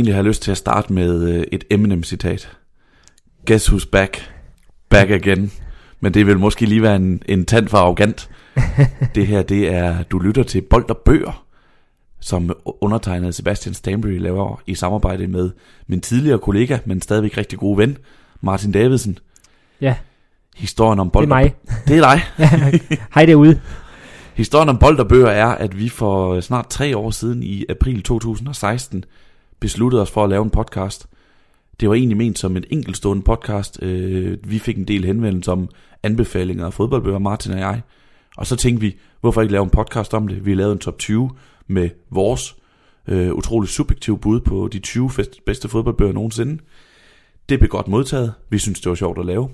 [0.00, 2.50] Egentlig har lyst til at starte med øh, et Eminem-citat.
[3.46, 4.32] Guess who's back?
[4.88, 5.52] Back again.
[6.00, 8.30] Men det vil måske lige være en, en tand for arrogant.
[9.14, 11.44] det her, det er, du lytter til Bold og Bøger,
[12.20, 15.50] som undertegnet Sebastian Stanbury laver i samarbejde med
[15.86, 17.98] min tidligere kollega, men stadigvæk rigtig gode ven,
[18.40, 19.18] Martin Davidsen.
[19.80, 19.94] Ja,
[20.56, 21.54] Historien om bold det er mig.
[21.88, 22.20] Det er dig.
[23.14, 23.60] Hej derude.
[24.34, 28.02] Historien om bold og bøger er, at vi for snart tre år siden i april
[28.02, 29.04] 2016
[29.60, 31.06] besluttede os for at lave en podcast.
[31.80, 33.82] Det var egentlig ment som en enkeltstående podcast.
[33.82, 35.68] Øh, Vi fik en del henvendelser om
[36.02, 37.80] anbefalinger af fodboldbøger, Martin og jeg.
[38.36, 40.46] Og så tænkte vi, hvorfor ikke lave en podcast om det?
[40.46, 41.30] Vi lavede en top 20
[41.66, 42.56] med vores
[43.08, 46.58] øh, utroligt subjektive bud på de 20 fest- bedste fodboldbøger nogensinde.
[47.48, 48.32] Det blev godt modtaget.
[48.50, 49.48] Vi synes, det var sjovt at lave.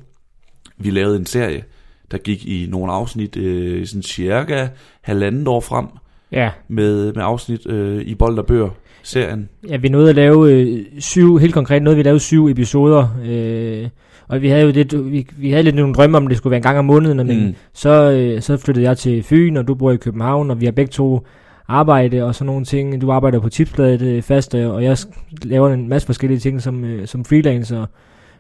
[0.79, 1.65] Vi lavede en serie,
[2.11, 4.69] der gik i nogle afsnit, øh, sådan cirka
[5.01, 5.87] halvandet år frem,
[6.33, 8.71] Ja, med, med afsnit øh, i Bold og Bøger
[9.07, 9.49] serien.
[9.69, 13.09] ja vi nåede at lave øh, syv, helt konkret nåede vi at lave syv episoder.
[13.27, 13.89] Øh,
[14.29, 16.51] og vi havde jo lidt, vi, vi havde lidt nogle drømme om, at det skulle
[16.51, 17.55] være en gang om måneden, men Mm.
[17.75, 20.73] så, øh, så flyttede jeg til Fyn, og du bor i København, og vi har
[20.73, 21.27] begge to
[21.69, 23.01] arbejde og sådan nogle ting.
[23.01, 24.97] Du arbejder på tipsbladet øh, fast, og jeg
[25.43, 27.87] laver en masse forskellige ting som, øh, som freelancer.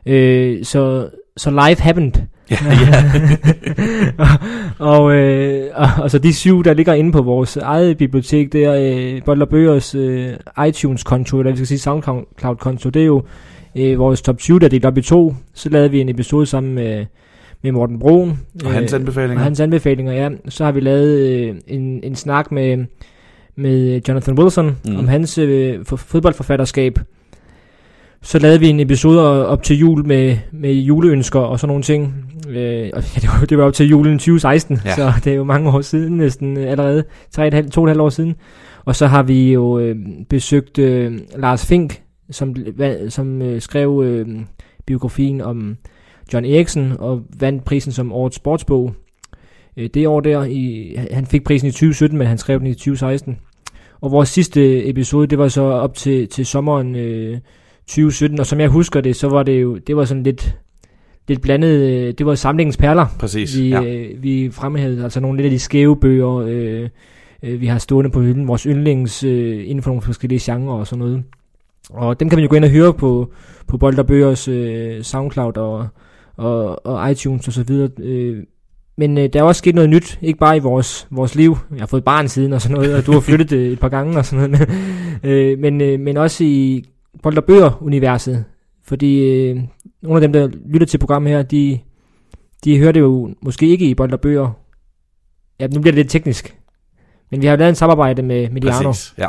[0.06, 2.12] Øh, så, så life happened.
[2.51, 3.05] Ja, ja.
[4.19, 4.29] og,
[4.79, 8.65] og, øh, og, og så de syv, der ligger inde på vores eget bibliotek, det
[8.65, 10.29] er øh, og Bøgers øh,
[10.69, 13.23] iTunes-konto, eller vi skal sige SoundCloud-konto, det er jo
[13.77, 15.35] øh, vores top 20, der er delt op i to.
[15.55, 17.07] Så lavede vi en episode sammen med,
[17.63, 18.41] med Morten Broen.
[18.65, 19.37] Og hans øh, anbefalinger.
[19.39, 20.29] og hans anbefalinger, ja.
[20.49, 22.85] Så har vi lavet øh, en, en snak med,
[23.57, 24.97] med Jonathan Wilson Mm.
[24.99, 26.99] om hans øh, for, fodboldforfatterskab.
[28.27, 32.15] Så lavede vi en episode op til jul med, med juleønsker og sådan nogle ting.
[32.49, 34.95] Øh, og ja, det, var, det var op til julen 2016, Ja.
[34.95, 37.05] så det er jo mange år siden næsten øh, allerede.
[37.31, 38.34] Tre og et halvt, to og et halvt år siden.
[38.84, 39.97] Og så har vi jo øh,
[40.28, 42.56] besøgt øh, Lars Fink, som,
[43.09, 44.27] som øh, skrev øh,
[44.87, 45.77] biografien om
[46.33, 48.95] John Eriksen og vandt prisen som årets sportsbog.
[49.77, 52.75] Øh, det år der, i, han fik prisen i 2017, men han skrev den i
[52.75, 53.39] 2016.
[54.00, 57.39] Og vores sidste episode, det var så op til, til sommeren øh,
[57.89, 60.57] 2017, og som jeg husker det, så var det jo, det var sådan lidt,
[61.29, 63.59] lidt blandet, øh, det var samlingens perler, Præcis.
[63.59, 63.83] vi, ja.
[63.83, 66.89] øh, vi fremhævede, altså nogle lidt af de skæve bøger, øh,
[67.43, 70.87] øh, vi har stående på hylden, vores yndlings øh, inden for nogle forskellige genrer og
[70.87, 71.23] sådan noget.
[71.91, 73.33] Og dem kan man jo gå ind og høre på,
[73.67, 75.89] på Bold og Bøgers øh, Soundcloud og,
[76.37, 77.91] og, og iTunes og så videre.
[77.99, 78.43] Øh,
[78.99, 81.57] men øh, der er også sket noget nyt, ikke bare i vores, vores liv.
[81.71, 83.89] Jeg har fået barn siden og sådan noget, og du har flyttet øh, et par
[83.89, 84.71] gange og sådan noget.
[85.25, 86.85] øh, men, øh, men også i
[87.22, 88.44] Bold og Bøger-universet.
[88.84, 89.60] Fordi øh,
[90.03, 91.78] nogle af dem, der lytter til programmet her, de,
[92.65, 94.50] de hører det jo måske ikke i Bold og Bøger.
[95.60, 96.59] Ja, nu bliver det lidt teknisk.
[97.31, 98.91] Men vi har jo lavet en samarbejde med Mediano.
[98.91, 99.15] Præcis.
[99.19, 99.28] Ja.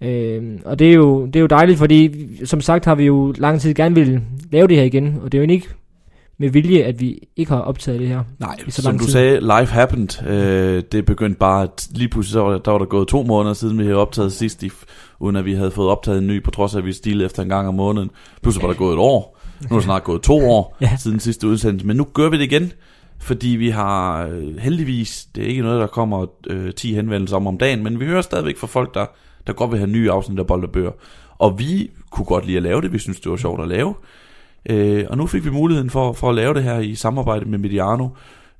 [0.00, 3.34] Øh, og det er, jo, det er jo dejligt, fordi som sagt har vi jo
[3.38, 5.18] lang tid gerne ville lave det her igen.
[5.22, 5.68] Og det er jo ikke
[6.42, 8.22] med vilje, at vi ikke har optaget det her.
[8.38, 9.12] Nej, så som lang du tid.
[9.12, 10.26] sagde, life happened.
[10.26, 13.22] Øh, det begyndte bare, at lige pludselig, så var der, der var der gået to
[13.22, 14.70] måneder siden, vi havde optaget sidst, i,
[15.20, 17.42] uden at vi havde fået optaget en ny, på trods af, at vi stilede efter
[17.42, 18.10] en gang om måneden.
[18.42, 19.38] Pludselig var der gået et år.
[19.70, 20.96] Nu er der snart gået to år Ja.
[20.98, 21.86] siden sidste udsendelse.
[21.86, 22.72] Men nu gør vi det igen,
[23.20, 27.46] fordi vi har øh, heldigvis, det er ikke noget, der kommer øh, 10 henvendelser om
[27.46, 29.06] om dagen, men vi hører stadigvæk fra folk, der,
[29.46, 30.90] der godt vil have nye afsnit af Bold og Bøger.
[31.38, 33.94] Og vi kunne godt lide at lave det, vi synes, det var sjovt at lave.
[34.70, 37.58] Øh, og nu fik vi muligheden for, for at lave det her i samarbejde med
[37.58, 38.08] Mediano.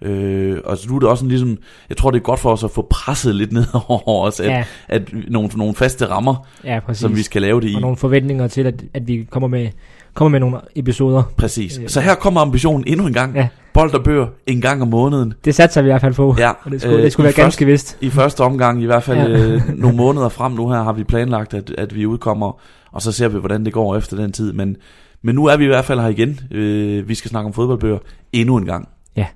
[0.02, 1.58] Øh, og så nu er det også sådan ligesom,
[1.88, 4.46] jeg tror det er godt for os at få presset lidt ned over os, at,
[4.50, 7.00] Ja, at nogle, nogle faste rammer, ja præcis.
[7.00, 7.74] som vi skal lave det i.
[7.74, 9.68] Og nogle forventninger til, at, at vi kommer med,
[10.14, 11.22] kommer med nogle episoder.
[11.36, 11.78] Præcis.
[11.78, 11.88] Øh.
[11.88, 13.34] Så her kommer ambitionen endnu en gang.
[13.36, 13.48] Ja.
[13.74, 15.34] Bold og bøger en gang om måneden.
[15.44, 16.34] Det satser vi i hvert fald på.
[16.38, 17.98] Ja, Og det skulle, øh, det skulle være ganske vist.
[18.00, 19.38] I første omgang, i hvert fald Ja.
[19.54, 22.60] øh, nogle måneder frem nu her, har vi planlagt, at, at vi udkommer,
[22.92, 24.52] og så ser vi, hvordan det går efter den tid.
[24.52, 24.76] Men,
[25.22, 26.40] men nu er vi i hvert fald her igen.
[26.50, 27.98] Øh, vi skal snakke om fodboldbøger
[28.32, 28.88] endnu en gang.
[29.16, 29.26] Ja.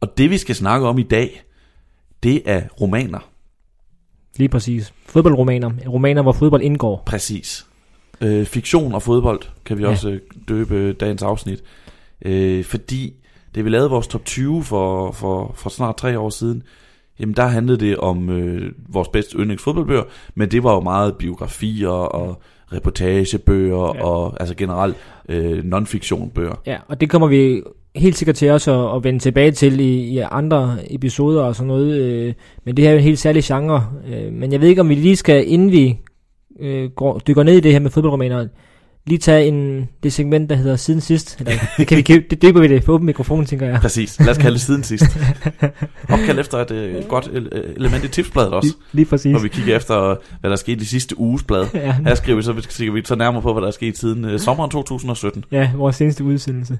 [0.00, 1.42] Og det vi skal snakke om i dag,
[2.22, 3.28] det er romaner.
[4.36, 4.92] Lige præcis.
[5.06, 5.70] Fodboldromaner.
[5.88, 7.02] Romaner, hvor fodbold indgår.
[7.06, 7.66] Præcis.
[8.20, 9.88] Øh, fiktion og fodbold kan vi Ja.
[9.88, 11.62] også øh, døbe dagens afsnit.
[12.24, 13.12] Øh, fordi
[13.54, 16.62] det vi lavede vores top 20 for, for, for snart tre år siden,
[17.20, 20.02] jamen der handlede det om øh, vores bedste yndlings fodboldbøger,
[20.34, 24.04] men det var jo meget biografier og reportagebøger Ja.
[24.04, 24.96] og altså generelt
[25.28, 26.54] øh, non-fiktion bøger.
[26.66, 27.62] Ja, og det kommer vi
[27.96, 31.68] helt sikkert til også at, at vende tilbage til i, i andre episoder og sådan
[31.68, 31.94] noget.
[32.00, 32.34] Øh,
[32.64, 33.86] men det her er jo en helt særlig genre.
[34.12, 35.98] Øh, men jeg ved ikke, om vi lige skal, inden vi
[36.60, 38.46] øh, går, dykker ned i det her med fodboldromaner,
[39.06, 41.40] lige tage en, det segment, der hedder siden sidst.
[41.40, 43.80] Eller, det, kan vi, det døber vi det for åben mikrofon, tænker jeg.
[43.80, 44.20] Præcis.
[44.20, 45.04] Lad os kalde det siden sidst.
[46.08, 47.30] Opkald efter et uh, godt
[47.76, 48.66] element i tipsbladet også.
[48.68, 49.30] Lige, lige præcis.
[49.32, 51.66] Hvor vi kigger efter, hvad der er sket i sidste uges blad.
[51.74, 51.92] ja.
[52.06, 54.38] Her skriver vi så, skriver vi så nærmere på, hvad der er sket siden uh,
[54.38, 55.44] sommeren 2017.
[55.52, 56.78] Ja, vores seneste udsendelse.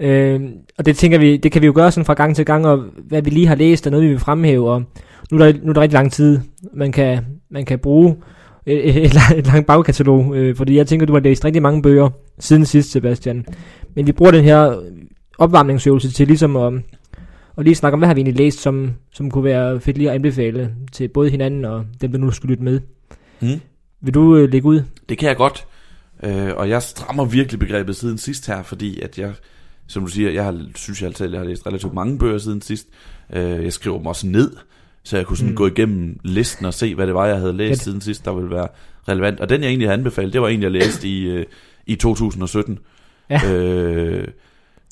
[0.00, 0.40] Øh,
[0.78, 2.84] og det tænker vi, det kan vi jo gøre sådan fra gang til gang, og
[3.08, 4.82] hvad vi lige har læst, og noget vi vil fremhæve, og
[5.30, 6.40] nu er der, nu er der rigtig lang tid,
[6.74, 8.16] man kan, man kan bruge
[8.66, 9.04] et, et,
[9.36, 12.90] et, langt bagkatalog, øh, fordi jeg tænker, du har læst rigtig mange bøger siden sidst,
[12.90, 13.46] Sebastian.
[13.94, 14.80] Men vi bruger den her
[15.38, 16.72] opvarmningsøvelse til ligesom at,
[17.56, 20.08] og lige snakke om, hvad har vi egentlig læst, som, som kunne være fedt lige
[20.10, 22.80] at anbefale til både hinanden og dem, der nu skal lytte med.
[23.40, 23.60] Mm.
[24.00, 24.82] Vil du øh, lægge ud?
[25.08, 25.66] Det kan jeg godt.
[26.22, 29.32] Øh, og jeg strammer virkelig begrebet siden sidst her, fordi at jeg,
[29.86, 32.62] som du siger, jeg har, synes jeg altid, jeg har læst relativt mange bøger siden
[32.62, 32.86] sidst.
[33.32, 34.50] Øh, jeg skriver dem også ned,
[35.06, 35.56] så jeg kunne sådan mm.
[35.56, 37.82] gå igennem listen og se, hvad det var, jeg havde læst Fedt.
[37.82, 38.68] siden sidst, der ville være
[39.08, 39.40] relevant.
[39.40, 41.44] Og den, jeg egentlig havde anbefalet, det var en, jeg læste i, øh,
[41.86, 42.78] i 2017.
[43.30, 43.52] Ja.
[43.52, 44.28] Øh,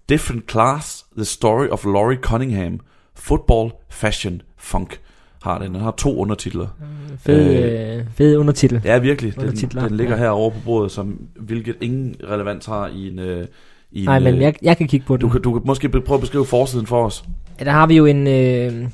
[0.09, 2.81] Different Class, The Story of Laurie Cunningham,
[3.15, 5.01] Football, Fashion, Funk
[5.43, 5.75] har den.
[5.75, 6.67] Den har to undertitler.
[6.81, 8.81] Mm, fed, øh, øh, fed undertitel.
[8.85, 9.35] Ja, virkelig.
[9.41, 10.21] Den, den ligger ja.
[10.21, 13.19] herovre på bordet, som, hvilket ingen relevans har i en...
[13.19, 13.47] Øh,
[13.93, 15.21] i Nej, en, men øh, jeg, jeg kan kigge på den.
[15.21, 17.25] Du kan, du kan måske prøve at beskrive forsiden for os.
[17.61, 18.89] Ja, der har vi jo en, øh,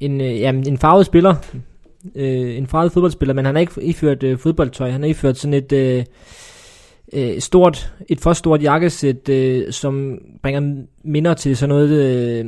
[0.00, 1.34] en, øh, jamen, en farvet spiller,
[2.14, 4.90] øh, en farvet fodboldspiller, men han har ikke iført øh, fodboldtøj.
[4.90, 6.04] Han har iført sådan et øh,
[7.12, 12.44] øh, stort, et for stort jakkesæt, øh, som bringer minder til sådan noget øh,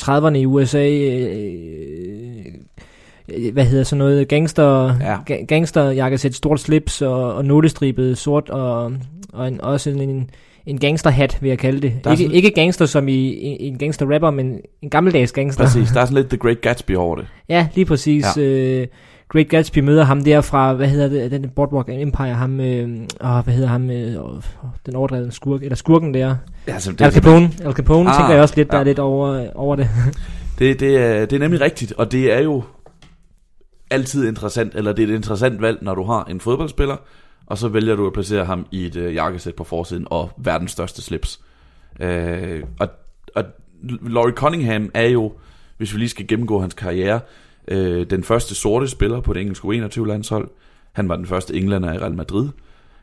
[0.00, 0.88] 30'erne i USA.
[0.88, 2.46] Øh,
[3.34, 5.22] øh, hvad hedder sådan noget, gangster, ja.
[5.26, 8.92] ga, gangster jakkesæt, stort slips og, og notestribet sort og,
[9.32, 10.30] og en, også en, en
[10.68, 11.92] en gangsterhat, vil jeg kalde det.
[12.10, 13.36] Ikke, sådan, ikke gangster som i,
[13.66, 15.64] en gangster-rapper, men en gammeldags gangster.
[15.64, 17.26] Præcis, der er sådan lidt The Great Gatsby over det.
[17.48, 18.24] Ja, lige præcis.
[18.36, 18.42] Ja.
[18.42, 18.86] Øh,
[19.28, 22.88] Great Gatsby møder ham der fra, hvad hedder det, den Boardwalk Empire, ham, øh,
[23.20, 24.16] åh, hvad hedder ham, øh,
[24.86, 26.36] den overdrevne skurk, eller skurken der.
[26.66, 28.72] Ja, altså, det, Al Capone, Al Capone, ah, tænker jeg også lidt, ja.
[28.72, 29.88] der er lidt over, over det.
[30.58, 32.62] det, det, er, det er nemlig rigtigt, og det er jo
[33.90, 36.96] altid interessant, eller det er et interessant valg, når du har en fodboldspiller,
[37.48, 40.70] og så vælger du at placere ham i et øh, jakkesæt på forsiden og verdens
[40.70, 41.40] største slips.
[42.00, 42.88] Øh, og,
[43.34, 43.44] og
[44.02, 45.32] Laurie Cunningham er jo,
[45.76, 47.20] hvis vi lige skal gennemgå hans karriere,
[47.68, 50.48] øh, den første sorte spiller på det engelske U21-landshold.
[50.92, 52.48] Han var den første englænder i Real Madrid.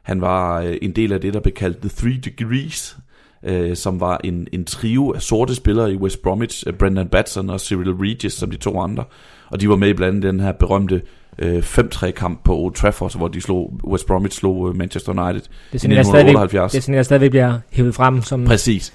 [0.04, 2.98] Han var øh, en del af det, der blev kaldt The Three Degrees,
[3.44, 7.50] øh, som var en, en trio af sorte spillere i West Bromwich, øh, Brendan Batson
[7.50, 9.04] og Cyril Regis som de to andre.
[9.50, 11.02] Og de var med i blandt andet den her berømte
[11.40, 15.42] øh, 5-3 kamp på Old Trafford, hvor de slog, West Bromwich slog øh, Manchester United
[15.42, 16.72] det i 1978.
[16.72, 18.94] Det er sådan, jeg stadigvæk bliver hævet frem som Præcis.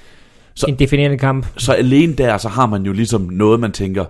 [0.54, 1.46] Så, en definerende kamp.
[1.56, 4.04] Så alene der, så har man jo ligesom noget, man tænker,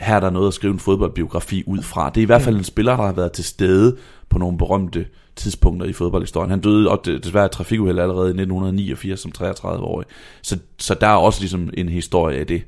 [0.00, 2.10] her er der noget at skrive en fodboldbiografi ud fra.
[2.10, 3.96] Det er i hvert fald en spiller, der har været til stede
[4.28, 5.06] på nogle berømte
[5.36, 6.50] tidspunkter i fodboldhistorien.
[6.50, 10.06] Han døde og desværre af trafikuheld allerede i 1989 som 33-årig.
[10.42, 12.62] Så, så der er også ligesom en historie af det.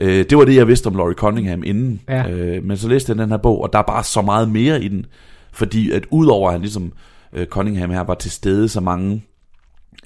[0.00, 2.00] Øh, det var det, jeg vidste om Laurie Cunningham inden.
[2.08, 2.30] Ja.
[2.30, 4.82] Øh, men så læste jeg den her bog, og der er bare så meget mere
[4.82, 5.06] i den.
[5.52, 6.92] Fordi at udover at han ligesom
[7.32, 9.24] øh, Cunningham her var til stede så mange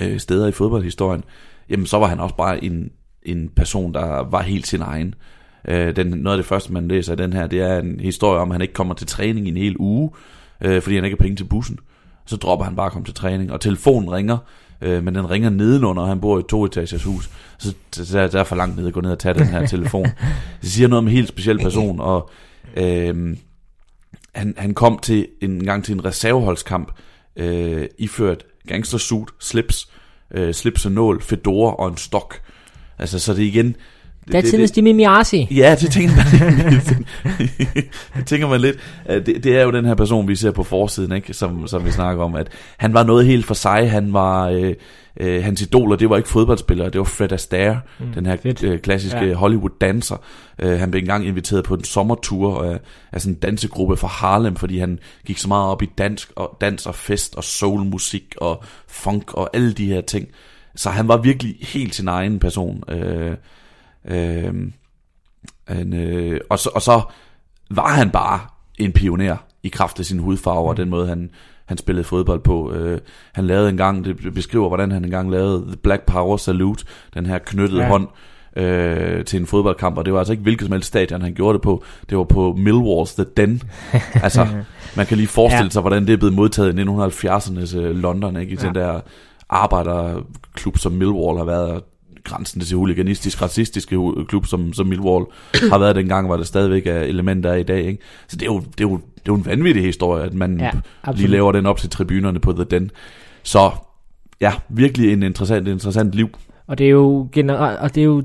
[0.00, 1.24] øh, steder i fodboldhistorien,
[1.70, 2.90] jamen så var han også bare en,
[3.22, 5.14] en person, der var helt sin egen.
[5.68, 8.40] Øh, den, noget af det første, man læser i den her, det er en historie
[8.40, 10.10] om, at han ikke kommer til træning i en hel uge,
[10.60, 11.78] øh, fordi han ikke har penge til bussen.
[12.26, 14.38] Så dropper han bare at komme til træning, og telefonen ringer,
[14.84, 17.30] øh, men den ringer nedenunder, og han bor i et to-etagers hus.
[17.58, 17.74] Så,
[18.12, 20.06] der, der er for langt ned at gå ned og tage den her telefon.
[20.62, 22.30] Det siger noget om en helt speciel person, og
[22.76, 23.36] øh,
[24.34, 26.92] han, han kom til en gang til en reserveholdskamp,
[27.36, 29.88] øh, iført gangstersuit, slips,
[30.30, 32.40] øh, slips og nål, fedora og en stok.
[32.98, 33.76] Altså, så det er igen,
[34.32, 35.48] det, Jimmy Miasi.
[35.50, 36.26] Ja, det tænker man,
[38.16, 38.76] det tænker man lidt.
[39.08, 41.34] Det, det er jo den her person, vi ser på forsiden, ikke?
[41.34, 43.90] Som, som vi snakker om, at han var noget helt for sig.
[43.90, 44.74] Han var, øh,
[45.20, 48.78] øh, hans idoler, det var ikke fodboldspillere, det var Fred Astaire, mm, den her øh,
[48.78, 49.34] klassiske ja.
[49.34, 50.16] Hollywood-danser.
[50.58, 52.80] Øh, han blev engang inviteret på en sommertur af,
[53.12, 56.56] af sådan en dansegruppe fra Harlem, fordi han gik så meget op i dansk og
[56.60, 60.28] dans og fest og soulmusik og funk og alle de her ting.
[60.76, 62.82] Så han var virkelig helt sin egen person.
[62.88, 63.36] Øh,
[64.08, 64.54] Øh,
[65.70, 67.02] en, øh, og, så, og så
[67.70, 68.40] var han bare
[68.78, 71.30] en pioner i kraft af sin hudfarve og den måde, han,
[71.66, 72.72] han spillede fodbold på.
[72.72, 73.00] Øh,
[73.32, 76.84] han lavede en gang, det beskriver, hvordan han engang lavede The Black Power Salute,
[77.14, 77.88] den her knyttede ja.
[77.88, 78.08] hånd
[78.56, 81.52] øh, til en fodboldkamp, og det var altså ikke hvilket som helst stadion, han gjorde
[81.52, 81.84] det på.
[82.10, 83.62] Det var på Millwall's The Den.
[84.26, 84.46] altså,
[84.96, 85.70] man kan lige forestille ja.
[85.70, 88.52] sig, hvordan det er blevet modtaget i 1970'ernes øh, London, ikke?
[88.52, 88.66] I ja.
[88.66, 89.00] den der
[89.48, 91.82] arbejderklub, som Millwall har været,
[92.24, 95.24] grænsen til huliganistisk, racistiske klub, som, som Millwall
[95.72, 97.84] har været dengang, var det stadigvæk er elementer af i dag.
[97.84, 97.98] Ikke?
[98.28, 100.60] Så det er, jo, det, er jo, det er jo en vanvittig historie, at man
[100.60, 100.70] ja,
[101.12, 102.90] lige laver den op til tribunerne på The Den.
[103.42, 103.70] Så
[104.40, 106.28] ja, virkelig en interessant, interessant liv.
[106.66, 108.22] Og det er jo generelt, og det er jo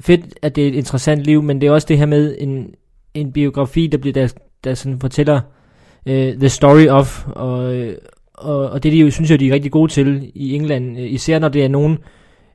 [0.00, 2.74] fedt, at det er et interessant liv, men det er også det her med en,
[3.14, 4.32] en biografi, der bliver der,
[4.64, 5.40] der sådan fortæller
[6.06, 7.94] uh, the story of, og, øh,
[8.34, 11.12] og, og det de jo, synes jeg, de er rigtig gode til i England, øh,
[11.12, 11.98] især når det er nogen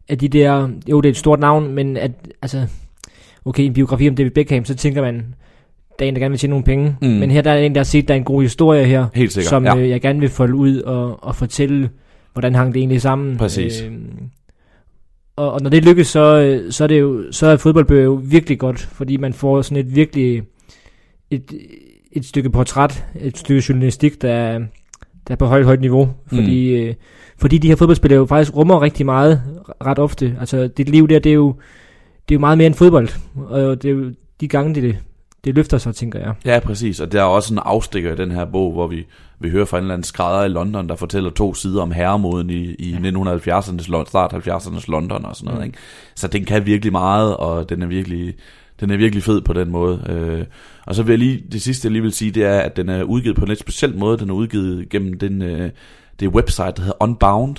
[0.10, 2.12] af de der, jo det er et stort navn, men at,
[2.42, 2.68] altså,
[3.46, 5.36] okay, en biografi om David Beckham, så tænker man,
[6.00, 7.08] der er en, der gerne vil tjene nogle penge, mm.
[7.08, 9.34] men her der er en, der har set, der er en god historie her, Helt
[9.34, 9.78] sikkert, som ja.
[9.78, 11.90] øh, jeg gerne vil folde ud og, og fortælle,
[12.34, 13.38] hvordan hang det egentlig sammen.
[13.38, 13.82] Præcis.
[13.82, 13.92] Øh,
[15.36, 18.22] og, og når det lykkes, så, øh, så er det jo, så er fodboldbøger jo
[18.24, 20.44] virkelig godt, fordi man får sådan et virkelig,
[21.32, 21.54] et,
[22.12, 24.60] et stykke portræt, et stykke journalistik, der er,
[25.28, 26.88] der er på højt, højt niveau, fordi, mm.
[26.88, 26.94] øh,
[27.38, 29.42] fordi de her fodboldspillere jo faktisk rummer rigtig meget,
[29.86, 30.38] ret ofte.
[30.40, 31.56] Altså, dit liv der, det er jo,
[32.30, 34.98] det er jo meget mere end fodbold, og det er jo de gange, det,
[35.44, 36.34] det løfter sig, tænker jeg.
[36.46, 37.00] Ja, præcis.
[37.00, 39.06] Og der er også en afstikker i den her bog, hvor vi,
[39.40, 42.50] vi hører fra en eller anden skrædder i London, der fortæller to sider om herremoden
[42.50, 45.60] i, i 1970'ernes, Lon- start 70'ernes London og sådan noget.
[45.60, 45.66] Mm.
[45.66, 45.78] Ikke?
[46.16, 48.34] Så den kan virkelig meget, og den er virkelig,
[48.80, 50.02] den er virkelig fed på den måde.
[50.10, 50.46] Øh,
[50.86, 52.90] og så vil jeg lige, det sidste jeg lige vil sige, det er, at den
[52.90, 54.18] er udgivet på en lidt speciel måde.
[54.18, 55.70] Den er udgivet gennem den, øh,
[56.20, 57.56] det website, der hedder Unbound,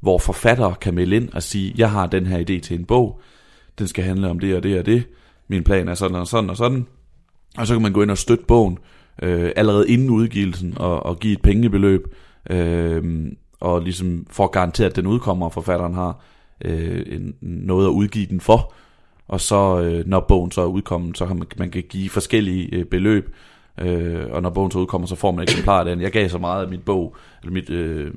[0.00, 3.20] hvor forfattere kan melde ind og sige, jeg har den her idé til en bog,
[3.78, 5.04] den skal handle om det og det og det,
[5.48, 6.86] min plan er sådan og sådan og sådan,
[7.58, 8.78] og så kan man gå ind og støtte bogen
[9.22, 12.14] øh, allerede inden udgivelsen og, og give et pengebeløb,
[12.50, 13.26] øh,
[13.60, 16.24] og ligesom for at garantere, at den udkommer, og forfatteren har
[16.64, 18.74] øh, en, noget at udgive den for,
[19.28, 22.74] og så øh, når bogen så er udkommet, så kan man, man kan give forskellige
[22.74, 23.34] øh, beløb,
[23.80, 26.00] øh, og når bogen så udkommer, så får man et eksemplar af den.
[26.00, 28.14] Jeg gav så meget af mit bog, eller mit, øh,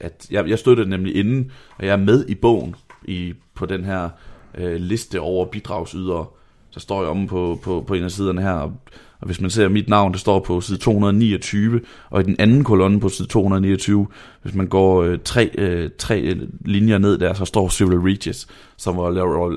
[0.00, 2.74] at jeg, jeg støttede den nemlig inden, og jeg er med i bogen
[3.04, 4.08] i, på den her
[4.54, 6.26] øh, liste over bidragsydere,
[6.70, 8.72] så står jeg omme på, på, på en af siderne her, og,
[9.20, 12.64] og hvis man ser mit navn, det står på side 229, og i den anden
[12.64, 14.06] kolonne på side 229,
[14.42, 18.46] hvis man går øh, tre, øh, tre linjer ned der, så står Cyril Regis,
[18.76, 19.10] som var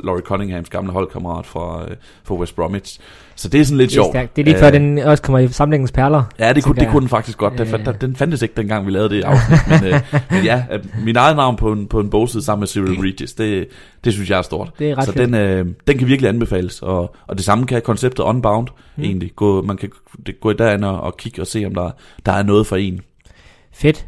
[0.03, 3.00] Laurie Cunninghams gamle holdkammerat fra, øh, fra West Bromwich.
[3.35, 4.11] Så det er sådan lidt Det er, sjovt.
[4.13, 4.35] stærkt.
[4.35, 6.23] det er lige før, den også kommer i samlingens perler.
[6.39, 7.57] Ja, det kunne, det kunne den faktisk godt.
[7.57, 7.91] Den, ja.
[7.91, 9.59] den fandtes ikke dengang, vi lavede det afsnit.
[9.67, 12.67] men, øh, men ja, at min eget navn på en, på en bogside sammen med
[12.67, 13.67] Cyril Regis, det,
[14.03, 14.71] det synes jeg er stort.
[14.79, 15.25] Det er ret Så fedt.
[15.25, 16.81] den, øh, den kan virkelig anbefales.
[16.81, 19.03] Og, og det samme kan konceptet Unbound mm.
[19.03, 19.31] egentlig.
[19.35, 19.89] Gå, man kan
[20.25, 21.91] det, gå derind og, og kigge og se, om der,
[22.25, 22.99] der er noget for en.
[23.73, 24.05] Fedt.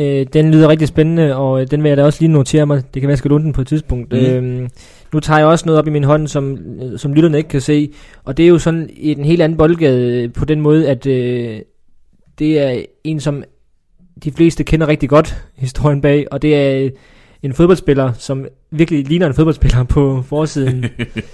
[0.00, 2.76] Øh, den lyder rigtig spændende, og øh, den vil jeg da også lige notere mig.
[2.76, 4.12] Det kan være, jeg skal låne den på et tidspunkt.
[4.12, 4.44] Mm.
[4.44, 4.68] Mm.
[5.12, 6.58] Nu tager jeg også noget op i min hånd, som,
[6.96, 7.92] som lytterne ikke kan se.
[8.24, 11.06] Og det er jo sådan i en helt anden boldgade øh, på den måde, at
[11.06, 11.60] øh,
[12.38, 13.44] det er en, som
[14.24, 16.26] de fleste kender rigtig godt, historien bag.
[16.30, 16.90] Og det er øh,
[17.42, 20.84] en fodboldspiller, som virkelig ligner en fodboldspiller på forsiden.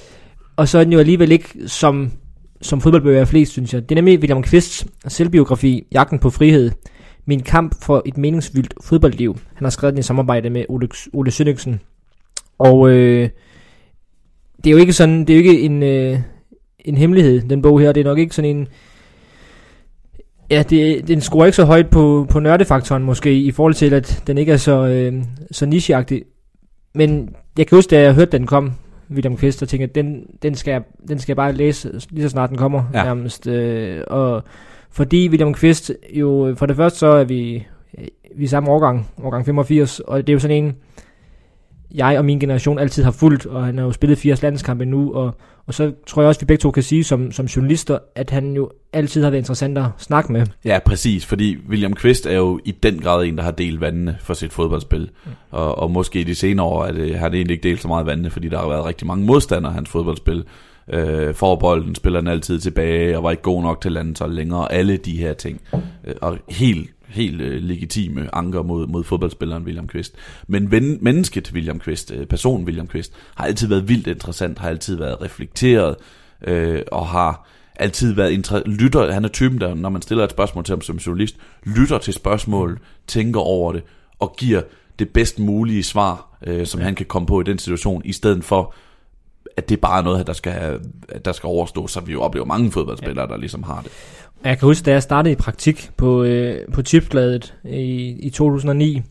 [0.57, 2.13] og så er den jo alligevel ikke som,
[2.63, 3.83] som fodboldbøger er flest, synes jeg.
[3.83, 6.71] Det er nemlig William Kvists selvbiografi, Jagten på frihed.
[7.27, 9.39] Min kamp for et meningsfyldt fodboldliv.
[9.55, 11.81] Han har skrevet den i samarbejde med Ole, Ole Sønnigsen.
[12.59, 13.29] Og øh,
[14.65, 16.19] det er jo ikke sådan, det er jo ikke en, øh,
[16.79, 17.93] en hemmelighed, den bog her.
[17.93, 18.69] Det er nok ikke sådan en...
[20.51, 24.23] Ja, det, den scorer ikke så højt på, på nørdefaktoren måske, i forhold til, at
[24.27, 26.23] den ikke er så, øh, så nicheagtig.
[26.95, 28.73] Men jeg kan huske, da jeg hørte, den kom,
[29.11, 32.23] William Kvist, og tænkte, at den, den, skal, jeg, den skal jeg bare læse, lige
[32.23, 33.05] så snart den kommer, Ja.
[33.05, 33.47] nærmest.
[33.47, 34.43] Øh, og
[34.91, 37.67] fordi William Kvist jo, for det første så er vi,
[38.37, 40.75] vi er samme årgang, årgang 85, og det er jo sådan en,
[41.95, 45.13] jeg og min generation altid har fulgt, og han har jo spillet 80 landskampe nu,
[45.15, 45.35] og,
[45.67, 48.53] og så tror jeg også, vi begge to kan sige som, som journalister, at han
[48.53, 50.47] jo altid har været interessant at snakke med.
[50.65, 54.17] Ja, præcis, fordi William Kvist er jo i den grad en, der har delt vandene
[54.21, 55.11] for sit fodboldspil.
[55.51, 58.07] Og, og måske i de senere år, at øh, han egentlig ikke delt så meget
[58.07, 60.45] vandene, fordi der har været rigtig mange modstandere af hans fodboldspil.
[60.93, 64.73] Øh, forbolden spiller han altid tilbage, og var ikke god nok til landshold længere, og
[64.73, 65.61] alle de her ting.
[66.05, 70.15] Øh, og helt, helt øh, legitime anker mod, mod fodboldspilleren William Kvist.
[70.47, 74.69] Men ven, mennesket William Kvist, øh, personen William Kvist, har altid været vildt interessant, har
[74.69, 75.97] altid været reflekteret,
[76.47, 80.31] øh, og har altid været inter- lytter, han er typen, der når man stiller et
[80.31, 81.37] spørgsmål til ham som journalist,
[81.67, 83.83] lytter til spørgsmål, tænker over det,
[84.19, 84.63] og giver
[84.99, 86.85] det bedst mulige svar, øh, som ja.
[86.85, 88.75] han kan komme på i den situation, i stedet for,
[89.57, 90.81] at det bare er noget, der skal,
[91.25, 93.33] der skal overstås, så vi jo oplever mange fodboldspillere, ja.
[93.33, 93.93] der ligesom har det.
[94.45, 99.03] Jeg kan huske, da jeg startede i praktik på, øh, på Tipsbladet i, i 2009,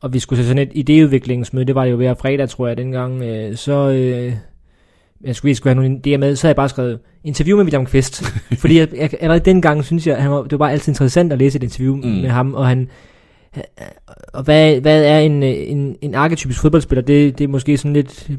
[0.00, 3.22] og vi skulle til sådan et idéudviklingsmøde, det var jo hver fredag, tror jeg, dengang,
[3.22, 3.88] øh, så...
[3.88, 4.32] Øh,
[5.24, 7.64] jeg skulle, jeg skulle have nogle idéer med, så havde jeg bare skrevet interview med
[7.64, 8.24] William Kvist.
[8.62, 11.38] fordi jeg, jeg, allerede dengang synes jeg, han var, det var bare altid interessant at
[11.38, 12.02] læse et interview mm.
[12.02, 12.88] med ham, og han
[14.32, 17.02] og hvad, hvad er en, øh, en, en arketypisk fodboldspiller?
[17.02, 18.30] Det, det er måske sådan lidt,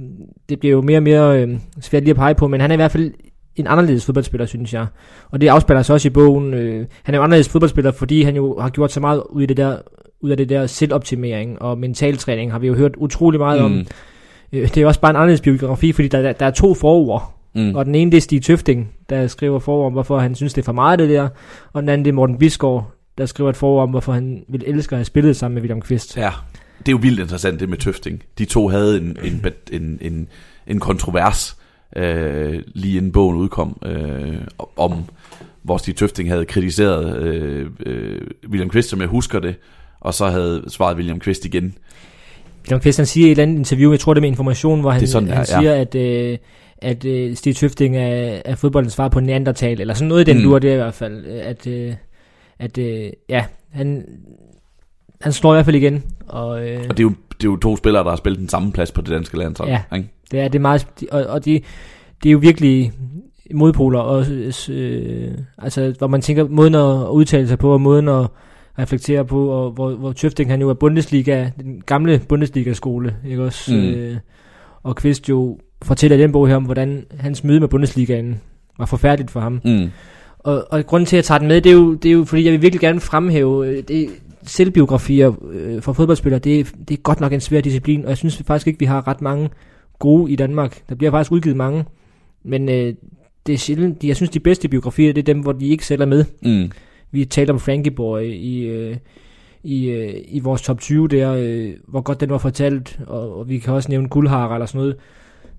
[0.50, 2.76] det bliver jo mere og mere øh, svært lige at pege på, men han er
[2.76, 3.12] i hvert fald
[3.56, 4.86] en anderledes fodboldspiller, synes jeg.
[5.32, 6.54] Og det afspiller sig også i bogen.
[6.54, 9.46] Øh, han er jo anderledes fodboldspiller, fordi han jo har gjort så meget ud i
[9.46, 9.78] det der
[10.22, 13.66] ud af det der selvoptimering og mentaltræning, har vi jo hørt utrolig meget mm.
[13.66, 13.86] om.
[14.54, 16.74] Øh, Det er jo også bare en anderledes biografi, fordi der, der, der er to
[16.74, 17.34] forord.
[17.56, 17.76] Mm.
[17.76, 20.62] Og den ene, det er Stig Tøfting, der skriver forord om, hvorfor han synes, det
[20.62, 21.28] er for meget det der.
[21.74, 24.64] Og den anden, det er Morten Bisgaard, der skriver et forord om, hvorfor han vil
[24.68, 26.18] elske at have spillet sammen med William Kvist.
[26.18, 26.32] Ja,
[26.80, 28.24] det er jo vildt interessant det med Tøfting.
[28.38, 30.28] De to havde en, en, en, en,
[30.68, 31.58] en kontrovers
[31.96, 34.38] øh, lige inden bogen udkom, øh,
[34.78, 34.94] om
[35.64, 39.56] hvor Stig Tøfting havde kritiseret øh, øh, William Kvist, som jeg husker det,
[40.00, 41.76] og så havde svaret William Kvist igen.
[42.64, 44.82] William Kvist, han siger i et eller andet interview, jeg tror det er med information,
[44.82, 45.60] hvor han, sådan, han ja, ja.
[45.62, 46.38] siger, at, øh,
[46.78, 50.38] at øh, Stig Tøfting er, er fodboldens svar på Neandertal, eller sådan noget i den
[50.38, 50.44] Mm.
[50.44, 50.50] mm.
[50.50, 51.94] lur, det er i hvert fald, øh, at, øh,
[52.60, 54.06] at øh, ja, han,
[55.22, 57.58] han slår i hvert fald igen, og, øh, Og det er, jo, det er jo
[57.58, 59.70] to spillere, der har spillet den samme plads på det danske landshold.
[59.70, 59.82] Ja.
[59.96, 60.10] Ikke?
[60.32, 61.62] Det er, det er meget, og, og de,
[62.24, 62.92] det er jo virkelig
[63.54, 64.26] modpoler, og,
[64.70, 68.28] øh, altså, hvor man tænker, måden at udtale sig på, og måden at
[68.80, 73.76] reflektere på, og hvor, hvor Tøfting han jo er Bundesliga, den gamle Bundesliga-skole, ikke også?
[73.76, 73.82] Mm.
[73.82, 74.18] Øh,
[74.84, 78.42] og Kvist jo fortæller i den bog her om, hvordan hans møde med Bundesligaen
[78.78, 79.62] var forfærdeligt for ham.
[79.66, 79.90] Mm.
[80.48, 82.24] Og, og grunden til, at jeg tager den med, det er jo, det er jo
[82.26, 84.10] fordi, jeg vil virkelig gerne fremhæve, øh, det,
[84.44, 88.18] selvbiografier øh, for fodboldspillere, det, er- det er godt nok en svær disciplin, og jeg
[88.18, 89.50] synes faktisk ikke, vi har ret mange
[90.00, 90.82] gode i Danmark.
[90.90, 91.86] Der bliver faktisk udgivet mange,
[92.44, 92.94] men øh,
[93.48, 95.86] det er sjældent, de, jeg synes, de bedste biografier, det er dem, hvor de ikke
[95.86, 96.26] selv er med.
[96.44, 96.72] Mm.
[97.12, 98.96] Vi talte om Frankie Boy i, øh,
[99.64, 103.50] i, øh, i vores top 20 der, øh, hvor godt den var fortalt, og, og
[103.50, 104.96] vi kan også nævne Guldhar eller sådan noget,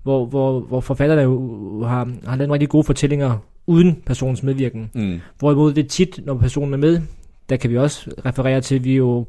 [0.03, 3.37] hvor, hvor, hvor forfatterne jo har, har lavet rigtig gode fortællinger
[3.69, 4.89] uden personens medvirken.
[4.93, 5.19] Mm.
[5.39, 7.01] Hvorimod det tit, når personen er med,
[7.49, 9.25] der kan vi også referere til, vi jo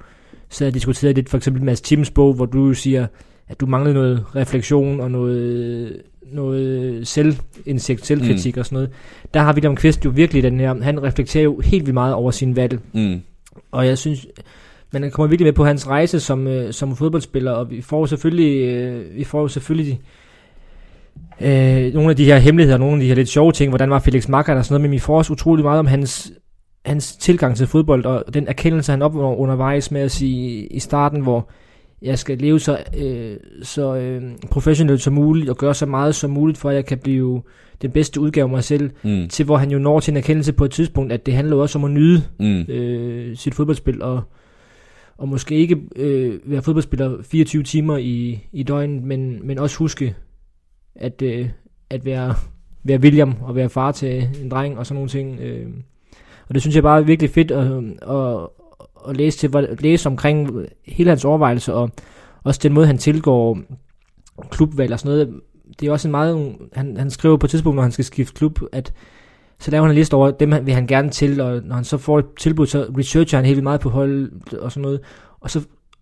[0.49, 3.07] sad og diskuterede lidt, for eksempel Mads Tims bog, hvor du siger,
[3.49, 8.61] at du manglede noget refleksion og noget, noget selvindsigt, selvkritik mm.
[8.61, 8.91] og sådan noget.
[9.35, 12.31] Der har William Kvist jo virkelig den her, han reflekterer jo helt vildt meget over
[12.31, 12.81] sin valg.
[12.93, 13.21] Mm.
[13.71, 14.27] Og jeg synes,
[14.93, 18.69] man kommer virkelig med på hans rejse som, øh, som fodboldspiller, og vi får selvfølgelig,
[18.69, 20.01] øh, vi får selvfølgelig
[21.41, 23.99] øh, nogle af de her hemmeligheder, nogle af de her lidt sjove ting, hvordan var
[23.99, 26.33] Felix Magath og sådan noget, men vi får også utrolig meget om hans,
[26.85, 31.21] hans tilgang til fodbold, og den erkendelse, han opnår undervejs med at sige i starten,
[31.21, 31.49] hvor
[32.03, 36.31] jeg skal leve så, øh, så øh, professionelt som muligt, og gøre så meget som
[36.31, 37.43] muligt, for at jeg kan blive
[37.83, 39.29] den bedste udgave af mig selv, Mm.
[39.29, 41.63] til hvor han jo når til en erkendelse på et tidspunkt, at det handler jo
[41.63, 42.61] også om at nyde Mm.
[42.61, 44.23] øh, sit fodboldspil, og,
[45.19, 50.15] og måske ikke øh, være fodboldspiller 24 timer i, i døgnet, men, men også huske
[50.95, 51.49] at, øh,
[51.91, 52.35] at være,
[52.85, 55.41] være William og være far til en dreng og sådan nogle ting.
[55.41, 55.67] Øh.
[56.49, 58.49] Og det synes jeg bare er virkelig fedt at, øh, at,
[59.09, 61.91] at læse, til, at læse omkring hele hans overvejelser, og
[62.45, 63.59] også den måde, han tilgår
[64.51, 65.41] klubvalg og sådan noget.
[65.81, 66.57] Det er også en meget...
[66.73, 68.93] Han, han skriver på et tidspunkt, når han skal skifte klub, at
[69.59, 71.85] så laver han en liste over dem, han vil han gerne til, og når han
[71.85, 75.01] så får et tilbud, så researcher han helt vildt meget på hold og sådan noget.
[75.41, 75.61] Og så,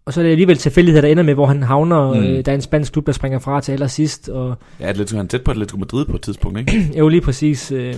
[0.08, 2.14] og så er det alligevel tilfældigheder, der ender med, hvor han havner.
[2.14, 2.20] Mm.
[2.20, 5.26] Øh, der er en spansk klub, der springer fra til allersidst, og Ja, Atletico, han
[5.26, 6.90] er tæt på Atletico Madrid på et tidspunkt, ikke?
[6.98, 7.72] jo lige præcis.
[7.72, 7.94] Øh,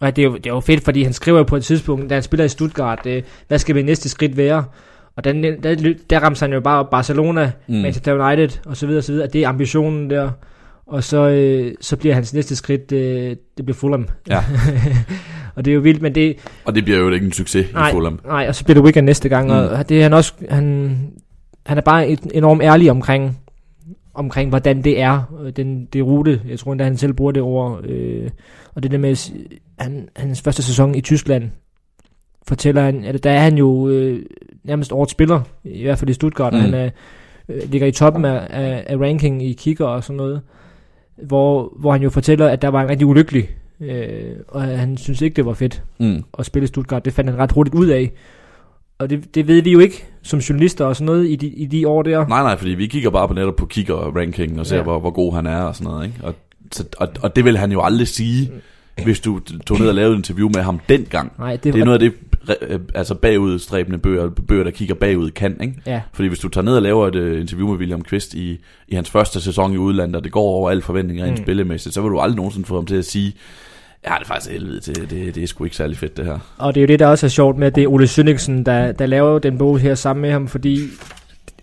[0.00, 2.10] og det er, jo, det er jo fedt, fordi han skriver jo på et tidspunkt,
[2.10, 4.64] da han spiller i Stuttgart, øh, hvad skal mit næste skridt være?
[5.16, 7.74] Og den, der, der rammer han jo bare op Barcelona, Mm.
[7.74, 9.26] Manchester United og så videre, og så videre.
[9.26, 10.30] Det er ambitionen der.
[10.86, 14.08] Og så, øh, så bliver hans næste skridt, øh, det bliver Fulham.
[14.28, 14.44] Ja.
[15.54, 17.88] og det er jo vildt, men det, Og det bliver jo ikke en succes Nej.
[17.88, 18.20] i Fulham.
[18.26, 19.46] nej, og så bliver det Wigan næste gang.
[19.46, 19.54] Mm.
[19.54, 20.96] Og det er han også, han,
[21.66, 23.38] han er bare et, enormt ærlig omkring,
[24.14, 27.42] omkring hvordan det er, øh, den, det rute, jeg tror endda han selv bruger det
[27.42, 28.30] over, øh,
[28.74, 29.32] og det der med,
[29.78, 31.50] han, hans første sæson i Tyskland,
[32.48, 34.26] fortæller han, at der er han jo øh,
[34.64, 36.60] nærmest årets spiller, i hvert fald i Stuttgart, mm.
[36.60, 36.90] Han er,
[37.48, 40.40] øh, ligger i toppen af, af, af ranking i kicker og sådan noget,
[41.22, 43.48] hvor, hvor han jo fortæller, at der var en rigtig ulykkelig,
[43.80, 46.24] øh, og han synes ikke, det var fedt Mm.
[46.38, 47.04] at spille Stuttgart.
[47.04, 48.12] Det fandt han ret hurtigt ud af.
[48.98, 51.66] Og det, det ved vi jo ikke som journalister og sådan noget i de, i
[51.66, 52.26] de år der.
[52.26, 54.80] Nej, nej, fordi vi kigger bare på netop på kigger ranking og ser, ja.
[54.80, 54.84] Ja.
[54.84, 56.18] hvor, hvor god han er og sådan noget, ikke?
[56.22, 56.34] Og,
[56.72, 58.50] så, og, og det vil han jo aldrig sige,
[59.04, 61.32] hvis du tog ned og lavede et interview med ham dengang.
[61.38, 62.18] Nej, det, Det er noget af det,
[62.50, 65.74] re- øh, altså bagudstræbende bøger, bøger, der kigger bagud, kan, ikke?
[65.86, 68.58] Ja, Fordi hvis du tager ned og laver et uh, interview med William Kvist i,
[68.88, 71.44] i hans første sæson i udlandet, og det går over alle forventninger rent Mm.
[71.44, 73.32] spillemæssigt, så vil du aldrig nogensinde få ham til at sige,
[74.06, 76.38] ja, det er faktisk helvede til, det, det er sgu ikke særlig fedt det her.
[76.58, 78.66] og det er jo det, der også er sjovt med, at det er Ole Sønningsen,
[78.66, 80.78] der, der laver den bog her sammen med ham, fordi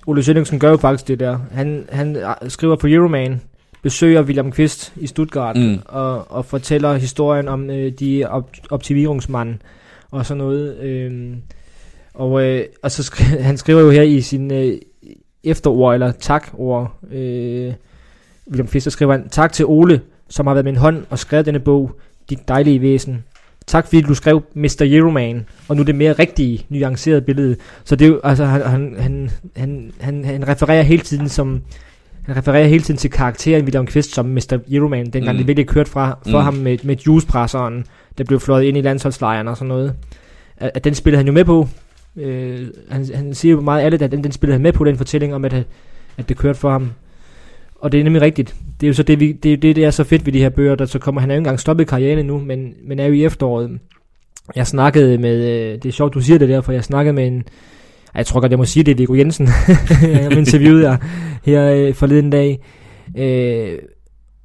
[0.08, 1.38] Ole Sønningsen gør jo faktisk det der.
[1.52, 2.18] Han, han
[2.48, 3.42] skriver på Euroman,
[3.84, 5.80] besøger William Kvist i Stuttgart, Mm.
[5.86, 9.56] og, og fortæller historien om øh, de op, optimeringsmand
[10.12, 10.78] og sådan noget.
[10.78, 11.34] Øh,
[12.14, 14.74] og, øh, og så skri- han skriver jo her i sin øh,
[15.44, 17.74] efterord, eller tak-ord, øh,
[18.50, 21.60] William Kvist, skriver han, tak til Ole, som har været min hånd og skrevet denne
[21.60, 21.92] bog,
[22.30, 23.24] dit dejlige væsen.
[23.68, 24.82] tak fordi du skrev Mr.
[24.82, 27.56] Euroman, og nu det mere rigtige, nuancerede billede.
[27.84, 31.62] Så det er jo, altså, han, han, han, han, han refererer hele tiden som,
[32.24, 34.60] han refererer hele tiden til karakteren William Kvist som Mr.
[34.72, 35.38] Euroman, dengang mm.
[35.38, 36.44] det virkelig kørte fra, for mm.
[36.44, 37.86] ham med, med juicepresseren,
[38.18, 39.94] der blev fløjet ind i landsholdslejren og sådan noget.
[40.58, 41.68] At, at den spillede han jo med på.
[42.18, 44.98] Øh, han, han siger jo meget ærligt, at den, den spillede han med på, den
[44.98, 45.54] fortælling om, at,
[46.18, 46.92] at det kørte for ham.
[47.76, 48.56] Og det er nemlig rigtigt.
[48.82, 50.50] Det er jo så det, vi, det, det, det er så fedt ved de her
[50.50, 53.06] bøger, der så kommer, han er jo ikke engang stoppet karrieren nu, men, men er
[53.06, 53.80] jo i efteråret.
[54.56, 57.28] Jeg snakkede med, øh, det er sjovt, du siger det der, for jeg snakkede med
[57.28, 57.44] en,
[58.16, 59.50] jeg tror godt, jeg må sige det, Viggo Jensen,
[60.02, 60.98] jeg interviewede jeg
[61.44, 62.60] her øh, forleden dag,
[63.18, 63.78] øh,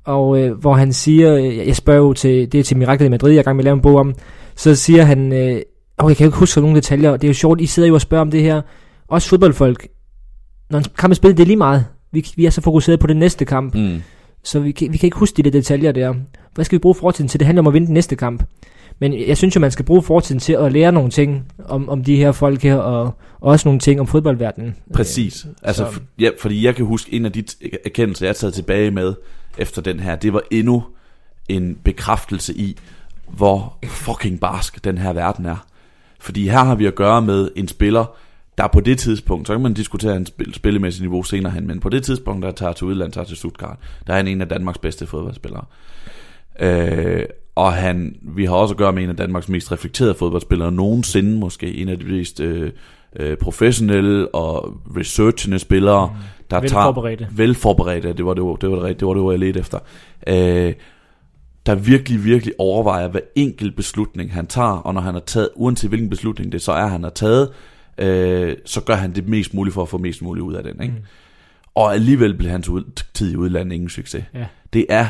[0.05, 3.11] og øh, hvor han siger, øh, jeg spørger jo til, det er til Miraklet i
[3.11, 4.15] Madrid, jeg er gang med at lave en bog om,
[4.57, 5.61] så siger han, øh,
[5.99, 7.95] oh, jeg kan jo ikke huske nogle detaljer, det er jo sjovt, I sidder jo
[7.95, 8.63] og spørger om det her,
[9.09, 9.89] også fodboldfolk,
[10.71, 13.07] når en kamp er spillet, det er lige meget, vi, vi er så fokuseret på
[13.07, 14.03] den næste kamp, mm.
[14.45, 16.15] så vi kan, vi kan ikke huske de der detaljer der.
[16.55, 17.41] Hvad skal vi bruge fortiden til?
[17.41, 18.43] Det handler om at vinde den næste kamp.
[18.99, 22.05] Men jeg synes jo, man skal bruge fortiden til at lære nogle ting om, om
[22.05, 23.03] de her folk her, og,
[23.41, 24.77] og også nogle ting om fodboldverdenen.
[24.95, 25.45] Præcis.
[25.45, 27.45] Øh, altså, for, ja, fordi jeg kan huske, en af de
[27.85, 29.15] erkendelser, jeg taget tilbage med
[29.59, 30.85] efter den her, det var endnu
[31.49, 32.77] en bekræftelse i,
[33.29, 35.67] hvor fucking barsk den her verden er.
[36.21, 38.17] Fordi her har vi at gøre med en spiller,
[38.59, 41.81] der på det tidspunkt, så kan man diskutere en spil, spillemæssigt niveau senere hen, men
[41.81, 44.49] på det tidspunkt, der tager til udlandet, tager til Stuttgart, der er han en af
[44.49, 45.65] Danmarks bedste fodboldspillere.
[46.61, 47.25] Øh,
[47.57, 51.39] og han, vi har også at gøre med en af Danmarks mest reflekterede fodboldspillere nogensinde,
[51.39, 52.73] måske en af de mest øh,
[53.17, 56.23] øh, professionelle og researchende spillere, mm.
[56.51, 57.25] der velforberedte.
[57.25, 59.79] tager velforberedte, det var det, var, det var det, det var det, jeg ledte efter.
[60.27, 60.75] Øh,
[61.67, 65.91] der virkelig, virkelig overvejer hver enkelt beslutning, han tager, og når han har taget, uanset
[65.91, 67.51] hvilken beslutning det så er, han har taget,
[67.99, 70.83] øh, så gør han det mest muligt for at få mest muligt ud af den.
[70.83, 70.95] Ikke?
[70.95, 71.03] Mm.
[71.75, 74.25] Og alligevel bliver hans ud, tid i udlandet ingen succes.
[74.35, 74.47] Ja.
[74.73, 75.07] Det, er,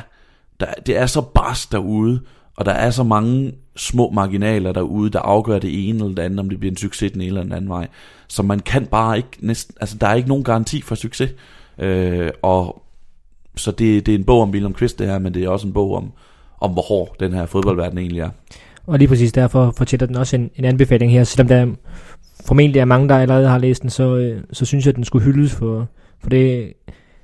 [0.60, 2.20] der, det er så bars derude,
[2.56, 6.40] og der er så mange små marginaler derude, der afgør det ene eller det andet,
[6.40, 7.88] om det bliver en succes den ene eller den anden vej.
[8.28, 11.30] Så man kan bare ikke næsten, altså der er ikke nogen garanti for succes.
[11.78, 12.82] Øh, og
[13.56, 15.66] så det, det er en bog om William Kvist det her, men det er også
[15.66, 16.12] en bog om,
[16.60, 18.30] om hvor hård den her fodboldverden egentlig er.
[18.86, 21.66] Og lige præcis derfor fortæller den også en, en anbefaling her, selvom der
[22.46, 25.04] formentlig er mange, der allerede har læst den, så, øh, så synes jeg, at den
[25.04, 25.88] skulle hyldes for,
[26.20, 26.72] for det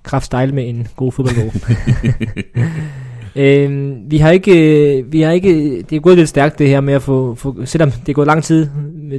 [0.03, 1.53] kraftstyle med en god fodboldbog.
[3.37, 6.95] øh, vi har ikke, vi har ikke, det er gået lidt stærkt det her med
[6.95, 8.69] at få, få selvom det er gået lang tid,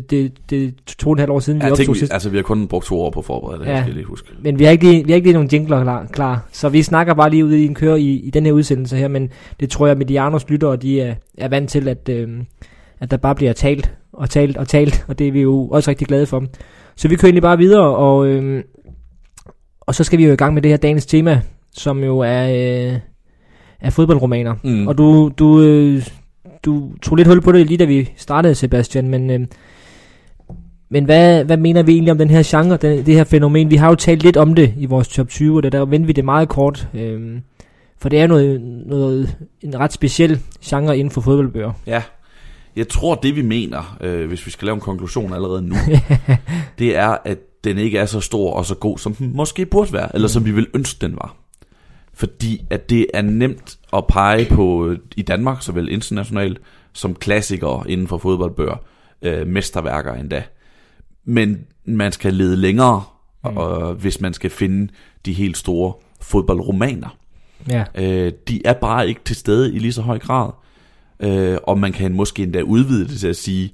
[0.10, 2.14] det, det er to og en halv år siden, ja, vi optog sidst.
[2.14, 4.06] Altså vi har kun brugt to år på at forberede det, ja, skal jeg lige
[4.06, 4.30] huske.
[4.42, 6.84] Men vi har ikke lige, vi har ikke lige nogen jingler klar, klar, så vi
[6.84, 9.70] snakker bare lige ud i en køre i, i den her udsendelse her, men det
[9.70, 12.30] tror jeg, Medianos lyttere, de er, er vant til, at, øh,
[13.00, 15.90] at der bare bliver talt og talt og talt, og det er vi jo også
[15.90, 16.44] rigtig glade for.
[16.96, 18.64] Så vi kører egentlig bare videre, og, øh,
[19.82, 22.44] og så skal vi jo i gang med det her dagens tema, som jo er,
[22.94, 23.00] øh,
[23.84, 24.56] er fodboldromaner.
[24.64, 24.88] Mm.
[24.88, 26.08] Og du, du, øh,
[26.66, 29.30] du tog lidt hul på det lige da vi startede, Sebastian, men...
[29.30, 29.40] Øh,
[30.90, 33.70] men hvad, hvad mener vi egentlig om den her genre, den, det her fænomen?
[33.70, 36.08] Vi har jo talt lidt om det i vores top 20, og der, der vendte
[36.08, 36.88] vi det meget kort.
[36.94, 37.40] Øh,
[37.98, 41.72] for det er noget, noget, en ret speciel genre inden for fodboldbøger.
[41.88, 42.02] Ja,
[42.76, 45.76] jeg tror, det vi mener, øh, hvis vi skal lave en konklusion allerede nu,
[46.80, 49.94] det er, at den ikke er så stor og så god, som den måske burde
[49.94, 50.32] være, eller mm.
[50.32, 51.36] som vi vil ønske, den var.
[52.14, 56.62] Fordi at det er nemt at pege på øh, i Danmark, såvel internationalt,
[56.94, 58.76] som klassikere inden for fodboldbøger,
[59.22, 60.44] øh, mesterværker endda.
[61.26, 63.04] Men man skal lede længere,
[63.44, 63.58] mm.
[63.58, 64.94] og, hvis man skal finde
[65.26, 67.18] de helt store fodboldromaner.
[67.70, 67.84] Ja.
[67.96, 70.52] Øh, de er bare ikke til stede i lige så høj grad.
[71.20, 73.74] Øh, og man kan måske endda udvide det til at sige,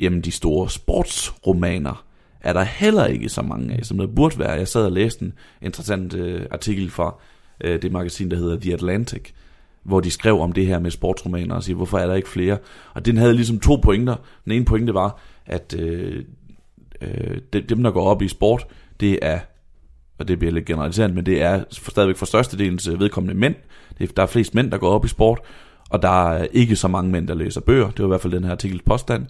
[0.00, 2.04] jamen de store sportsromaner
[2.40, 4.50] er der heller ikke så mange af, som der burde være.
[4.50, 7.14] Jeg sad og læste en interessant øh, artikel fra
[7.60, 9.30] øh, det magasin, der hedder The Atlantic,
[9.82, 12.58] hvor de skrev om det her med sportsromaner og siger, hvorfor er der ikke flere?
[12.94, 14.16] Og den havde ligesom to pointer.
[14.44, 16.24] Den ene pointe var, at øh,
[17.00, 18.66] øh, dem, der går op i sport,
[19.00, 19.38] det er,
[20.18, 23.54] og det bliver lidt generaliserende, men det er stadigvæk for størstedelens øh, vedkommende mænd.
[24.16, 25.40] Der er flest mænd, der går op i sport,
[25.90, 27.90] og der er ikke så mange mænd, der læser bøger.
[27.90, 29.26] Det var i hvert fald den her artikels påstand.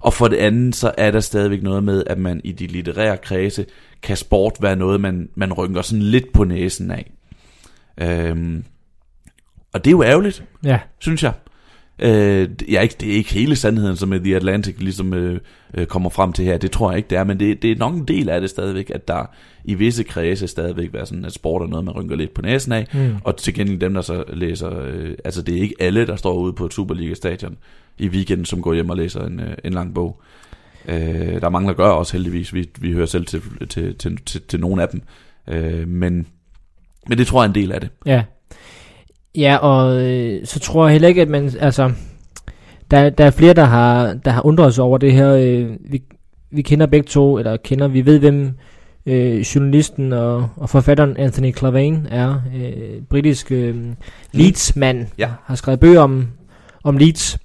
[0.00, 3.16] Og for det andet, så er der stadigvæk noget med, at man i de litterære
[3.16, 3.66] kredse,
[4.02, 7.12] kan sport være noget, man, man rynker sådan lidt på næsen af.
[8.00, 8.64] Øhm,
[9.72, 10.78] og det er jo ærgerligt, ja.
[10.98, 11.32] synes jeg.
[11.98, 15.40] Øh, jeg er ikke, det er ikke hele sandheden, som The Atlantic ligesom øh,
[15.74, 16.58] øh, kommer frem til her.
[16.58, 18.50] Det tror jeg ikke, det er, men det, det er nok en del af det
[18.50, 19.26] stadigvæk, at der
[19.64, 22.72] i visse kredse stadigvæk være sådan, at sport er noget, man rynker lidt på næsen
[22.72, 22.86] af.
[22.94, 23.16] Mm.
[23.24, 26.34] Og til gengæld dem, der så læser, øh, altså det er ikke alle, der står
[26.34, 27.56] ude på et Superliga-stadion
[27.98, 30.20] i weekenden, som går hjem og læser en, øh, en lang bog.
[30.88, 32.54] Øh, der er mange, der gør også heldigvis.
[32.54, 35.02] Vi, vi hører selv til, til, til, til, til nogle af dem.
[35.48, 36.26] Øh, men,
[37.08, 37.90] men det tror jeg er en del af det.
[38.06, 38.22] Ja,
[39.36, 41.92] Ja, og øh, så tror jeg heller ikke, at man, altså,
[42.90, 45.30] der, der er flere, der har, der har undret sig over det her.
[45.30, 46.02] Øh, vi,
[46.50, 48.50] vi kender begge to, eller kender, vi ved, hvem
[49.06, 52.42] øh, journalisten og, og forfatteren Anthony Clavane er.
[52.56, 53.76] Øh, britisk øh,
[54.32, 55.06] Leeds-mand.
[55.18, 55.28] Ja.
[55.44, 56.26] Har skrevet bøger om,
[56.84, 57.38] om Leeds.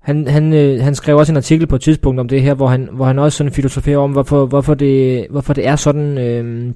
[0.00, 2.66] Han, han, øh, han skrev også en artikel på et tidspunkt om det her, hvor
[2.66, 6.74] han, hvor han også sådan filosoferer om, hvorfor, hvorfor, det, hvorfor det er sådan, øh,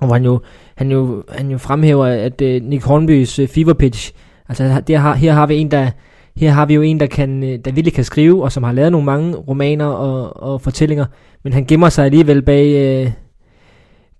[0.00, 0.40] og hvor han jo,
[0.76, 4.12] han jo, han jo fremhæver, at øh, Nick Hornbys øh, fever pitch,
[4.48, 5.90] altså der har, her har vi en, der,
[6.36, 8.72] her har vi jo en, der, kan, øh, der virkelig kan skrive, og som har
[8.72, 11.04] lavet nogle mange romaner og, og fortællinger,
[11.44, 13.10] men han gemmer sig alligevel bag, øh,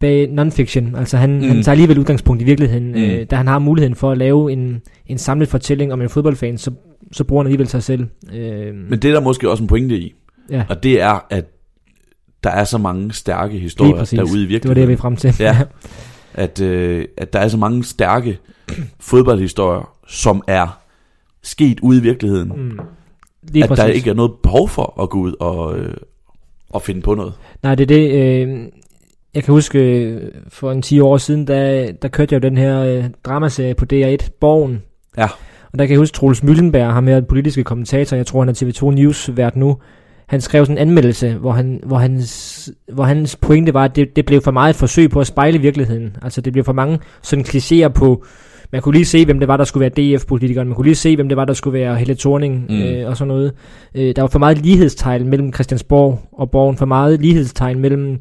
[0.00, 0.98] bag non-fiction.
[0.98, 1.42] Altså han, mm.
[1.42, 2.88] han tager alligevel udgangspunkt i virkeligheden.
[2.88, 3.02] Mm.
[3.02, 6.58] Øh, da han har muligheden for at lave en, en samlet fortælling om en fodboldfan,
[6.58, 6.70] så,
[7.12, 8.06] så bruger han alligevel sig selv.
[8.34, 10.14] Øh, Men det er der måske også en pointe i,
[10.50, 11.44] ja, og det er, at
[12.46, 14.74] der er så mange stærke historier derude i Det var virkeligheden.
[14.76, 15.35] det, jeg ville frem til.
[15.40, 15.59] Ja.
[16.35, 18.38] at, øh, at der er så mange stærke
[19.00, 20.78] fodboldhistorier, som er
[21.42, 22.52] sket ude i virkeligheden.
[22.56, 22.78] mm.
[23.42, 23.85] Lige at præcis.
[23.85, 25.94] der ikke er noget behov for at gå ud og, øh,
[26.70, 27.32] og finde på noget.
[27.62, 28.11] Nej, det er det.
[28.12, 28.59] Øh,
[29.35, 32.56] jeg kan huske, øh, for en 10 år siden, der, der kørte jeg jo den
[32.59, 34.82] her øh, dramaserie på DR1, Borgen.
[35.18, 35.28] Ja.
[35.72, 38.52] Og der kan jeg huske, Troels Møllenberg, ham her, politiske kommentator, jeg tror, han er
[38.52, 39.76] TV2 News-vært nu,
[40.26, 44.16] han skrev sådan en anmeldelse, hvor, han, hvor, hans, hvor hans pointe var, at det,
[44.16, 46.16] det blev for meget et forsøg på at spejle virkeligheden.
[46.22, 48.24] Altså, det blev for mange sådan klichéer på,
[48.72, 50.68] man kunne lige se, hvem det var, der skulle være DF-politikeren.
[50.68, 52.82] Man kunne lige se, hvem det var, der skulle være Helle Thorning Mm.
[52.82, 53.52] øh, og sådan noget.
[53.94, 56.76] Øh, der var for meget lighedstegn mellem Christiansborg og Borgen.
[56.76, 58.18] For meget lighedstegn mellem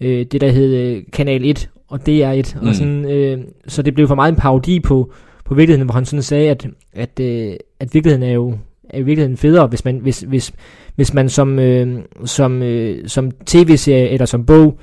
[0.00, 2.60] øh, det, der hed øh, Kanal 1 og DR1.
[2.60, 2.68] Mm.
[2.68, 3.38] Og sådan, øh,
[3.68, 5.12] så det blev for meget en parodi på,
[5.44, 8.54] på virkeligheden, hvor han sådan sagde, at, at, øh, at virkeligheden er jo
[8.90, 10.52] er i virkeligheden federe, hvis man, hvis, hvis,
[10.94, 14.78] hvis man som, øh, som, øh, som tv-serie eller som bog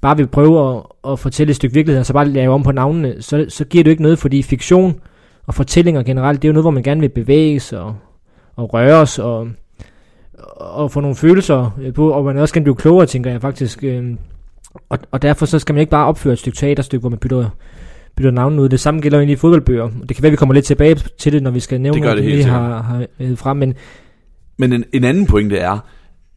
[0.00, 2.72] bare vil prøve at, at fortælle et stykke virkelighed, og så bare lave om på
[2.72, 5.00] navnene, så, så giver det jo ikke noget, fordi fiktion
[5.46, 7.96] og fortællinger generelt, det er jo noget, hvor man gerne vil bevæge sig og,
[8.56, 9.48] og røre sig og,
[10.56, 13.84] og få nogle følelser øh, på, og man også kan blive klogere, tænker jeg faktisk.
[13.84, 14.04] Øh,
[14.88, 17.50] og, og derfor så skal man ikke bare opføre et stykke teaterstykke, hvor man bytter,
[18.16, 18.68] bytter navnene ud.
[18.68, 19.90] Det samme gælder jo egentlig i fodboldbøger.
[20.08, 22.42] Det kan være, vi kommer lidt tilbage til det, når vi skal nævne Det vi
[22.42, 23.56] har, har frem.
[23.56, 23.74] Men
[24.56, 25.78] Men en, en anden pointe er,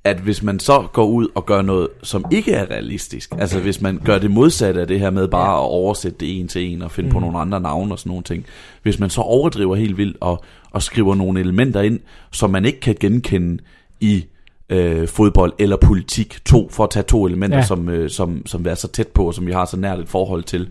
[0.03, 3.81] at hvis man så går ud og gør noget, som ikke er realistisk, altså hvis
[3.81, 6.81] man gør det modsatte af det her med bare at oversætte det en til en
[6.81, 7.13] og finde mm.
[7.13, 8.45] på nogle andre navne og sådan nogle ting,
[8.83, 11.99] hvis man så overdriver helt vildt og, og skriver nogle elementer ind,
[12.31, 13.63] som man ikke kan genkende
[13.99, 14.25] i
[14.69, 17.63] øh, fodbold eller politik, to, for at tage to elementer, ja.
[17.63, 20.09] Som, øh, som, som er så tæt på, og som vi har så nært et
[20.09, 20.69] forhold til,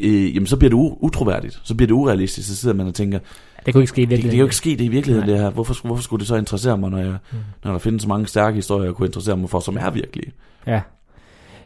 [0.00, 2.94] øh, jamen så bliver det u- utroværdigt, så bliver det urealistisk, så sidder man og
[2.94, 3.18] tænker,
[3.66, 4.30] det kunne ikke ske i det, det virkeligheden.
[4.30, 5.34] kan jo ikke ske det i virkeligheden, Nej.
[5.36, 5.50] det her.
[5.50, 7.38] Hvorfor, hvorfor skulle det så interessere mig, når, jeg, mm.
[7.64, 10.32] når der findes så mange stærke historier, jeg kunne interessere mig for, som er virkelige?
[10.66, 10.80] Ja.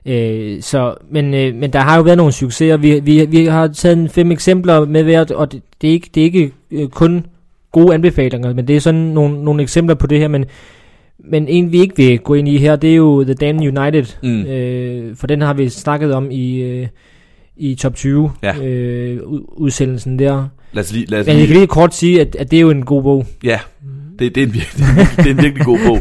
[0.07, 2.77] Øh, så, men, øh, men der har jo været nogle succeser.
[2.77, 6.11] Vi, vi, vi har taget en fem eksempler med hvert, og det, det er ikke,
[6.15, 7.27] det er ikke øh, kun
[7.73, 10.45] gode anbefalinger, men det er sådan nogle, nogle eksempler på det her, men,
[11.19, 14.05] men en vi ikke vil gå ind i her, det er jo The Damn United,
[14.23, 14.43] Mm.
[14.47, 16.87] øh, for den har vi snakket om i, øh,
[17.57, 18.57] i top 20 Ja.
[18.65, 20.49] øh, ud- udsendelsen der.
[20.73, 22.61] Lad os lige, lad os Men jeg kan lige, kort sige, at, at det er
[22.61, 23.27] jo en god bog.
[23.45, 23.61] ja,
[24.19, 24.87] det, det, er en, virkelig,
[25.17, 25.99] det er en virkelig god bog,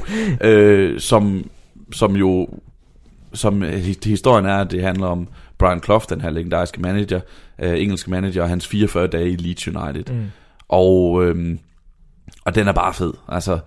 [0.48, 1.46] øh, som,
[1.94, 2.48] som jo,
[3.34, 7.20] som øh, hi- historien er, at det handler om Brian Clough, den her legendariske manager,
[7.62, 10.14] øh, engelske manager, og hans 44 dage i Leeds United.
[10.14, 10.22] Mm.
[10.70, 11.60] Og, øhm,
[12.46, 13.14] og den er bare fed.
[13.28, 13.60] Altså,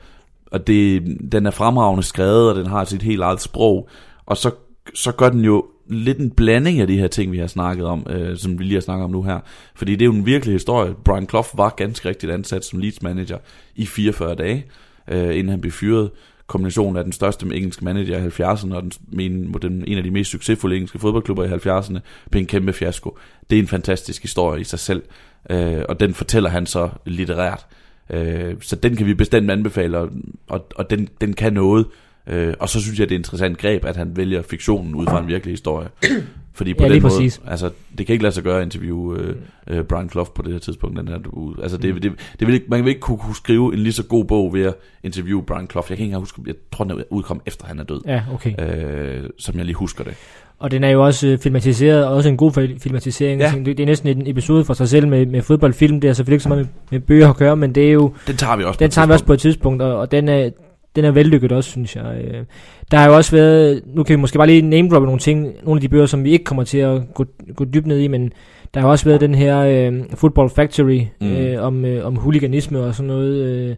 [0.52, 3.88] og det, den er fremragende skrevet, og den har sit helt eget sprog.
[4.26, 4.50] Og så,
[4.94, 8.06] så gør den jo lidt en blanding af de her ting, vi har snakket om,
[8.10, 9.40] øh, som vi lige har snakket om nu her.
[9.74, 10.94] Fordi det er jo en virkelig historie.
[11.04, 13.38] Brian Clough var ganske rigtigt ansat som Leeds manager
[13.76, 14.64] i 44 dage,
[15.08, 16.10] øh, inden han blev fyret.
[16.46, 20.10] Kombinationen af den største engelske manager i 70'erne og den, men, den, en af de
[20.10, 21.98] mest succesfulde engelske fodboldklubber i 70'erne
[22.30, 23.18] blev en kæmpe fiasko.
[23.50, 25.02] Det er en fantastisk historie i sig selv,
[25.50, 27.66] øh, og den fortæller han så litterært.
[28.10, 30.10] Øh, så den kan vi bestemt anbefale, og,
[30.48, 31.86] og, og den, den kan noget.
[32.26, 35.06] Øh, og så synes jeg, det er et interessant greb, at han vælger fiktionen ud
[35.06, 35.88] fra en virkelig historie.
[36.56, 37.40] Fordi på Ja, den måde, præcis.
[37.46, 39.34] altså, det kan ikke lade sig gøre at interviewe øh,
[39.66, 40.98] øh, Brian Clough på det her tidspunkt.
[40.98, 41.18] Den her,
[41.62, 44.02] altså, det, det, det vil ikke, man vil ikke kunne, kunne skrive en lige så
[44.04, 45.86] god bog ved at interviewe Brian Clough.
[45.90, 48.00] Jeg kan ikke engang huske, jeg tror, den er udkom efter han er død.
[48.06, 48.52] Ja, okay.
[49.24, 50.14] Øh, som jeg lige husker det.
[50.58, 53.40] Og den er jo også øh, filmatiseret, og også en god fil- filmatisering.
[53.40, 53.52] Ja.
[53.64, 56.00] Det er næsten en episode for sig selv med, med fodboldfilm.
[56.00, 58.12] Det er selvfølgelig ikke så meget med, med bøger at gøre, men det er jo,
[58.26, 60.50] Den tager vi også den tager vi også på et tidspunkt, og, og den er,
[60.96, 62.24] den er vellykket også, synes jeg.
[62.24, 62.44] Øh,
[62.90, 65.52] Der har jo også været, nu kan vi måske bare lige name droppe nogle ting,
[65.62, 67.24] nogle af de bøger, som vi ikke kommer til at gå,
[67.56, 68.32] gå dybt ned i, men
[68.74, 71.32] der har også været den her øh, Football Factory Mm.
[71.32, 73.34] øh, om, øh, om huliganisme og sådan noget.
[73.46, 73.76] Øh,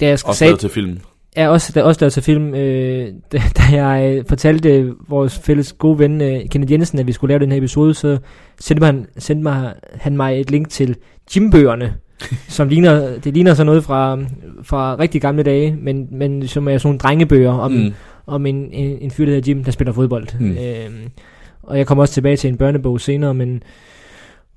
[0.00, 0.98] da jeg Også lavet til film.
[1.36, 5.38] er også, der er også lavet til film, øh, da, da jeg øh, fortalte vores
[5.38, 8.18] fælles gode ven, øh, Kenneth Jensen, at vi skulle lave den her episode, så
[8.60, 10.96] sendte, man, sendte mig, han mig et link til
[11.36, 11.94] Jim-bøgerne.
[12.48, 14.18] som ligner, det ligner sådan noget fra,
[14.62, 17.92] fra rigtig gamle dage, men, men som er sådan nogle drengebøger om, mm.
[18.26, 20.26] om en, en, en fyr, der hedder Jim, der spiller fodbold.
[20.40, 20.50] Mm.
[20.50, 21.10] Øhm,
[21.62, 23.62] og jeg kommer også tilbage til en børnebog senere, men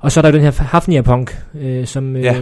[0.03, 2.41] og så er der jo den her Hafnia-punk, øh, som øh, ja.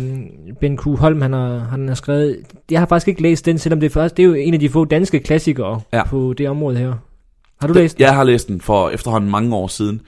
[0.60, 0.86] Ben Q.
[0.86, 2.38] Holm han har, han har skrevet.
[2.72, 4.60] Jeg har faktisk ikke læst den, selvom det er, faktisk, det er jo en af
[4.60, 6.04] de få danske klassikere ja.
[6.06, 6.94] på det område her.
[7.62, 8.04] Har du den, læst den?
[8.04, 10.02] Jeg har læst den for efterhånden mange år siden,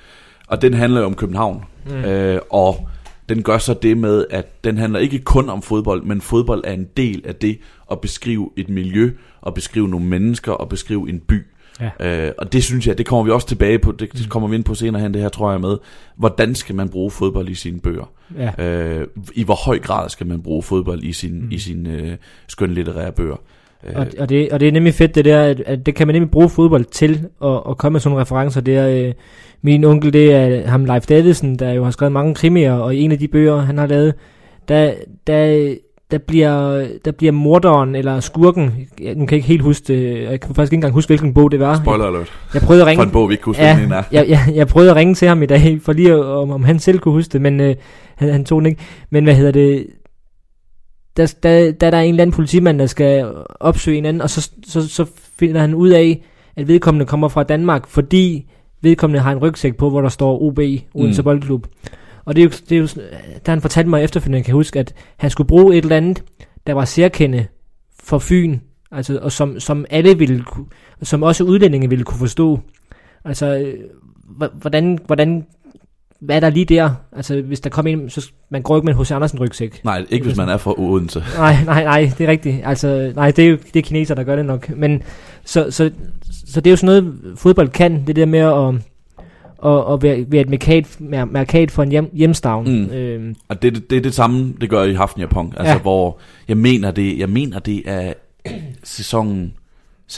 [0.47, 1.63] og den handler jo om København.
[1.86, 1.95] Mm.
[1.95, 2.89] Øh, og
[3.29, 6.71] den gør så det med, at den handler ikke kun om fodbold, men fodbold er
[6.71, 7.59] en del af det
[7.91, 11.45] at beskrive et miljø, og beskrive nogle mennesker, og beskrive en by.
[11.79, 12.27] Ja.
[12.27, 14.55] Øh, og det synes jeg, det kommer vi også tilbage på, det, det kommer vi
[14.55, 15.77] ind på senere hen, det her tror jeg med,
[16.15, 18.12] hvordan skal man bruge fodbold i sine bøger?
[18.38, 18.65] Ja.
[18.65, 21.51] Øh, I hvor høj grad skal man bruge fodbold i sin, mm.
[21.51, 23.36] i sine øh, skønlitterære bøger?
[23.88, 23.96] Øh.
[23.96, 26.13] Og, og, det, og det er nemlig fedt det der, at, at det kan man
[26.13, 28.62] nemlig bruge fodbold til, at, at komme med sådan nogle referencer.
[28.62, 29.13] Det er, øh,
[29.62, 33.02] min onkel, det er ham Leif Davidsen, der jo har skrevet mange krimier, og i
[33.02, 34.13] en af de bøger, han har lavet,
[34.67, 34.93] der,
[35.28, 35.74] der
[36.13, 40.24] der bliver, der bliver morderen eller skurken, jeg, nu kan jeg ikke helt huske det,
[40.24, 41.82] jeg kan faktisk ikke engang huske, hvilken bog det var.
[41.84, 42.32] Spoiler alert.
[42.54, 44.04] Jeg prøvede at ringe, For en bog, vi ikke kunne huske, ja.
[44.12, 46.80] Jeg, jeg, jeg, prøvede at ringe til ham i dag, for lige om, om han
[46.80, 47.76] selv kunne huske det, men øh,
[48.15, 48.82] han, han tog den ikke.
[49.10, 49.88] Men hvad hedder det,
[51.17, 53.26] der, der, der, er en eller anden politimand, der skal
[53.60, 55.06] opsøge en anden, og så, så, så
[55.39, 56.23] finder han ud af,
[56.56, 58.45] at vedkommende kommer fra Danmark, fordi
[58.82, 60.60] vedkommende har en rygsæk på, hvor der står OB,
[60.93, 61.23] Odense mm.
[61.23, 61.67] Boldklub.
[62.26, 62.88] Og det er jo, det er jo
[63.45, 66.23] da han fortalte mig efterfølgende, kan jeg huske, at han skulle bruge et eller andet,
[66.67, 67.45] der var særkende
[68.04, 68.60] for Fyn,
[68.91, 70.43] altså, og som, som alle ville,
[71.02, 72.60] som også udlændinge ville kunne forstå.
[73.26, 73.73] Altså, øh,
[74.54, 75.45] hvordan, hvordan
[76.25, 76.89] hvad er der lige der?
[77.12, 79.12] Altså, hvis der kommer en, så man går ikke med en H.C.
[79.12, 79.81] Andersen rygsæk.
[79.83, 81.23] Nej, ikke hvis man er fra Odense.
[81.38, 82.62] Nej, nej, nej, det er rigtigt.
[82.63, 84.69] Altså, nej, det er jo det er kineser, der gør det nok.
[84.77, 85.03] Men,
[85.45, 85.91] så, så,
[86.47, 88.81] så det er jo sådan noget, fodbold kan, det der med at,
[89.57, 90.97] og, og være, være et markat,
[91.31, 92.71] markat for en hjem, hjemstavn.
[92.71, 92.89] Mm.
[92.91, 93.36] Øhm.
[93.47, 95.53] Og det, det, det er det samme, det gør i Hafnia Pong.
[95.57, 95.79] Altså, ja.
[95.79, 98.13] hvor jeg mener det, jeg mener det er
[98.83, 99.53] sæsonen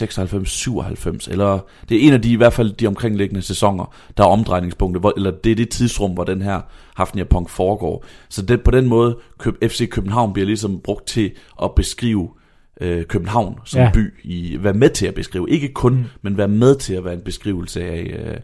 [0.02, 4.28] 96-97, eller det er en af de, i hvert fald de omkringliggende sæsoner, der er
[4.28, 6.60] omdrejningspunktet, hvor, eller det er det tidsrum, hvor den her
[6.96, 8.04] Hafnia Pong foregår.
[8.28, 9.18] Så det, på den måde,
[9.62, 11.30] FC København bliver ligesom brugt til
[11.62, 12.28] at beskrive
[12.80, 13.90] øh, København som ja.
[13.94, 16.04] by, i, være med til at beskrive, ikke kun, mm.
[16.22, 18.36] men være med til at være en beskrivelse af, øh,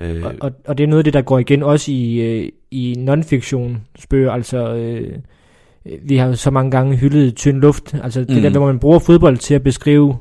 [0.00, 2.48] Øh, og, og, og det er noget af det, der går igen også i, øh,
[2.70, 4.74] i non-fiction spøger, altså...
[4.74, 5.18] Øh,
[6.02, 8.42] vi har så mange gange hyldet tynd luft, altså det mm.
[8.42, 10.16] der, hvor man bruger fodbold til at beskrive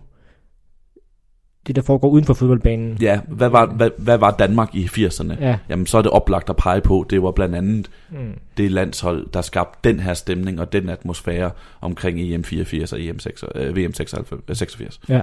[1.67, 2.97] det, der foregår uden for fodboldbanen.
[3.01, 5.33] Ja, hvad var, hvad, hvad var Danmark i 80'erne?
[5.41, 5.57] Ja.
[5.69, 8.17] Jamen, så er det oplagt at pege på, det var blandt andet mm.
[8.57, 13.19] det landshold, der skabte den her stemning og den atmosfære omkring EM 84 og EM
[13.19, 14.99] 6, øh, VM 86.
[15.09, 15.21] Ja.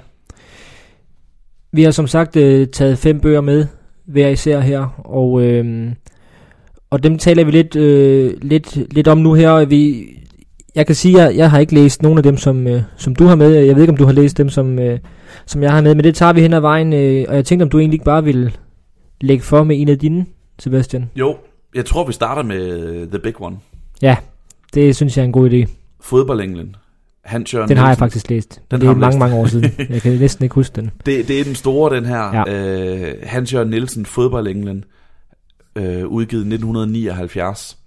[1.73, 3.67] Vi har som sagt øh, taget fem bøger med
[4.05, 5.93] hver især her, og, øh,
[6.91, 9.65] og dem taler vi lidt, øh, lidt, lidt om nu her.
[9.65, 10.09] Vi,
[10.75, 13.15] jeg kan sige, at jeg, jeg har ikke læst nogen af dem, som, øh, som
[13.15, 13.55] du har med.
[13.55, 14.99] Jeg ved ikke, om du har læst dem, som, øh,
[15.47, 17.63] som jeg har med, men det tager vi hen ad vejen, øh, og jeg tænkte,
[17.63, 18.57] om du egentlig ikke bare vil
[19.21, 20.27] lægge for med en af dine,
[20.59, 21.11] Sebastian.
[21.17, 21.37] Jo,
[21.75, 23.57] jeg tror, vi starter med The Big One.
[24.03, 24.17] Ja,
[24.75, 25.71] det synes jeg er en god idé.
[26.01, 26.77] Fodboldenglen.
[27.25, 28.61] Hans Jørgen Den har jeg faktisk læst.
[28.71, 29.19] Den det er mange, læst.
[29.19, 29.71] mange år siden.
[29.95, 30.91] Jeg kan næsten ikke huske den.
[31.07, 32.45] Det, det er den store, den her.
[32.47, 33.09] Ja.
[33.09, 34.85] Øh, Hans Jørgen Nielsen, Fodboldenglen,
[35.77, 37.79] øh, udgivet 1979.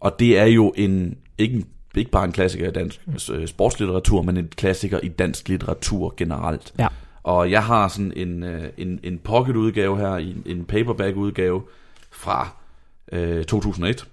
[0.00, 1.64] Og det er jo en, ikke,
[2.00, 3.00] ikke bare en klassiker i dansk
[3.32, 6.72] øh, sportslitteratur, men en klassiker i dansk litteratur generelt.
[6.78, 6.88] Ja.
[7.22, 11.62] Og jeg har sådan en, øh, en, en pocket-udgave her, en, en paperback-udgave
[12.10, 12.48] fra
[13.12, 14.06] øh, 2001.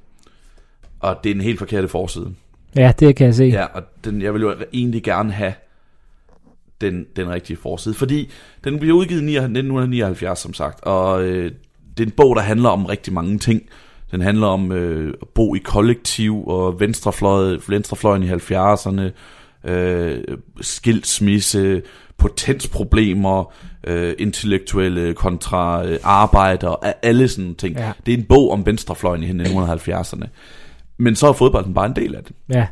[1.00, 2.34] Og det er en helt forkerte forside.
[2.76, 3.44] Ja, det kan jeg se.
[3.44, 5.54] Ja, og den, jeg vil jo egentlig gerne have
[6.82, 8.32] den, den rigtige forside, fordi
[8.64, 11.52] den bliver udgivet i 1979, som sagt, og øh,
[11.98, 13.64] det er en bog, der handler om rigtig mange ting.
[14.12, 19.12] Den handler om øh, at bo i kollektiv og venstrefløj, venstrefløjen i 70'erne,
[19.70, 20.24] øh,
[20.62, 21.82] skilsmisse,
[22.18, 27.76] potensproblemer, øh, intellektuelle kontra øh, arbejder, alle sådan ting.
[27.76, 27.92] Ja.
[28.06, 30.28] Det er en bog om venstrefløjen i 1970'erne.
[30.98, 32.36] Men så er fodbolden bare en del af det.
[32.50, 32.68] Ja.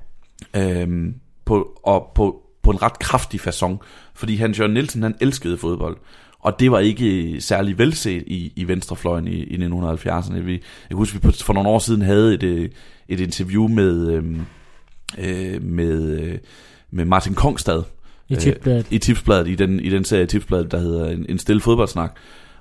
[0.56, 3.78] Øhm, på, og på, på en ret kraftig façon.
[4.14, 5.98] Fordi Hans Jørgen Nielsen, han elskede fodbold.
[6.40, 10.40] Og det var ikke særlig velset i, i venstrefløjen i, i 1970'erne.
[10.40, 12.70] Vi, jeg kan huske, at vi for nogle år siden havde et, øh,
[13.08, 14.42] et interview med, øhm,
[15.18, 16.38] øh, med, øh,
[16.92, 17.84] med Martin Kongstad.
[18.30, 18.86] I tipsbladet.
[18.86, 22.16] Øh, I tipsbladet, i den, i den serie tipsbladet, der hedder En, en stille fodboldsnak.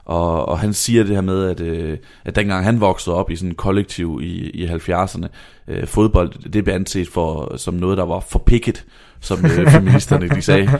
[0.05, 3.37] Og, og han siger det her med, at, øh, at dengang han voksede op i
[3.37, 5.27] sådan en kollektiv i, i 70'erne,
[5.69, 8.85] øh, fodbold, det blev anset for, som noget, der var for picket,
[9.21, 10.71] som øh, feministerne de sagde.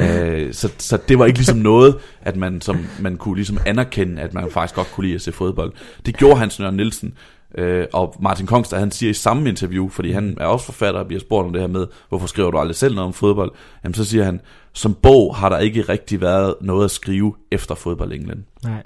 [0.00, 4.22] Øh, så, så det var ikke ligesom noget, at man, som, man kunne ligesom anerkende,
[4.22, 5.72] at man faktisk godt kunne lide at se fodbold.
[6.06, 7.14] Det gjorde Hans Nørre Nielsen,
[7.58, 11.06] Øh, og Martin Kongstad, han siger i samme interview, fordi han er også forfatter og
[11.06, 13.52] bliver spurgt om det her med, hvorfor skriver du aldrig selv noget om fodbold?
[13.84, 14.40] Jamen så siger han,
[14.72, 18.42] som bog har der ikke rigtig været noget at skrive efter fodbold England.
[18.64, 18.82] Nej.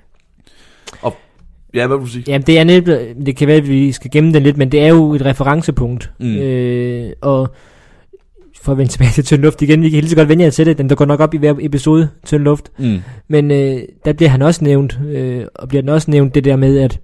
[1.03, 1.17] Og
[1.75, 2.25] ja, hvad vil du sige?
[2.27, 2.87] Jamen, det er netop,
[3.27, 6.11] det kan være, at vi skal gemme den lidt, men det er jo et referencepunkt.
[6.21, 6.37] Mm.
[6.37, 7.55] Øh, og
[8.69, 10.51] for at vende tilbage til tynd luft igen, vi kan helt så godt vende jer
[10.51, 12.71] til det, den der går nok op i hver episode, tynd luft.
[12.79, 12.99] Mm.
[13.29, 16.57] Men øh, der bliver han også nævnt, øh, og bliver den også nævnt det der
[16.57, 17.01] med, at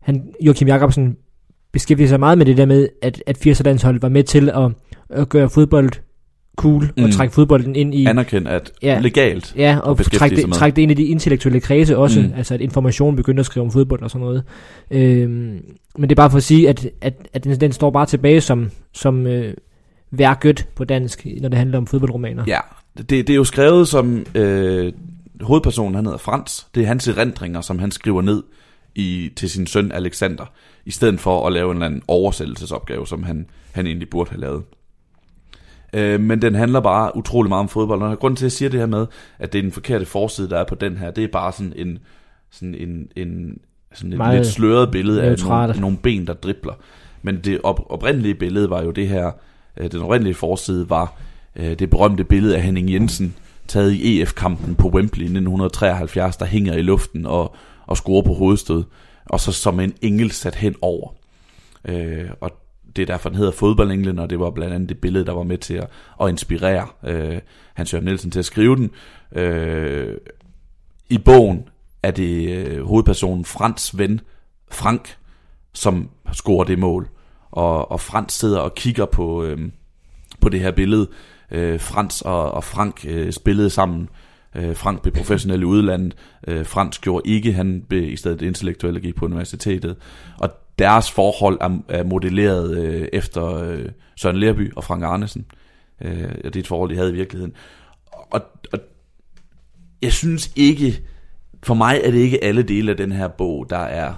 [0.00, 1.16] han, Joachim Jacobsen
[1.72, 4.70] beskæftiger sig meget med det der med, at, at 80'er-landsholdet var med til at,
[5.10, 5.90] at gøre fodbold
[6.56, 7.04] cool, mm.
[7.04, 8.06] Og trække fodbolden ind i...
[8.06, 8.98] Anerkend, at Ja.
[9.00, 9.54] legalt.
[9.56, 12.32] Ja, og beskæftige trække det, trække det ind i de intellektuelle kredse også, mm.
[12.36, 14.42] Altså at information begynder at skrive om fodbold og sådan noget.
[14.90, 15.60] Øhm,
[15.98, 18.40] men det er bare for at sige, at, at, at den, den står bare tilbage
[18.40, 19.54] som, som øh,
[20.12, 22.44] værket på dansk, når det handler om fodboldromaner.
[22.46, 22.60] Ja,
[22.98, 24.92] det, det er jo skrevet som øh,
[25.40, 26.66] hovedpersonen, han hedder Frans.
[26.74, 28.42] Det er hans erindringer, som han skriver ned
[28.94, 30.44] i, til sin søn Alexander,
[30.86, 34.40] i stedet for at lave en eller anden oversættelsesopgave, som han, han egentlig burde have
[34.40, 34.62] lavet.
[35.92, 38.68] Øh, men den handler bare utrolig meget om fodbold, og grunden til, at jeg siger
[38.68, 39.06] det her med,
[39.38, 41.72] at det er den forkerte forside, der er på den her, det er bare sådan
[41.76, 41.98] en,
[42.50, 43.58] sådan en, en
[43.94, 46.74] sådan et Meget lidt sløret billede af nogle, nogle ben, der dribler.
[47.22, 49.30] Men det op, oprindelige billede var jo det her,
[49.76, 51.20] øh, den oprindelige forside var
[51.56, 53.34] øh, det berømte billede af Henning Jensen,
[53.68, 57.56] taget i EF-kampen på Wembley i 1973, der hænger i luften og,
[57.86, 58.84] og scorer på hovedstød,
[59.26, 61.14] og så som en engel sat hen over.
[61.84, 62.50] Øh, og
[62.96, 65.42] det er derfor, den hedder Fodboldenglen, og det var blandt andet det billede, der var
[65.42, 65.88] med til at,
[66.22, 67.38] at inspirere øh,
[67.74, 68.90] Hans Jørgen Nielsen til at skrive den.
[69.32, 70.16] Øh,
[71.08, 71.68] I bogen
[72.02, 74.20] er det øh, hovedpersonen Frans ven,
[74.70, 75.16] Frank,
[75.72, 77.08] som scorer det mål.
[77.52, 79.58] Og, og Frans sidder og kigger på, øh,
[80.40, 81.08] på det her billede.
[81.50, 84.08] Øh, Frans og, og Frank øh, spillede sammen.
[84.54, 86.14] Øh, Frank blev professionel i udlandet.
[86.48, 89.96] Øh, Frans gjorde ikke, han blev i stedet intellektuel og gik på universitetet.
[90.38, 95.46] Og deres forhold er, er modelleret øh, efter øh, Søren Lerby og Frank Arnesen.
[96.00, 97.52] Øh, og det er et forhold, de havde i virkeligheden.
[98.12, 98.42] Og,
[98.72, 98.78] og
[100.02, 101.02] jeg synes ikke,
[101.62, 104.14] for mig er det ikke alle dele af den her bog, der er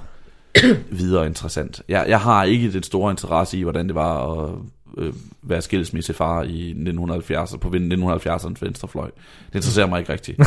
[0.90, 1.82] videre interessant.
[1.88, 4.54] Jeg, jeg har ikke den store interesse i, hvordan det var at
[4.98, 9.10] øh, være skilsmissefar i 1970'erne på 1970'ernes venstrefløj.
[9.46, 10.40] Det interesserer mig ikke rigtigt.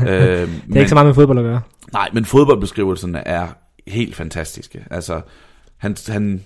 [0.00, 1.60] øh, Det er ikke så meget med fodbold at gøre.
[1.92, 3.48] Nej, men fodboldbeskrivelserne er
[3.86, 4.86] helt fantastiske.
[4.90, 5.20] Altså,
[5.76, 6.44] han, han,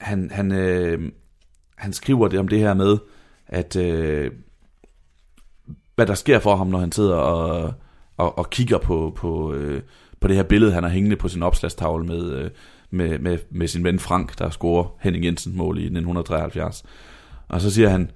[0.00, 1.12] han, han, øh,
[1.76, 2.98] han skriver det om det her med,
[3.46, 4.30] at øh,
[5.94, 7.74] hvad der sker for ham, når han sidder og,
[8.16, 9.82] og, og kigger på, på, øh,
[10.26, 12.50] på det her billede, han har hængende på sin opslagstavle med, øh,
[12.90, 16.84] med, med, med sin ven Frank, der scorer Henning Jensen mål i 1973.
[17.48, 18.10] Og så siger han,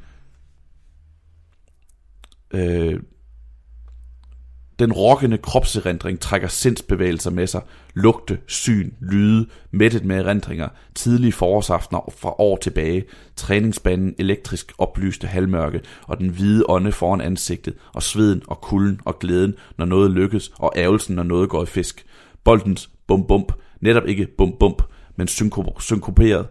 [2.54, 3.00] øh,
[4.80, 7.62] den rokkende kropserindring trækker sindsbevægelser med sig,
[7.94, 13.04] lugte, syn, lyde, mættet med erindringer, tidlige forårsaftener fra år tilbage,
[13.36, 19.18] træningsbanen elektrisk oplyste halvmørke og den hvide ånde foran ansigtet, og sveden og kulden og
[19.18, 22.06] glæden, når noget lykkes, og ærgelsen, når noget går i fisk.
[22.44, 24.82] Boldens bum bump, netop ikke bum bump,
[25.16, 25.28] men
[25.78, 26.46] synkoperet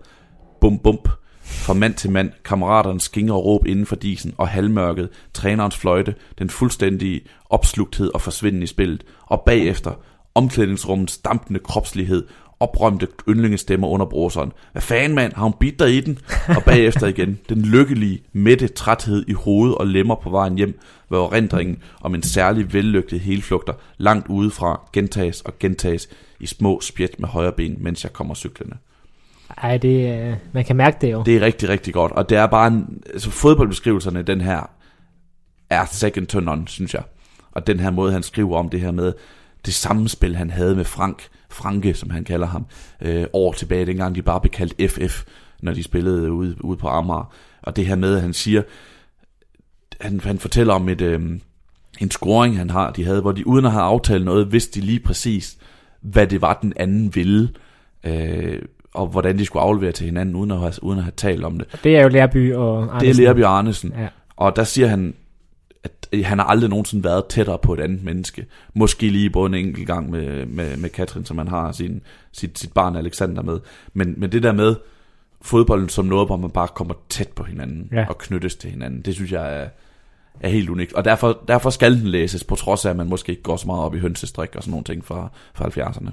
[0.62, 1.10] bum bump,
[1.50, 6.16] fra mand til mand, kammeraternes skinger og råb inden for disen, og halvmørket, trænerens fløjte,
[6.40, 9.92] den fuldstændige opslugthed og forsvinden i spillet, og bagefter
[10.36, 12.28] omklædningsrummets dampende kropslighed,
[12.60, 14.52] oprømte yndlingestemmer under broseren.
[14.72, 16.20] Hvad fanden mand, har hun bidt dig i den?
[16.48, 21.30] Og bagefter igen, den lykkelige, mætte træthed i hoved og lemmer på vejen hjem, hvor
[21.30, 27.30] erindringen om en særlig vellykket helflugter langt udefra gentages og gentages i små spjæt med
[27.30, 28.76] højre ben, mens jeg kommer cyklerne.
[29.64, 31.24] Ej, det, øh, man kan mærke det jo.
[31.24, 32.12] Det er rigtig, rigtig godt.
[32.12, 34.70] Og det er bare en, altså fodboldbeskrivelserne, den her,
[35.70, 37.04] er second to none, synes jeg.
[37.52, 39.14] Og den her måde, han skriver om det her med,
[39.66, 42.66] det samspil, han havde med Frank, Franke, som han kalder ham,
[43.02, 45.24] øh, år tilbage, dengang de bare blev kaldt FF,
[45.62, 47.34] når de spillede ude, ude på Amager.
[47.62, 48.62] Og det her med, at han siger,
[50.02, 51.40] han, han fortæller om et, øh,
[52.00, 54.86] en scoring, han har, de havde, hvor de uden at have aftalt noget, vidste de
[54.86, 55.58] lige præcis,
[56.02, 57.50] hvad det var, den anden ville.
[58.04, 58.62] Øh,
[58.94, 61.58] og hvordan de skulle aflevere til hinanden, uden at have, uden at have talt om
[61.58, 61.68] det.
[61.84, 63.24] Det er jo Lærby og Det er Andersen.
[63.24, 63.94] Lerby Arnesen.
[63.98, 64.08] Ja.
[64.36, 65.14] Og der siger han,
[65.84, 68.46] at han har aldrig nogensinde været tættere på et andet menneske.
[68.74, 72.60] Måske lige både en enkelt gang med, med, med Katrin, som han har sin, sit,
[72.60, 73.60] sit barn Alexander med.
[73.94, 74.76] Men, men det der med
[75.42, 78.06] fodbolden som noget, hvor man bare kommer tæt på hinanden Ja.
[78.10, 79.68] og knyttes til hinanden, det synes jeg er,
[80.40, 80.94] er helt unikt.
[80.94, 83.68] Og derfor, derfor skal den læses, på trods af, at man måske ikke går så
[83.68, 86.10] meget op i hønsestrik og sådan nogle ting fra, fra 70'erne.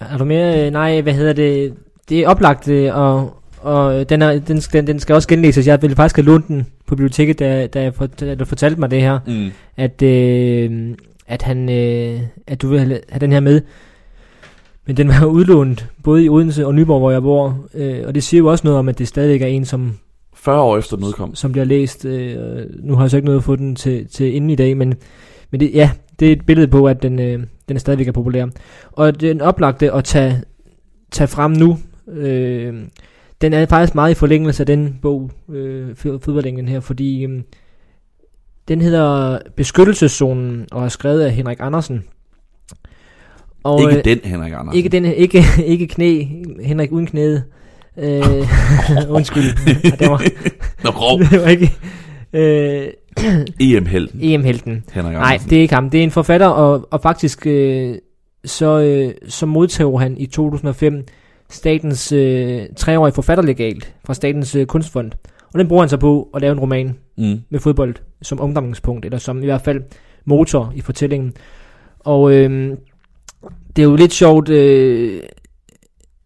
[0.00, 0.66] Er du mere?
[0.66, 1.74] øh, Nej, hvad hedder det?
[2.08, 5.66] Det er oplagt, øh, og, og den, er, den, den, den skal også genlæses.
[5.66, 8.90] Jeg ville faktisk have lånt den på biblioteket, da, da, jeg da du fortalte mig
[8.90, 9.18] det her.
[9.26, 9.50] Mm.
[9.76, 10.94] At, øh,
[11.26, 13.60] at, han, øh, at du vil have, have den her med.
[14.86, 17.66] Men den var udlånt både i Odense og Nyborg, hvor jeg bor.
[17.74, 19.98] Øh, og det siger jo også noget om, at det stadigvæk er en, som,
[20.34, 21.34] 40 år efter den udkom.
[21.34, 22.04] som bliver læst.
[22.04, 22.36] Øh,
[22.82, 24.94] nu har jeg så ikke noget at få den til, til inden i dag, men,
[25.50, 25.90] men det, ja,
[26.20, 28.46] det er et billede på, at den, øh, den er stadigvæk er populær.
[28.92, 30.42] Og den oplagte at tage,
[31.10, 32.74] tage frem nu, øh,
[33.40, 37.40] den er faktisk meget i forlængelse af den bog, øh, fodboldlængden her, fordi øh,
[38.68, 42.04] den hedder Beskyttelseszonen og er skrevet af Henrik Andersen.
[43.64, 44.76] Og, ikke øh, den, Henrik Andersen.
[44.76, 46.24] ikke, den, ikke, ikke knæ,
[46.62, 47.44] Henrik uden knæet.
[47.96, 48.22] Øh,
[49.16, 49.44] undskyld.
[49.98, 50.22] Det var,
[50.84, 51.18] Nå, grov.
[51.18, 51.72] det var ikke...
[52.32, 52.88] Øh,
[53.60, 54.84] EM-helten, EM-helten.
[54.92, 55.90] Henrik Nej, det er ikke ham.
[55.90, 57.94] Det er en forfatter, og, og faktisk øh,
[58.44, 61.04] så, øh, så modtog han i 2005
[61.50, 65.12] statens øh, treårige forfatterlegat fra Statens øh, Kunstfond.
[65.52, 67.40] Og den bruger han så på at lave en roman Mm.
[67.50, 69.80] med fodbold som omdrejningspunkt, eller som i hvert fald
[70.24, 71.32] motor i fortællingen.
[71.98, 72.76] Og øh,
[73.76, 75.22] det er jo lidt sjovt, øh,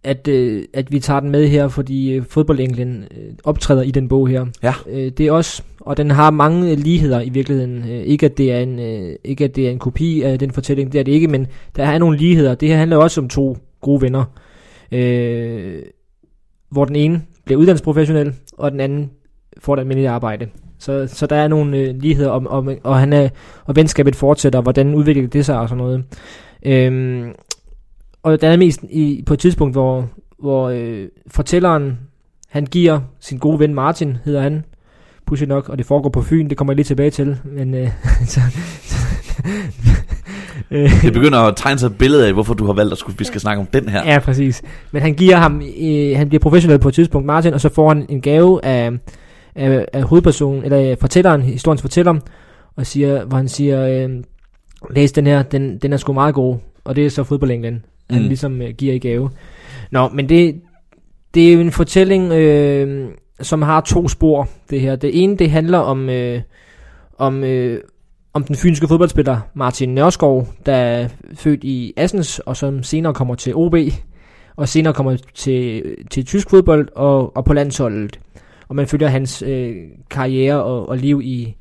[0.05, 4.09] at, øh, at vi tager den med her, fordi øh, fodboldenglen øh, optræder i den
[4.09, 4.47] bog her.
[4.63, 4.75] Ja.
[4.87, 7.79] Øh, det er også, og den har mange ligheder i virkeligheden.
[7.79, 10.51] Øh, ikke, at det er en, øh, ikke at det er en kopi af den
[10.51, 12.55] fortælling, det er det ikke, men der er nogle ligheder.
[12.55, 14.25] Det her handler også om to gode venner,
[14.93, 15.83] øh,
[16.71, 19.11] hvor den ene bliver uddannelsesprofessionel, og den anden
[19.59, 20.49] får et almindeligt arbejde.
[20.79, 23.29] Så, så der er nogle øh, ligheder, om, om, og, han er,
[23.65, 26.05] og venskabet fortsætter, hvordan udvikler det sig og sådan noget.
[26.63, 27.33] Øhm,
[28.23, 30.09] og der er mest i, på et tidspunkt, hvor,
[30.39, 31.99] hvor øh, fortælleren,
[32.49, 34.65] han giver sin gode ven Martin, hedder han,
[35.33, 37.89] pudsigt nok, og det foregår på Fyn, det kommer jeg lige tilbage til, men øh,
[38.27, 38.41] så,
[38.83, 38.97] så,
[40.71, 43.19] øh, Det begynder at tegne sig et billede af, hvorfor du har valgt, at skulle,
[43.19, 44.13] vi skal snakke om den her.
[44.13, 44.63] Ja, præcis.
[44.93, 47.89] Men han giver ham, øh, han bliver professionel på et tidspunkt, Martin, og så får
[47.89, 48.91] han en gave af,
[49.55, 52.15] af, af hovedpersonen, eller af fortælleren, historiens fortæller,
[52.77, 54.11] og siger, hvor han siger, øh,
[54.91, 58.23] læs den her, den, den er sgu meget god, og det er så fodboldenglen, han
[58.23, 58.29] Mm.
[58.29, 59.31] ligesom øh, giver i gave.
[59.91, 60.55] Nå, men det,
[61.35, 63.09] det er jo en fortælling, øh,
[63.43, 64.97] som har to spor, det her.
[64.97, 66.41] Det ene, det handler om, øh,
[67.19, 67.81] om, øh,
[68.33, 73.35] om den fynske fodboldspiller Martin Nørskov, der er født i Assens, og som senere kommer
[73.35, 73.75] til OB,
[74.57, 78.21] og senere kommer til, til tysk fodbold og, og på landsholdet.
[78.69, 79.77] Og man følger hans øh,
[80.11, 81.57] karriere og, og liv i,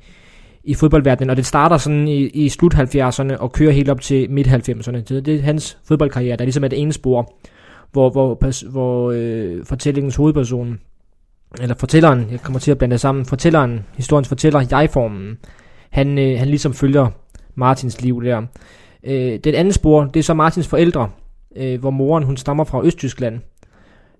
[0.64, 4.32] i fodboldverdenen, og det starter sådan i, i slut 70'erne og kører helt op til
[4.32, 4.82] midt 90'erne.
[4.82, 7.34] Så det er hans fodboldkarriere, der ligesom er det ene spor,
[7.92, 10.80] hvor, hvor, hvor øh, fortællingens hovedperson,
[11.60, 15.38] eller fortælleren, jeg kommer til at blande det sammen, fortælleren, historiens fortæller, jeg-formen,
[15.90, 17.08] han, øh, han ligesom følger
[17.56, 18.42] Martins liv der.
[19.04, 21.10] Øh, det andet spor, det er så Martins forældre,
[21.56, 23.40] øh, hvor moren hun stammer fra Østtyskland,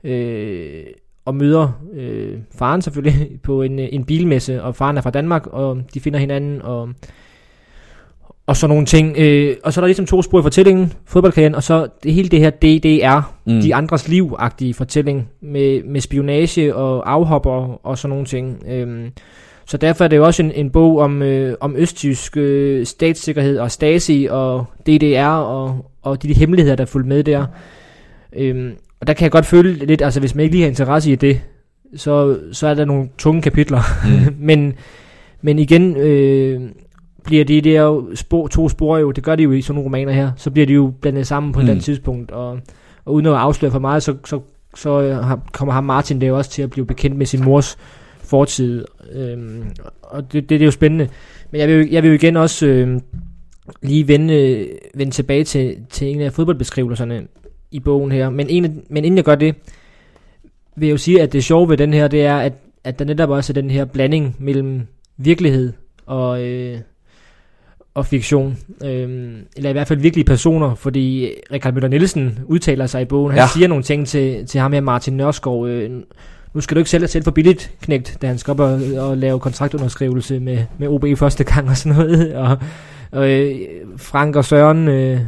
[0.04, 0.84] øh,
[1.26, 5.48] og møder øh, faren selvfølgelig på en, øh, en bilmesse, og faren er fra Danmark,
[5.48, 6.90] og de finder hinanden, og,
[8.48, 9.16] og så nogle ting.
[9.18, 12.30] Øh, og så er der ligesom to spor i fortællingen, fodboldkarrieren, og så det hele
[12.30, 13.62] det her DDR, Mm.
[13.62, 18.64] de andres liv-agtige fortælling, med, med spionage og afhopper og sådan nogle ting.
[18.70, 19.10] Øhm,
[19.66, 23.60] så derfor er det jo også en, en bog om, øh, om østtysk øh, statssikkerhed
[23.60, 27.46] og Stasi og DDR og, og de, de hemmeligheder, der er fulgt med der.
[28.36, 31.12] Øhm, og der kan jeg godt føle lidt, altså hvis man ikke lige har interesse
[31.12, 31.42] i det,
[31.96, 33.82] så, så er der nogle tunge kapitler.
[34.06, 34.36] Mm.
[34.48, 34.74] men,
[35.42, 36.62] men igen øh,
[37.24, 39.86] bliver de der jo spor, to spor jo, det gør de jo i sådan nogle
[39.86, 41.66] romaner her, så bliver de jo blandet sammen på et Mm.
[41.66, 42.60] eller andet tidspunkt, og,
[43.06, 44.40] og uden at afsløre for meget, så, så,
[44.76, 47.78] så øh, kommer ham Martin der også til at blive bekendt med sin mors
[48.24, 49.64] fortid, øhm,
[50.02, 51.08] og det, det, det er jo spændende.
[51.52, 53.00] Men jeg vil, jeg vil jo igen også øh,
[53.82, 57.28] lige vende, vende tilbage til, til en af fodboldbeskrivelserne
[57.72, 59.56] i bogen her, men, en, men inden jeg gør det,
[60.76, 62.54] vil jeg jo sige, at det sjove ved den her, det er, at,
[62.84, 64.82] at der netop også er den her blanding mellem
[65.18, 65.74] virkelighed
[66.06, 66.78] og, øh,
[67.94, 68.58] og fiktion.
[68.86, 73.32] Øhm, eller i hvert fald virkelige personer, fordi Richard Møller Nielsen udtaler sig i bogen.
[73.32, 73.48] Han Ja.
[73.48, 75.68] siger nogle ting til, til ham her, Martin Nørskov.
[75.68, 75.90] Øh,
[76.54, 78.80] nu skal du ikke sælge dig selv for billigt, knægt, da han skal op og,
[79.00, 82.34] og lave kontraktunderskrivelse med, med OB første gang og sådan noget.
[82.44, 82.58] Og,
[83.12, 83.56] og øh,
[83.98, 85.20] Frank og Søren, øh,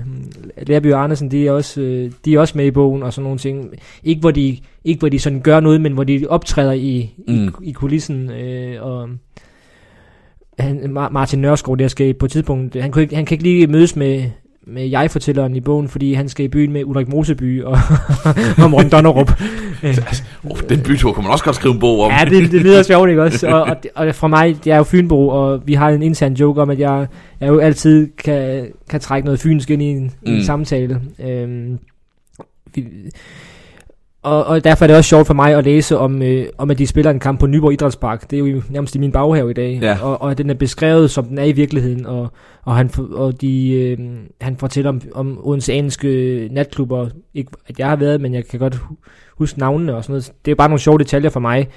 [0.68, 3.24] Lærby og Andersen, de er, også, øh, de er også med i bogen og sådan
[3.24, 3.70] nogle ting.
[4.04, 7.14] Ikke hvor de, ikke hvor de sådan gør noget, men hvor de optræder i.
[7.28, 7.48] Mm.
[7.48, 8.32] i, i kulissen.
[8.32, 9.10] Øh, og
[10.60, 13.44] han, Ma- Martin Nørskov, der skal på et tidspunkt, han, kunne ikke, han kan ikke
[13.44, 14.24] lige mødes med,
[14.68, 17.78] med jeg-fortælleren i bogen, fordi han skal i byen med Ulrik Moseby og,
[18.64, 19.32] og Morten Donnerup.
[20.50, 22.12] Oh, den bytur kunne man også godt skrive en bog om.
[22.12, 23.48] Ja, det, det lyder sjovt, ikke også?
[23.48, 26.62] Og, og, og fra mig, jeg er jo Fynbo, og vi har en intern joke
[26.62, 27.08] om, at jeg,
[27.42, 30.34] jeg jo altid kan, kan trække noget fynsk ind i en, Mm.
[30.34, 31.02] en samtale.
[31.20, 31.80] Øhm,
[32.76, 32.86] vi,
[34.24, 36.78] og, og derfor er det også sjovt for mig at læse om, øh, om at
[36.78, 38.32] de spiller en kamp på Nyborg Idrætspark.
[38.32, 39.80] Det er jo nærmest i min baghave i dag.
[39.82, 39.98] Ja.
[40.02, 42.06] Og, og den er beskrevet, som den er i virkeligheden.
[42.06, 42.32] Og,
[42.64, 43.98] og, han, og de, øh,
[44.42, 47.10] han fortæller om, om odenseanske natklubber.
[47.34, 48.98] Ikke at jeg har været, men jeg kan godt hu-
[49.38, 50.32] huske navnene og sådan noget.
[50.46, 51.68] Det er bare nogle sjove detaljer for mig.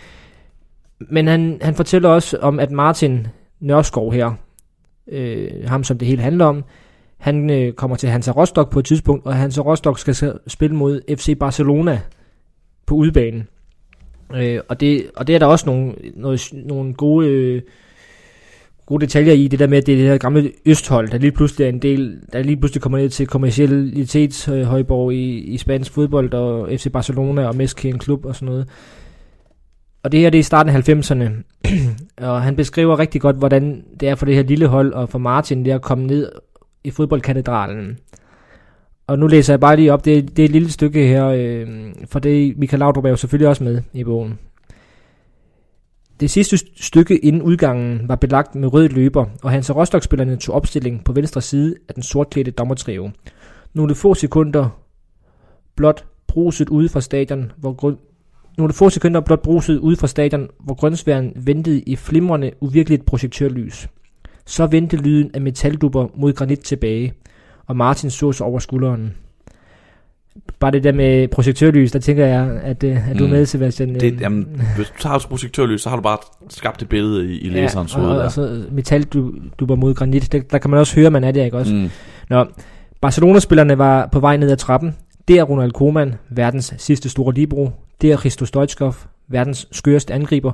[1.11, 3.27] Men han, han fortæller også om, at Martin
[3.61, 4.33] Nørskov her,
[5.13, 6.65] øh, ham som det hele handler om,
[7.19, 11.17] han øh, kommer til Hansa Rostock på et tidspunkt, og Hansa Rostock skal spille mod
[11.17, 12.01] FC Barcelona
[12.87, 13.49] på udbanen.
[14.35, 17.63] Øh, og, det, og det er der også nogle, noget, nogle gode, øh,
[18.87, 21.33] gode detaljer i, det der med, at det er det her gamle Østhold, der lige
[21.33, 25.93] pludselig er en del, der lige pludselig kommer ned til kommercialitetshøjborg øh, i, i spansk
[25.93, 28.69] fodbold, og FC Barcelona og Meske klub og sådan noget.
[30.03, 31.31] Og det her, det er i starten af 90'erne,
[32.29, 35.19] og han beskriver rigtig godt, hvordan det er for det her lille hold, og for
[35.19, 36.33] Martin, det er at komme ned
[36.85, 37.99] i fodboldkatedralen.
[39.07, 41.27] Og nu læser jeg bare lige op, det, er- det er et lille stykke her,
[41.27, 41.67] øh,
[42.07, 44.39] for det Michael Laudrup er jo selvfølgelig også med i bogen.
[46.21, 51.05] Det sidste stykke inden udgangen var belagt med rød løber, og Hans Rostock-spillerne tog opstilling
[51.05, 53.11] på venstre side af den sortklædte dommertrio.
[53.75, 54.69] Nogle få sekunder
[55.77, 57.97] blot bruset ude fra stadion, hvor grund,
[58.59, 63.89] nogle få sekunder blot bruset ude fra stadion, hvor grønsværen ventede i flimrende, uvirkeligt projektørlys.
[64.47, 67.13] Så vendte lyden af metaldupper mod granit tilbage,
[67.67, 69.15] og Martin så sig over skulderen.
[70.61, 73.33] Bare det der med projektørlys, der tænker jeg, at, øh, at du er Mm.
[73.33, 73.95] med, Sebastian.
[73.95, 77.39] Det, øh, jamen, hvis du tager projektørlys, så har du bare skabt et billede i,
[77.39, 78.17] i læserens ja, hoved.
[78.17, 81.45] og, og så metaldubber mod granit, der, der kan man også høre, man er der,
[81.45, 81.75] ikke også?
[81.75, 81.89] Mm.
[82.31, 82.47] Nå,
[83.01, 84.97] Barcelona-spillerne var på vej ned ad trappen.
[85.29, 87.71] Det er Ronald Koeman, verdens sidste store libero.
[88.03, 88.95] Det er Christo Stoichkov,
[89.29, 90.53] verdens skøreste angriber.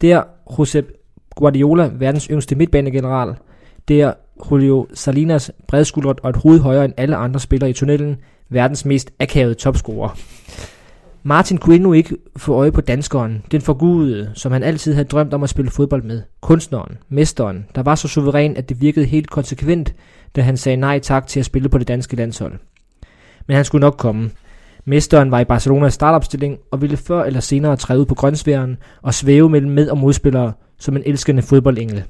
[0.00, 0.22] Det er
[0.58, 0.92] Josep
[1.36, 3.34] Guardiola, verdens yngste midtbanegeneral.
[3.88, 4.12] Det er
[4.50, 8.16] Julio Salinas, bredskuldret og et hoved højere end alle andre spillere i tunnelen.
[8.48, 10.18] Verdens mest akavede topscorer.
[11.22, 15.34] Martin kunne endnu ikke få øje på danskeren, den forgudede, som han altid havde drømt
[15.34, 16.22] om at spille fodbold med.
[16.40, 19.94] Kunstneren, mesteren, der var så suveræn, at det virkede helt konsekvent,
[20.36, 22.52] da han sagde nej tak til at spille på det danske landshold.
[23.46, 24.30] Men han skulle nok komme.
[24.84, 29.14] Mesteren var i Barcelonas startopstilling og ville før eller senere træde ud på grønsværen og
[29.14, 32.04] svæve mellem med- og modspillere som en elskende fodboldengel.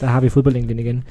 [0.00, 1.04] Der har vi fodboldenglen igen.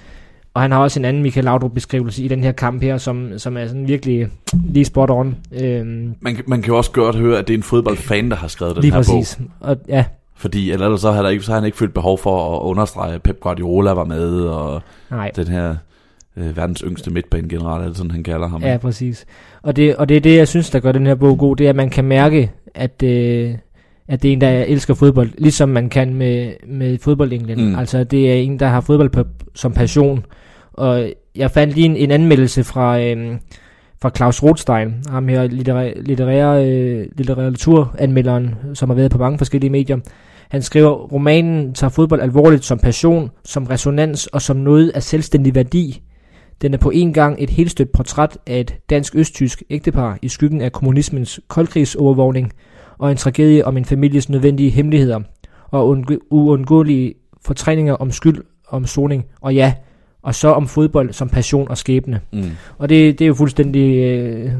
[0.53, 3.29] Og han har også en anden Michael Laudrup beskrivelse i den her kamp her, som,
[3.37, 4.27] som er sådan virkelig
[4.65, 5.35] lige spot on.
[5.61, 8.35] Øhm, Man, kan- man kan jo også godt høre, at det er en fodboldfan, der
[8.35, 9.39] har skrevet den lige her præcis.
[9.59, 10.15] Og, ja, bog.
[10.35, 12.61] Fordi eller ellers så har, der ikke, så har han ikke følt behov for at
[12.61, 15.31] understrege, at Pep Guardiola var med, og nej.
[15.35, 15.75] den her
[16.37, 18.61] øh, verdens yngste midtbanegeneral, eller sådan han kalder ham.
[18.61, 19.25] Ja, præcis.
[19.61, 21.65] Og det, og det er det, jeg synes, der gør den her bog god, det
[21.65, 23.53] er, at man kan mærke, at, øh,
[24.07, 27.61] at det er en, der elsker fodbold, ligesom man kan med, med fodboldenglen.
[27.61, 27.69] Mm.
[27.69, 27.75] Mm.
[27.75, 29.23] Altså, det er en, der har fodbold på,
[29.55, 30.25] som passion.
[30.73, 33.37] Og jeg fandt lige en, en anmeldelse fra, øh,
[34.01, 39.71] fra Claus Rothstein, ham her litterære, litterære, øh, litteraturanmelderen, som har været på mange forskellige
[39.71, 39.97] medier.
[40.49, 45.55] Han skriver, romanen tager fodbold alvorligt som passion, som resonans og som noget af selvstændig
[45.55, 46.01] værdi.
[46.61, 50.61] Den er på en gang et helt stødt portræt af et dansk-østtysk ægtepar i skyggen
[50.61, 52.51] af kommunismens koldkrigsovervågning
[53.01, 55.19] og en tragedie om en families nødvendige hemmeligheder
[55.71, 57.13] og undg- uundgåelige
[57.45, 59.73] fortrængninger om skyld, om soning og ja,
[60.21, 62.19] og så om fodbold som passion og skæbne.
[62.33, 62.43] Mm.
[62.77, 64.51] Og det, det er jo fuldstændig øh, øh,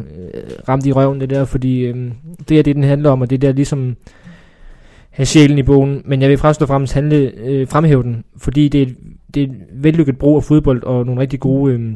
[0.70, 2.12] ramt i røven det der, fordi øh,
[2.50, 3.96] det er det, den handler om, og det er der ligesom
[5.10, 6.02] have sjælen i bogen.
[6.06, 8.96] Men jeg vil og fremmest handle, øh, fremhæve den, fordi det er, et,
[9.34, 11.96] det er et vellykket brug af fodbold, og nogle rigtig gode øh,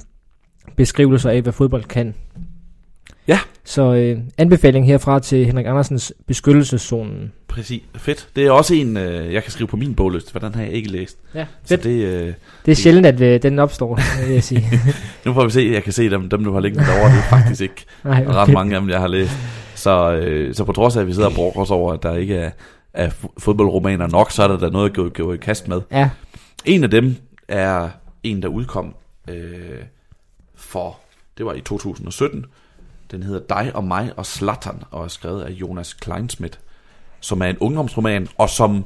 [0.76, 2.14] beskrivelser af, hvad fodbold kan.
[3.28, 3.40] Ja.
[3.64, 7.32] Så øh, anbefaling herfra til Henrik Andersens Beskyttelseszonen.
[7.48, 7.82] Præcis.
[7.96, 8.30] Fedt.
[8.36, 10.72] Det er også en, øh, jeg kan skrive på min bogliste, for den har jeg
[10.72, 11.18] ikke læst.
[11.36, 11.84] Ja, Så fedt.
[11.84, 12.34] det, øh,
[12.66, 14.68] Det er sjældent, at øh, den opstår, vil jeg sige.
[15.26, 17.30] nu får vi se, jeg kan se dem, dem du har liggende derovre, det er
[17.30, 19.32] faktisk ikke Nej, ret mange af dem, jeg har læst.
[19.76, 22.16] Så, øh, så på trods af, at vi sidder og brokker os over, at der
[22.16, 22.52] ikke er,
[22.94, 25.82] er fodboldromaner nok, så er der da noget at gå, gå i kast med.
[25.92, 26.10] Ja,
[26.66, 27.16] En af dem
[27.48, 27.90] er
[28.24, 28.96] en, der udkom
[29.30, 29.36] øh,
[30.56, 31.00] for,
[31.38, 32.46] det var i 2017.
[33.12, 36.58] Den hedder Dig og mig og Slattern, og er skrevet af Jonas Kleinsmith,
[37.20, 38.86] som er en ungdomsroman, og som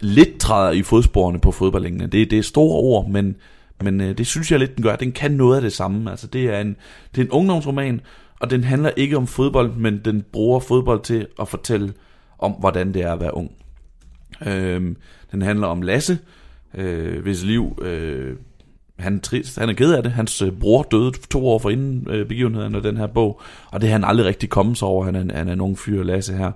[0.00, 2.06] lidt træder i fodsporene på fodboldlængene.
[2.06, 3.36] Det, det er store ord, men,
[3.82, 4.96] men øh, det synes jeg lidt, den gør.
[4.96, 6.10] Den kan noget af det samme.
[6.10, 6.76] Altså, det, er en,
[7.14, 8.00] det er en ungdomsroman,
[8.40, 11.92] og den handler ikke om fodbold, men den bruger fodbold til at fortælle
[12.38, 13.50] om, hvordan det er at være ung.
[14.46, 14.96] Øh,
[15.32, 16.18] den handler om Lasse,
[16.74, 18.36] øh, hvis liv, øh,
[18.98, 20.12] han, er trist, han er ked af det.
[20.12, 23.40] Hans øh, bror døde to år for inden øh, begivenheden af den her bog,
[23.72, 25.04] og det har han aldrig rigtig kommet sig over.
[25.04, 26.52] Han er, han er en ung fyr, Lasse her.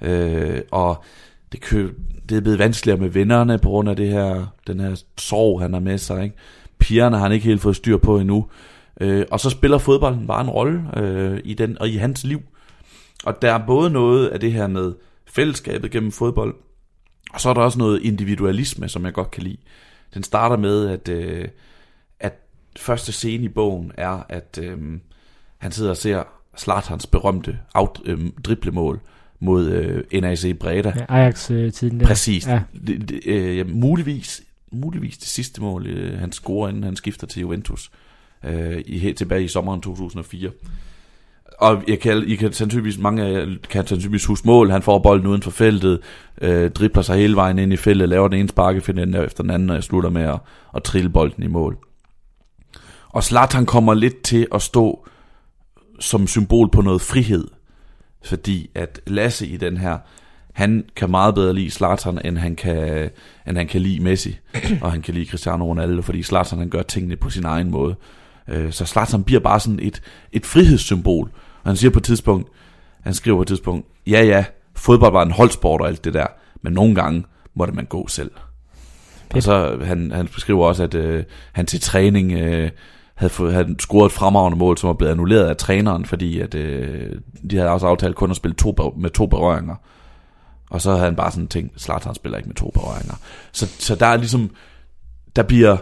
[0.00, 1.04] Øh, og
[1.52, 1.90] det, kø,
[2.28, 5.72] det er blevet vanskeligere med vennerne på grund af det her, den her sorg, han
[5.72, 6.24] har med sig.
[6.24, 6.36] Ikke?
[6.78, 8.46] Pigerne har han ikke helt fået styr på endnu.
[9.00, 12.42] Øh, og så spiller fodbolden bare en rolle øh, i den og i hans liv.
[13.24, 14.92] Og der er både noget af det her med
[15.26, 16.54] fællesskabet gennem fodbold,
[17.32, 19.56] og så er der også noget individualisme, som jeg godt kan lide.
[20.14, 21.48] Den starter med, at, øh,
[22.76, 24.78] første scene i bogen er, at øh,
[25.58, 26.22] han sidder og ser
[26.56, 29.00] Slatans berømte out, øh, driblemål
[29.40, 30.92] mod øh, NAC Breda.
[30.96, 32.06] Ja, Ajax-tiden der.
[32.06, 32.46] Præcis.
[32.46, 32.60] Ja.
[32.86, 34.42] Det, det, øh, ja, muligvis,
[34.72, 37.90] muligvis det sidste mål, øh, han scorer, inden han skifter til Juventus.
[38.44, 40.50] Øh, i, helt tilbage i sommeren 2004.
[41.58, 44.70] Og jeg kan, I kan sandsynligvis, mange af jer kan sandsynligvis huske mål.
[44.70, 46.00] Han får bolden uden for feltet,
[46.40, 49.42] øh, dribler sig hele vejen ind i feltet, laver den ene sparke, finder den efter
[49.42, 50.38] den anden, og jeg slutter med at,
[50.76, 51.76] at trille bolden i mål.
[53.12, 55.06] Og Zlatan kommer lidt til at stå
[56.00, 57.48] som symbol på noget frihed.
[58.24, 59.98] Fordi at Lasse i den her,
[60.52, 63.10] han kan meget bedre lide Zlatan, end han kan,
[63.48, 64.38] end han kan lide Messi.
[64.80, 67.94] Og han kan lide Cristiano Ronaldo, fordi Zlatan han gør tingene på sin egen måde.
[68.48, 70.02] Øh, Så Zlatan bliver bare sådan et,
[70.32, 71.30] et frihedssymbol.
[71.62, 72.48] Og han siger på et tidspunkt,
[73.02, 74.44] han skriver på et tidspunkt, ja ja,
[74.76, 76.26] fodbold var en holdsport og alt det der,
[76.62, 78.30] men nogle gange måtte man gå selv.
[79.34, 82.70] Og så han, han beskriver også, at øh, han til træning øh,
[83.22, 86.54] havde, fået, havde scoret et fremragende mål, som var blevet annulleret af træneren, fordi at,
[86.54, 87.12] øh,
[87.50, 89.74] de havde også aftalt kun at spille to, med to berøringer.
[90.70, 93.14] Og så havde han bare sådan tænkt, Zlatan spiller ikke med to berøringer.
[93.52, 94.50] Så, så der er ligesom,
[95.36, 95.76] der bliver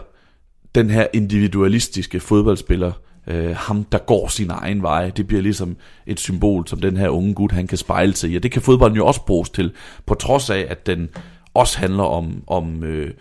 [0.75, 2.91] den her individualistiske fodboldspiller,
[3.27, 7.09] øh, ham der går sin egen vej, det bliver ligesom et symbol, som den her
[7.09, 8.35] unge gut, han kan spejle sig i.
[8.35, 9.71] Og det kan fodbolden jo også bruges til,
[10.05, 11.09] på trods af, at den
[11.53, 13.11] også handler om, om, øh,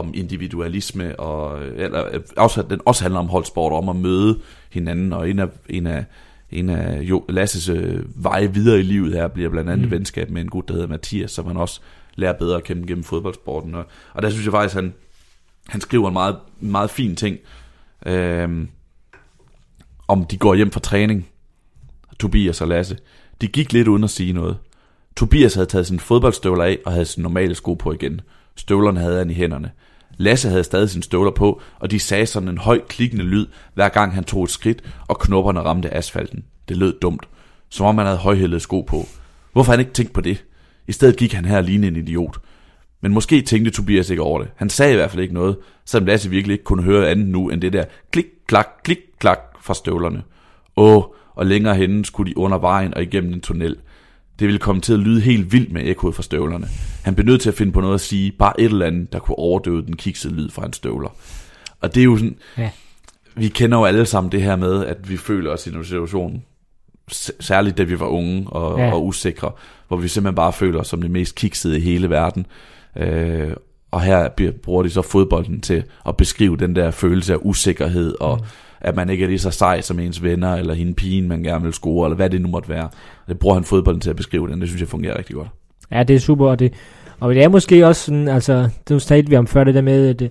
[0.00, 4.38] om individualisme, og, eller øh, også, den også handler om holdsport, om at møde
[4.70, 6.04] hinanden, og en af, en af,
[6.50, 9.90] en af jo, Lasses øh, veje videre i livet her bliver blandt andet mm.
[9.90, 11.80] Venskab med en gut, der hedder Mathias, som han også
[12.14, 13.74] lærer bedre at kende gennem fodboldsporten.
[13.74, 13.84] Og,
[14.14, 14.94] og der synes jeg faktisk, han,
[15.68, 17.36] han skriver en meget, meget fin ting,
[18.06, 18.66] øh,
[20.08, 21.28] om de går hjem fra træning,
[22.18, 22.98] Tobias og Lasse.
[23.40, 24.56] De gik lidt uden at sige noget.
[25.16, 28.20] Tobias havde taget sine fodboldstøvler af og havde sine normale sko på igen.
[28.56, 29.70] Støvlerne havde han i hænderne.
[30.20, 33.88] Lasse havde stadig sine støvler på, og de sagde sådan en høj klikkende lyd, hver
[33.88, 36.44] gang han tog et skridt, og knopperne ramte asfalten.
[36.68, 37.28] Det lød dumt,
[37.68, 39.06] som om han havde højhældede sko på.
[39.52, 40.44] Hvorfor han ikke tænkt på det?
[40.88, 42.38] I stedet gik han her og lignede en idiot.
[43.00, 44.50] Men måske tænkte Tobias ikke over det.
[44.56, 47.48] Han sagde i hvert fald ikke noget, selvom Lasse virkelig ikke kunne høre andet nu
[47.48, 50.22] end det der klik, klak, klik, klak fra støvlerne.
[50.76, 51.02] Åh,
[51.34, 53.76] og længere henne skulle de under vejen og igennem en tunnel.
[54.40, 56.66] Det ville komme til at lyde helt vildt med ekkoet fra støvlerne.
[57.02, 59.18] Han blev nødt til at finde på noget at sige, bare et eller andet, der
[59.18, 61.08] kunne overdøve den kiksede lyd fra hans støvler.
[61.80, 62.70] Og det er jo sådan, Ja.
[63.34, 66.42] vi kender jo alle sammen det her med, at vi føler os i en situation,
[67.40, 68.92] særligt da vi var unge og, ja.
[68.92, 69.52] Og usikre,
[69.88, 72.46] hvor vi simpelthen bare føler os som det mest kiksede i hele verden.
[72.96, 73.50] Øh,
[73.90, 74.28] og her
[74.62, 78.46] bruger de så fodbolden til at beskrive den der følelse af usikkerhed, og mm.
[78.80, 81.64] At man ikke er lige så sej som ens venner, eller hende pigen, man gerne
[81.64, 82.88] vil score, eller hvad det nu måtte være.
[83.28, 85.48] Det bruger han fodbolden til at beskrive den, det synes jeg fungerer rigtig godt.
[85.92, 86.72] Ja, det er super, og det,
[87.20, 90.08] og det er måske også sådan, altså, det talte vi om før, det der med,
[90.08, 90.28] at øh,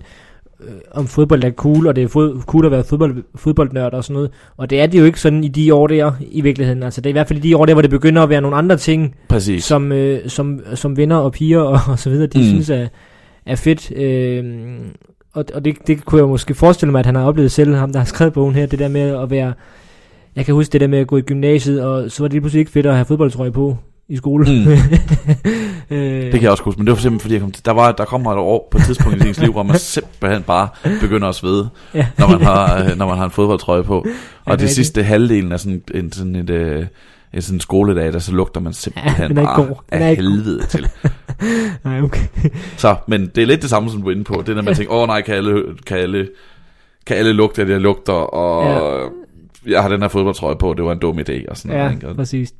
[0.90, 4.14] om fodbold er cool, og det er fod, cool at være fodbold, fodboldnørd og sådan
[4.14, 7.00] noget, og det er det jo ikke sådan i de år der, i virkeligheden, altså
[7.00, 8.56] det er i hvert fald i de år der, hvor det begynder at være nogle
[8.56, 9.64] andre ting, Præcis.
[9.64, 12.44] som, øh, som, som venner og piger og, og så videre, de mm.
[12.44, 12.88] synes er,
[13.46, 14.44] er fedt, øh,
[15.32, 17.92] og, og det, det kunne jeg måske forestille mig, at han har oplevet selv, ham
[17.92, 19.52] der har skrevet bogen her, det der med at være,
[20.36, 22.40] jeg kan huske det der med at gå i gymnasiet, og så var det lige
[22.40, 23.76] pludselig ikke fedt at have fodboldtrøje på
[24.08, 24.52] i skole.
[24.52, 24.72] Mm.
[25.96, 27.72] øh, Det kan jeg også huske, men det var simpelthen fordi, jeg kom til, der,
[27.72, 30.68] var, der kommer et år på et tidspunkt i ens liv, hvor man simpelthen bare
[31.00, 32.06] begynder at svede, ja.
[32.18, 33.98] når man har, øh, når man har en fodboldtrøje på.
[33.98, 34.14] Og det
[34.44, 36.86] det, er det sidste halvdelen af sådan en, sådan et, øh,
[37.34, 39.76] en sådan skoledag, der så lugter man simpelthen den er ikke god.
[39.92, 40.30] Den er af ikke god.
[40.32, 40.88] helvede til.
[41.84, 42.26] Nej, okay.
[42.76, 44.42] Så, men det er lidt det samme, som du er inde på.
[44.46, 46.28] Det er, når man tænker, åh oh, nej, kan alle, kan alle,
[47.06, 48.64] kan alle lugte det, jeg lugter, og
[49.66, 49.72] Ja.
[49.72, 51.92] jeg har den her fodboldtrøje på, det var en dum idé, og sådan Ja, noget.
[52.02, 52.14] ikke?
[52.14, 52.52] præcis.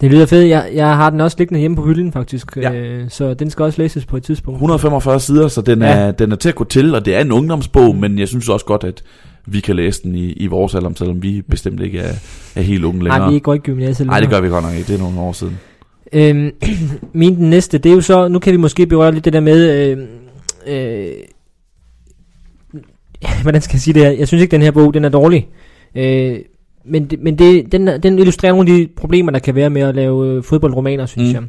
[0.00, 0.48] Det lyder fedt.
[0.48, 2.56] Jeg, jeg har den også liggende hjemme på hylden, faktisk.
[2.56, 2.72] Ja.
[2.72, 4.56] Øh, så den skal også læses på et tidspunkt.
[4.56, 5.88] 145 sider, så den, Ja.
[5.88, 8.48] er, den er til at gå til, og det er en ungdomsbog, men jeg synes
[8.48, 9.02] også godt, at
[9.52, 12.14] vi kan læse den i, i vores alder, selvom vi bestemt ikke er,
[12.54, 13.18] er helt unge længere.
[13.18, 14.06] Nej, vi er ikke gymnasiet.
[14.06, 14.86] Nej, det gør vi godt nok ikke.
[14.86, 15.58] Det er nogle år siden.
[16.12, 16.50] Øhm,
[17.12, 19.40] min den næste, det er jo så, nu kan vi måske berøre lidt det der
[19.40, 19.98] med, øh,
[20.66, 21.12] øh,
[23.42, 24.10] hvordan skal jeg sige det her?
[24.10, 25.48] Jeg synes ikke, den her bog, den er dårlig.
[25.94, 26.38] Øh,
[26.84, 29.94] men men det, den, den illustrerer nogle af de problemer, der kan være med at
[29.94, 31.34] lave øh, fodboldromaner, synes mm.
[31.34, 31.42] jeg.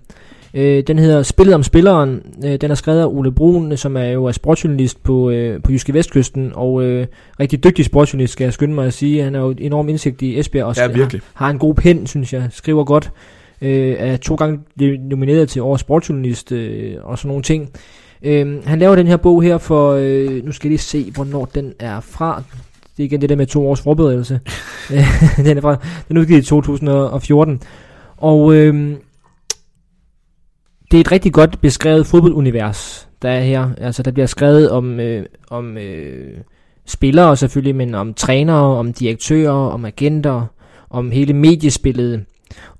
[0.53, 2.21] Øh, den hedder Spillet om spilleren.
[2.45, 5.71] Øh, den er skrevet af Ole Brun, som er jo er sportsjournalist på, øh, på
[5.71, 7.07] Jyske Vestkysten, og øh,
[7.39, 9.23] rigtig dygtig sportsjournalist, skal jeg skynde mig at sige.
[9.23, 11.21] Han har jo enorm indsigt i Esbjerg, og Ja, virkelig.
[11.33, 12.47] har, har en god pen, synes jeg.
[12.51, 13.11] Skriver godt.
[13.61, 14.59] Øh, er to gange
[15.09, 17.69] nomineret til årets sportsjournalist øh, og sådan nogle ting.
[18.23, 21.45] Øh, han laver den her bog her for, øh, nu skal jeg lige se, hvornår
[21.55, 22.43] den er fra.
[22.97, 24.39] Det er igen det der med to års forberedelse.
[24.93, 25.05] Øh,
[25.45, 25.75] den er fra,
[26.07, 27.61] den er udgivet i 2014.
[28.17, 28.91] Og øh,
[30.91, 33.69] det er et rigtig godt beskrevet fodboldunivers, der er her.
[33.77, 36.37] Altså, der bliver skrevet om, øh, om øh,
[36.85, 40.45] spillere selvfølgelig, men om trænere, om direktører, om agenter,
[40.89, 42.25] om hele mediespillet.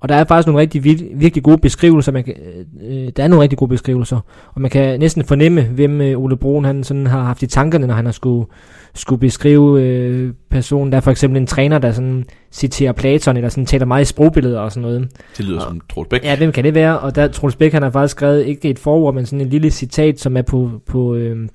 [0.00, 2.12] Og der er faktisk nogle rigtig virkelig gode beskrivelser.
[2.12, 2.34] Man kan,
[2.82, 4.20] øh, der er nogle rigtig gode beskrivelser.
[4.54, 7.86] Og man kan næsten fornemme, hvem øh, Ole Broen han sådan har haft i tankerne,
[7.86, 8.46] når han har skulle,
[8.94, 10.92] skulle beskrive øh, personen.
[10.92, 14.04] Der er for eksempel en træner, der sådan citerer Platon, eller sådan taler meget i
[14.04, 15.08] sprogbilleder og sådan noget.
[15.36, 16.24] Det lyder og, som Troels Bæk.
[16.24, 16.98] Ja, hvem kan det være?
[16.98, 19.70] Og der Troels Bæk, han har faktisk skrevet ikke et forord, men sådan en lille
[19.70, 21.48] citat, som er på, på, øh,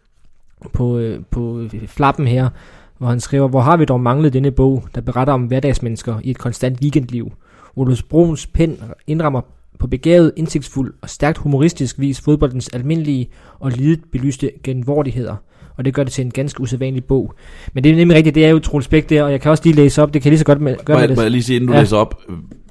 [0.73, 2.49] på, øh, på flappen her,
[2.97, 6.32] hvor han skriver, hvor har vi dog manglet denne bog, der beretter om hverdagsmennesker i
[6.32, 7.32] et konstant weekendliv.
[7.76, 9.41] Olus Bruns pen indrammer
[9.80, 15.36] på begavet, indsigtsfuld og stærkt humoristisk vis fodboldens almindelige og lidet belyste genvordigheder.
[15.78, 17.34] Og det gør det til en ganske usædvanlig bog.
[17.73, 19.63] Men det er nemlig rigtigt, det er jo Troels Bæk der, og jeg kan også
[19.63, 21.17] lige læse op, det kan lige så godt med, gøre må, med det.
[21.17, 21.80] Må jeg lige sige, inden du ja.
[21.80, 22.21] læser op,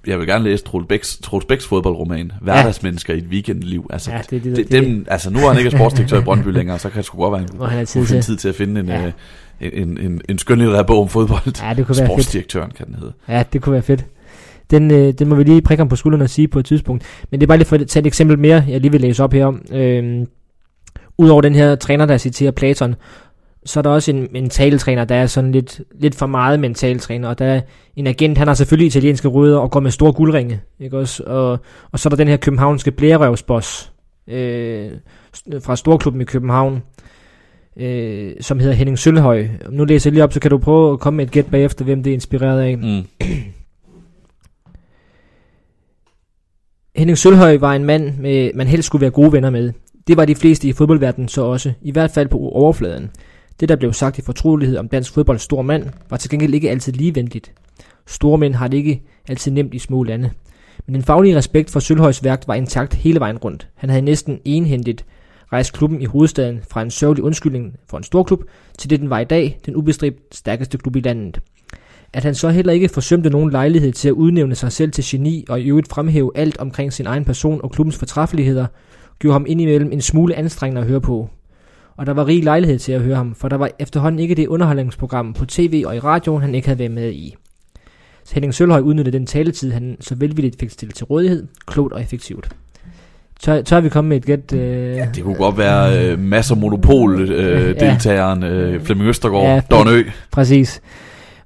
[0.06, 3.20] jeg vil gerne læse Troels Bæks, Troels Bæks fodboldroman, Hverdagsmennesker ja.
[3.20, 3.86] i et weekendliv.
[3.90, 6.78] Altså, ja, det, det, det, dem, altså, nu er han ikke sportsdirektør i Brøndby længere,
[6.78, 8.22] så kan det sgu godt være, at han har tid, til.
[8.22, 9.06] tid til at finde en, ja.
[9.06, 9.12] øh,
[9.60, 11.62] en, en, en skønlitterær bog om fodbold.
[11.62, 13.12] Ja, det kunne være Sportsdirektøren kan den hedde.
[13.28, 14.04] Ja, det kunne være fedt.
[14.70, 17.04] Den, øh, den må vi lige prikke ham på skulderen og sige på et tidspunkt.
[17.30, 19.24] Men det er bare lige for at tage et eksempel mere, jeg lige vil læse
[19.24, 19.52] op her.
[19.72, 20.26] Øh,
[21.18, 22.94] Udover den her træner, der citerer Platon,
[23.64, 27.38] så er der også en mentaltræner, der er sådan lidt, lidt for meget mentaltræner, og
[27.38, 27.60] der er
[27.96, 31.22] en agent, han har selvfølgelig italienske rødder og går med store guldringe, ikke også?
[31.26, 31.58] Og,
[31.92, 33.92] og så er der den her københavnske blærerøvsboss
[34.28, 34.90] øh,
[35.60, 36.82] fra Storklubben i København,
[37.76, 39.46] øh, som hedder Henning Sølhøj.
[39.70, 41.84] Nu læser jeg lige op, så kan du prøve at komme med et gæt bagefter,
[41.84, 42.78] hvem det er inspireret af.
[42.78, 43.02] Mm.
[46.96, 49.72] Henning Sølhøj var en mand, med, man helst skulle være gode venner med.
[50.06, 53.10] Det var de fleste i fodboldverdenen så også, i hvert fald på overfladen.
[53.60, 56.70] Det, der blev sagt i fortrolighed om dansk fodbolds stor mand, var til gengæld ikke
[56.70, 57.52] altid lige venligt.
[58.06, 60.30] Store mænd har det ikke altid nemt i små lande.
[60.86, 63.68] Men den faglige respekt for Sølhøjs værk var intakt hele vejen rundt.
[63.74, 65.04] Han havde næsten enhændigt
[65.52, 68.44] rejst klubben i hovedstaden fra en sørgelig undskyldning for en stor klub,
[68.78, 71.40] til det den var i dag, den ubestridt stærkeste klub i landet.
[72.14, 75.44] At han så heller ikke forsømte nogen lejlighed til at udnævne sig selv til geni
[75.48, 78.66] og i øvrigt fremhæve alt omkring sin egen person og klubbens fortræffeligheder,
[79.18, 81.30] gjorde ham indimellem en smule anstrengende at høre på.
[81.96, 84.46] Og der var rig lejlighed til at høre ham, for der var efterhånden ikke det
[84.46, 87.34] underholdningsprogram på tv og i radioen, han ikke havde været med i.
[88.24, 92.02] Så Henning Sølhøj udnyttede den taletid, han så velvilligt fik stillet til rådighed, klogt og
[92.02, 92.48] effektivt.
[93.40, 94.52] Så, så er vi kommet med et gæt.
[94.52, 99.88] Øh, ja, det kunne godt være øh, masser monopol-deltageren, øh, øh, Flemming Østergaard, ja, Don
[99.88, 100.02] Ø.
[100.30, 100.82] Præcis.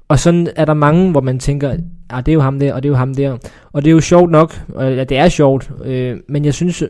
[0.08, 1.76] Og sådan er der mange, hvor man tænker,
[2.10, 3.38] ah, det er jo ham der, og det er jo ham der.
[3.72, 6.82] Og det er jo sjovt nok, og ja, det er sjovt, øh, men jeg synes,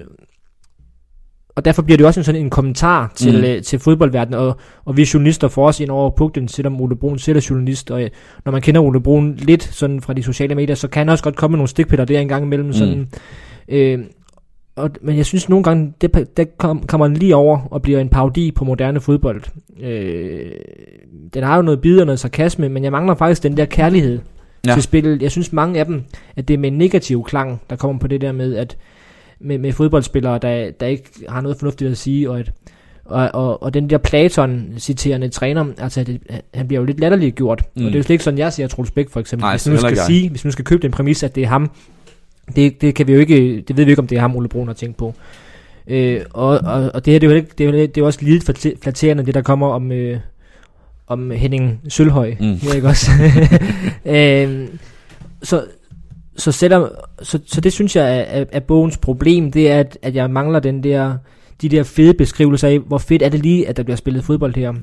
[1.58, 3.44] og derfor bliver det også en sådan en kommentar til, mm.
[3.44, 7.18] øh, til fodboldverdenen, og, og vi journalister får også ind over pugten, selvom Ole Brun
[7.18, 8.10] selv er journalist, og øh,
[8.44, 11.24] når man kender Ole Brun lidt sådan fra de sociale medier, så kan han også
[11.24, 12.72] godt komme med nogle stikpiller der engang imellem, mm.
[12.72, 13.08] sådan,
[13.68, 13.98] øh,
[14.79, 18.09] og, men jeg synes nogle gange, det, det kom, kommer lige over og bliver en
[18.09, 19.43] parodi på moderne fodbold.
[19.81, 20.51] Øh,
[21.35, 24.18] den har jo noget bid og noget sarkasme, men jeg mangler faktisk den der kærlighed
[24.66, 24.72] ja.
[24.72, 25.22] til spillet.
[25.22, 26.03] Jeg synes mange af dem,
[26.37, 28.76] at det er med en negativ klang, der kommer på det der med, at
[29.41, 32.53] med, med fodboldspillere, der, der ikke har noget fornuftigt at sige, og, et,
[33.05, 36.20] og, og, og den der Platon-citerende træner, altså det,
[36.55, 37.64] han bliver jo lidt latterligt gjort.
[37.76, 37.85] Mm.
[37.85, 39.45] Og det er jo slet ikke sådan, jeg siger Troels Bæk for eksempel.
[39.45, 41.70] Nej, hvis nu skal sige, hvis nu skal købe den præmis, at det er ham,
[42.57, 44.49] det, det kan vi jo ikke, det ved vi ikke, om det er ham, Ole
[44.49, 45.14] Brun har tænkt på.
[45.86, 48.01] Øh, og, og, og det her, det er jo, ikke, det er jo, det er
[48.01, 48.44] jo også lidt
[48.82, 50.18] flatterende, det der kommer om, øh,
[51.07, 52.34] om Henning Sølhøj.
[52.40, 52.53] Mm.
[52.53, 53.11] Ja, ikke også?
[54.05, 54.68] øh,
[55.42, 55.64] så,
[56.36, 56.88] så, selvom,
[57.22, 60.30] så, så det synes jeg er, er, er bogens problem, det er, at, at jeg
[60.30, 61.16] mangler den der,
[61.62, 64.55] de der fede beskrivelser af, hvor fedt er det lige, at der bliver spillet fodbold
[64.55, 64.74] her.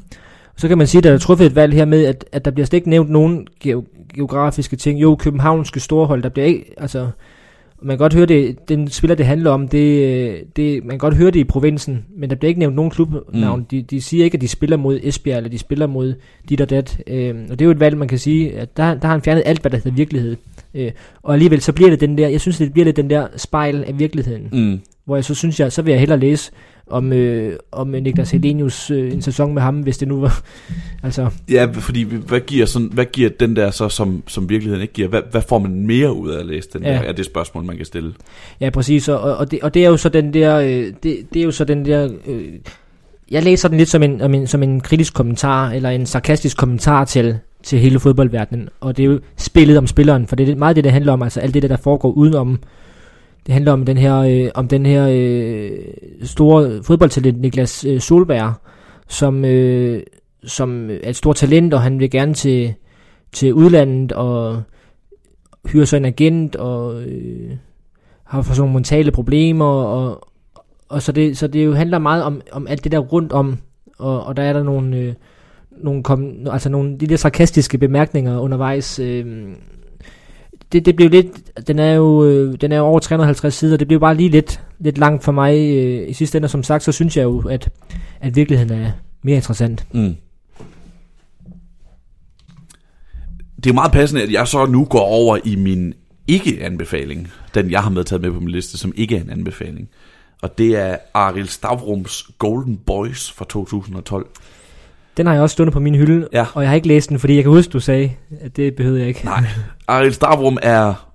[0.58, 2.52] Så kan man sige, at der er truffet et valg her med, at, at der
[2.52, 3.48] bliver slet ikke nævnt nogen
[4.16, 5.02] geografiske ting.
[5.02, 7.08] Jo, københavnske storhold, der bliver ikke, altså,
[7.86, 11.16] man kan godt høre det, den spiller det handler om, det, det, man kan godt
[11.16, 13.60] høre det i provinsen, men der bliver ikke nævnt nogen klubnavn.
[13.60, 13.66] Mm.
[13.66, 16.14] De, de siger ikke, at de spiller mod Esbjerg, eller de spiller mod
[16.50, 17.02] dit og dat.
[17.08, 19.22] Øh, og det er jo et valg, man kan sige, at der, der har han
[19.22, 20.36] fjernet alt, hvad der hedder virkelighed.
[20.74, 20.92] Øh,
[21.24, 23.84] og alligevel så bliver det den der, jeg synes, det bliver lidt den der spejl
[23.84, 24.50] af virkeligheden.
[24.52, 24.80] Mm.
[25.06, 26.52] Hvor jeg så synes jeg, så vil jeg hellere læse
[26.88, 30.42] om, øh, om Niklas Helenius øh, en sæson med ham, hvis det nu var,
[31.04, 31.30] altså...
[31.50, 35.08] Ja, fordi hvad giver, sådan, hvad giver den der så, som, som virkeligheden ikke giver?
[35.08, 36.90] Hvad, hvad får man mere ud af at læse den ja.
[36.90, 37.00] der?
[37.00, 38.14] Er det spørgsmål, man kan stille?
[38.60, 41.40] Ja, præcis, og, og, det, og det er jo så den der, øh, det, det
[41.40, 42.54] er jo så den der, øh,
[43.32, 46.58] jeg læser den lidt som en, som en, som en kritisk kommentar, eller en sarkastisk
[46.58, 50.56] kommentar til, til hele fodboldverdenen, og det er jo spillet om spilleren, for det er
[50.56, 52.60] meget det, det handler om, altså alt det der, der foregår udenom,
[53.46, 55.80] det handler om den her, øh, om den her øh,
[56.24, 58.54] store fodboldtalent, Niklas øh, Solberg,
[59.08, 60.04] som, øh,
[60.44, 62.74] som er et stort talent, og han vil gerne til,
[63.32, 64.62] til udlandet, og
[65.68, 67.52] hyre sig en agent, og øh,
[68.24, 70.28] har for sådan nogle mentale problemer, og,
[70.90, 73.58] og så, det, så det jo handler meget om, om alt det der rundt om,
[73.98, 75.14] og, og der er der nogle, øh,
[75.72, 79.00] nogle, kom, altså nogle de der sarkastiske bemærkninger undervejs.
[79.00, 79.48] Øh,
[80.76, 83.88] det, det blev lidt, den er jo, øh, den er jo over 350 sider, det
[83.88, 86.92] blev bare lige lidt, lidt langt for mig øh, i sidste ende, som sagt, så
[86.92, 87.70] synes jeg jo, at,
[88.20, 88.92] at virkeligheden er
[89.24, 89.86] mere interessant.
[89.92, 90.16] Mm.
[93.64, 95.94] Det er meget passende, at jeg så nu går over i min
[96.28, 99.90] ikke-anbefaling, den jeg har medtaget med på min liste, som ikke er en anbefaling.
[100.42, 104.28] Og det er Aril Stavrums Golden Boys fra 2012.
[105.18, 106.46] Den har jeg også stående på min hylde, Ja.
[106.54, 108.12] og jeg har ikke læst den, fordi jeg kan huske, du sagde,
[108.42, 109.26] at det behøvede jeg ikke.
[109.26, 109.44] Nej.
[109.88, 111.10] Aril Stavrum er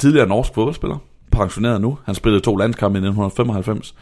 [0.00, 0.96] tidligere norsk fodboldspiller,
[1.32, 1.98] pensioneret nu.
[2.04, 3.94] Han spillede to landskampe i 1995.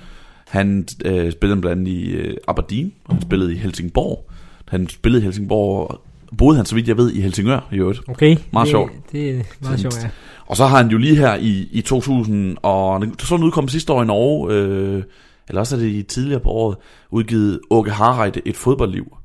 [0.49, 4.31] Han øh, spillede blandt andet i øh, Aberdeen, og han spillede i Helsingborg.
[4.69, 6.01] Han spillede i Helsingborg,
[6.39, 8.01] boede han, så vidt jeg ved, i Helsingør i øvrigt.
[8.09, 8.37] Okay.
[8.53, 8.93] Meget det, sjovt.
[9.13, 10.09] Det er meget sjovt, ja.
[10.47, 13.93] Og så har han jo lige her i, i 2000, og så den udkom sidste
[13.93, 15.03] år i Norge, øh,
[15.49, 16.77] eller også er det i tidligere på året,
[17.11, 19.17] udgivet Åke Harreide et fodboldliv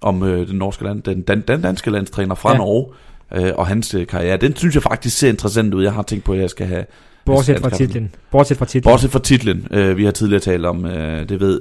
[0.00, 2.58] om øh, den, norske land, den, den, den danske landstræner fra Ja.
[2.58, 2.86] Norge,
[3.34, 4.36] øh, og hans øh, karriere.
[4.36, 5.82] Den synes jeg faktisk ser interessant ud.
[5.82, 6.84] Jeg har tænkt på, at jeg skal have...
[7.24, 8.14] Bortset fra titlen.
[8.30, 8.90] Bortset fra titlen.
[8.92, 11.60] Bortset fra titlen, øh, vi har tidligere talt om, øh, det ved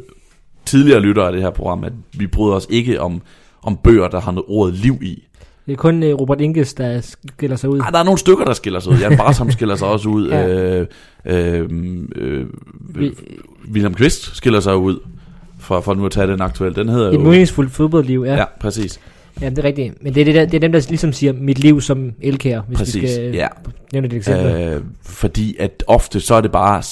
[0.66, 3.22] tidligere lyttere af det her program, at vi bryder os ikke om,
[3.62, 5.24] om bøger, der har noget ordet liv i.
[5.66, 7.80] Det er kun uh, Robert Inges, der skiller sig ud.
[7.80, 8.98] Ej, der er nogle stykker, der skiller sig ud.
[8.98, 10.28] Jan Barsham skiller sig også ud.
[10.32, 10.48] Ja.
[10.48, 10.88] øh,
[11.26, 11.70] øh,
[12.16, 12.46] øh,
[13.72, 15.00] William Kvist skiller sig ud.
[15.68, 16.76] For, for nu at tage den aktuelle.
[16.76, 17.20] Den hedder Et jo...
[17.20, 18.36] meningsfuldt fodboldliv, ja.
[18.36, 19.00] Ja, præcis.
[19.42, 19.50] ja.
[19.50, 20.04] det er rigtigt.
[20.04, 22.62] Men det er, det, der, det er dem, der ligesom siger, mit liv som elkær,
[22.68, 23.02] hvis præcis.
[23.02, 23.48] vi skal ja.
[23.94, 24.46] nævne et eksempel.
[24.46, 26.84] Øh, fordi at ofte, så er det bare...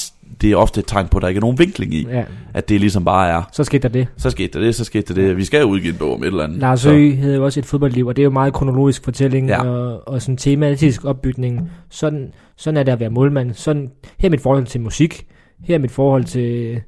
[0.41, 2.07] Det er ofte et tegn på, at der ikke er nogen vinkling i.
[2.09, 2.23] Ja,
[2.53, 3.41] At det ligesom bare er...
[3.51, 4.07] så skete der det.
[4.17, 5.37] Så skete der det, så skete der det.
[5.37, 6.59] Vi skal jo udgive en bog om et eller andet.
[6.59, 9.47] Lars så, Ø havde jo også et fodboldliv, og det er jo meget kronologisk fortælling
[9.47, 9.63] Ja.
[9.65, 11.71] og, og sådan tematisk opbygning.
[11.89, 13.53] Sådan, sådan er det at være målmand.
[13.53, 15.25] Sådan, her er mit forhold til musik.
[15.63, 16.81] Her er mit forhold til,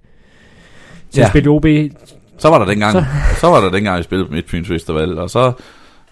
[1.12, 1.22] til ja.
[1.22, 1.26] Ja.
[1.26, 1.66] at spille OB.
[2.40, 3.06] Så var der dengang, Så-
[3.42, 5.52] så, var der dengang, jeg spillede på Midtfyns Festival, og så,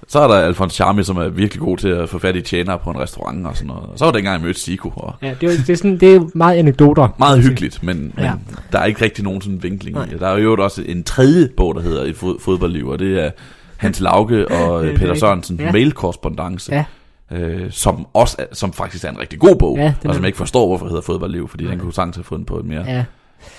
[0.08, 2.80] så er der Alfons Charmi, som er virkelig god til at få fat i tjenere
[2.80, 3.84] på en restaurant og sådan noget.
[3.84, 5.98] Og så var der dengang, jeg mødte Siko, og Ja, det, er, det, er sådan,
[6.00, 7.08] det er meget anekdoter.
[7.20, 8.32] meget hyggeligt, men, men Ja.
[8.72, 10.06] der er ikke rigtig nogen sådan vinkling Nej.
[10.06, 10.20] i det.
[10.20, 13.32] Der er jo også en tredje bog, der hedder Et fod, fodboldliv, og det er
[13.78, 15.14] Hans Lauke og Det øh, Peter.
[15.16, 15.66] Sørensen, Ja.
[15.66, 15.72] ja.
[15.72, 16.86] mailkorrespondance, Ja.
[17.38, 20.24] øh, som, også er, som faktisk er en rigtig god bog, Ja, ja, og som
[20.24, 21.72] jeg ikke forstår, hvorfor det hedder fodboldliv, fordi Nej.
[21.72, 23.04] den kunne sagtens have fundet på et mere, Ja.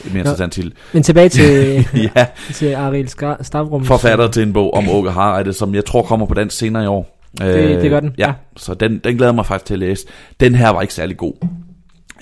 [0.04, 0.18] Mere Nå.
[0.18, 0.72] interessant titel.
[0.92, 1.84] Men tilbage til,
[2.16, 3.08] ja, til Ariel
[3.40, 3.84] Stavrum.
[3.84, 6.86] forfatter til en bog om Åke Harreide, som jeg tror kommer på dansk senere i
[6.86, 7.12] år.
[7.38, 8.32] Det- det gør den, Ja, ja.
[8.56, 10.06] så den, den glæder mig faktisk til at læse.
[10.40, 11.32] Den her var ikke særlig god.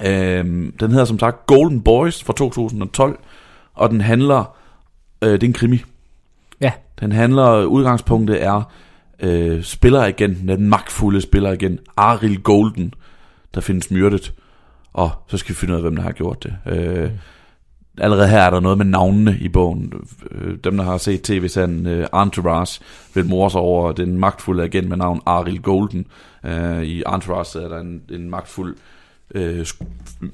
[0.07, 3.19] Øhm, den hedder som sagt Golden Boys fra 2012,
[3.75, 4.57] og den handler,
[5.23, 5.83] øh, det er en krimi.
[6.61, 6.73] Ja.
[7.01, 8.73] Den handler, udgangspunktet er
[9.21, 12.95] øh, spilleragenten, den magtfulde spilleragent, Aril Golden,
[13.55, 14.33] der findes myrdet.
[14.93, 16.55] Og så skal vi finde ud af, hvem der har gjort det.
[16.67, 17.11] Øh,
[17.99, 19.93] allerede her er der noget med navnene i bogen.
[20.31, 22.81] Øh, Dem, der har set tv-serien øh, Entourage,
[23.15, 26.07] vil mor sig over den magtfulde agent med navn Aril Golden.
[26.47, 28.77] Øh, I Entourage er der en, en magtfuld
[29.37, 29.85] sk-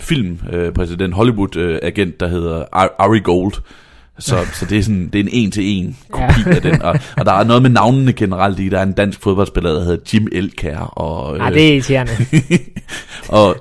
[0.01, 3.53] filmpræsident, Hollywood-agent, der hedder Ar- Ari Gold.
[4.19, 6.55] Så, så det er sådan det er en en til en kopi Ja.
[6.55, 6.83] af den.
[6.83, 8.69] Og, og der er noget med navnene generelt i.
[8.69, 10.79] Der er en dansk fodboldspiller, der hedder Jim Elkær.
[10.79, 12.13] Og, Nej, øh, det er irriterende.
[13.41, 13.57] og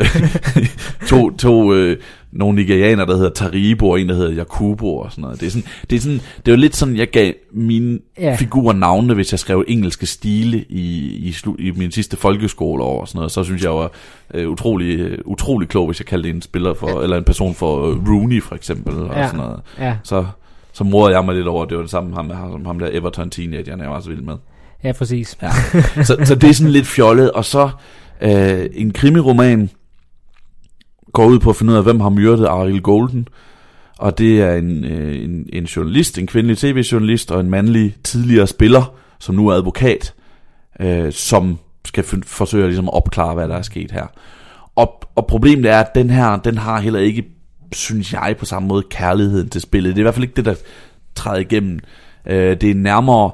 [1.10, 1.98] to, to øh,
[2.32, 5.40] nogle nigerianer, der hedder Taribo, og en, der hedder Jakubo og sådan noget.
[5.40, 8.36] Det er, sådan, det er, sådan, det er jo lidt sådan, jeg gav mine Ja.
[8.36, 13.08] figurer navne, hvis jeg skrev engelske stile i, i, slu, i min sidste folkeskoleår og
[13.08, 13.32] sådan noget.
[13.32, 13.92] Så synes jeg var
[14.34, 17.04] øh, utrolig, øh, utrolig klog, hvis jeg kaldte en spiller for, ja.
[17.04, 19.26] eller en person for øh, Rooney for eksempel, og Ja.
[19.28, 19.60] sådan noget.
[19.80, 20.26] Ja, Så,
[20.74, 23.30] så morede jeg mig lidt over, det var det samme ham, ham, ham der Everton
[23.30, 24.36] teenager, jeg var så vild med.
[24.84, 25.38] ja præcis.
[25.42, 25.50] Ja.
[26.04, 27.32] så, så det er sådan lidt fjollet.
[27.32, 27.70] Og så
[28.22, 29.70] øh, en krimiroman
[31.14, 33.28] går ud på at finde ud af, hvem har myrdet Ariel Golden.
[33.98, 38.48] Og det er en, øh, en, en journalist, en kvindelig tv-journalist og en mandlig tidligere
[38.48, 40.14] spiller, som nu er advokat,
[40.80, 44.06] øh, som skal f- forsøge ligesom at opklare, hvad der er sket her.
[44.76, 47.24] Og, og problemet er, at den her, den har heller ikke,
[47.74, 49.90] synes jeg, på samme måde kærligheden til spillet.
[49.96, 50.56] Det er i hvert fald ikke det, der
[51.16, 51.80] træder igennem.
[52.26, 53.32] Øh, det er nærmere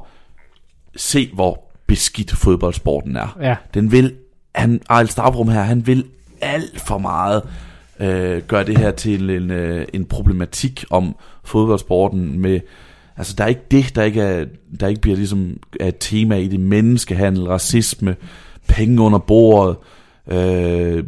[0.96, 3.38] se, hvor beskidt fodboldsporten er.
[3.42, 4.14] Ja, Den vil,
[4.56, 6.06] han, Ejl Stavrum her, han vil
[6.46, 7.42] alt for meget
[8.00, 12.60] øh, gøre det her til en, øh, en problematik om fodboldsporten med,
[13.18, 14.46] altså der er ikke det, der ikke, er,
[14.80, 18.16] der ikke bliver ligesom er et tema i det, menneskehandel, racisme,
[18.68, 19.78] penge under bordet,
[20.28, 21.04] øh,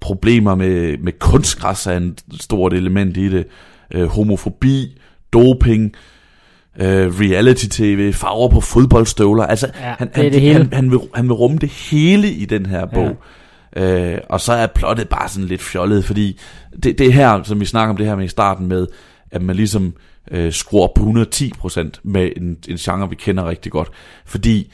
[0.00, 3.46] problemer med, med kunstgræs er en stort element i det,
[3.90, 4.98] øh, homofobi,
[5.32, 5.92] doping,
[6.80, 9.44] øh, reality-tv, farver på fodboldstøvler.
[9.46, 10.52] Altså, Ja, han, det han, det.
[10.52, 13.16] Han, han, vil, han vil rumme det hele i den her bog.
[13.76, 16.40] Øh, og så er plottet bare sådan lidt fjollet, fordi
[16.82, 18.86] det, det her, som vi snakker om det her med i starten med,
[19.30, 19.94] at man ligesom
[20.30, 23.90] øh, skruer på 110% med en, en genre, vi kender rigtig godt.
[24.24, 24.72] Fordi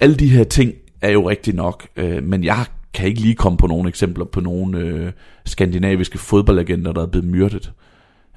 [0.00, 3.58] alle de her ting er jo rigtig nok, øh, men jeg kan ikke lige komme
[3.58, 5.12] på nogle eksempler på nogle øh,
[5.44, 7.72] skandinaviske fodboldlegender, der er blevet myrdet.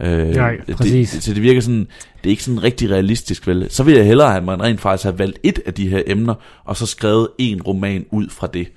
[0.02, 1.12] Øh, Nej, præcis.
[1.12, 1.88] Det, så det virker sådan,
[2.24, 3.68] det er ikke sådan rigtig realistisk vel.
[3.70, 6.34] Så vil jeg hellere at man rent faktisk har valgt et af de her emner,
[6.66, 8.68] og så skrevet en roman ud fra det.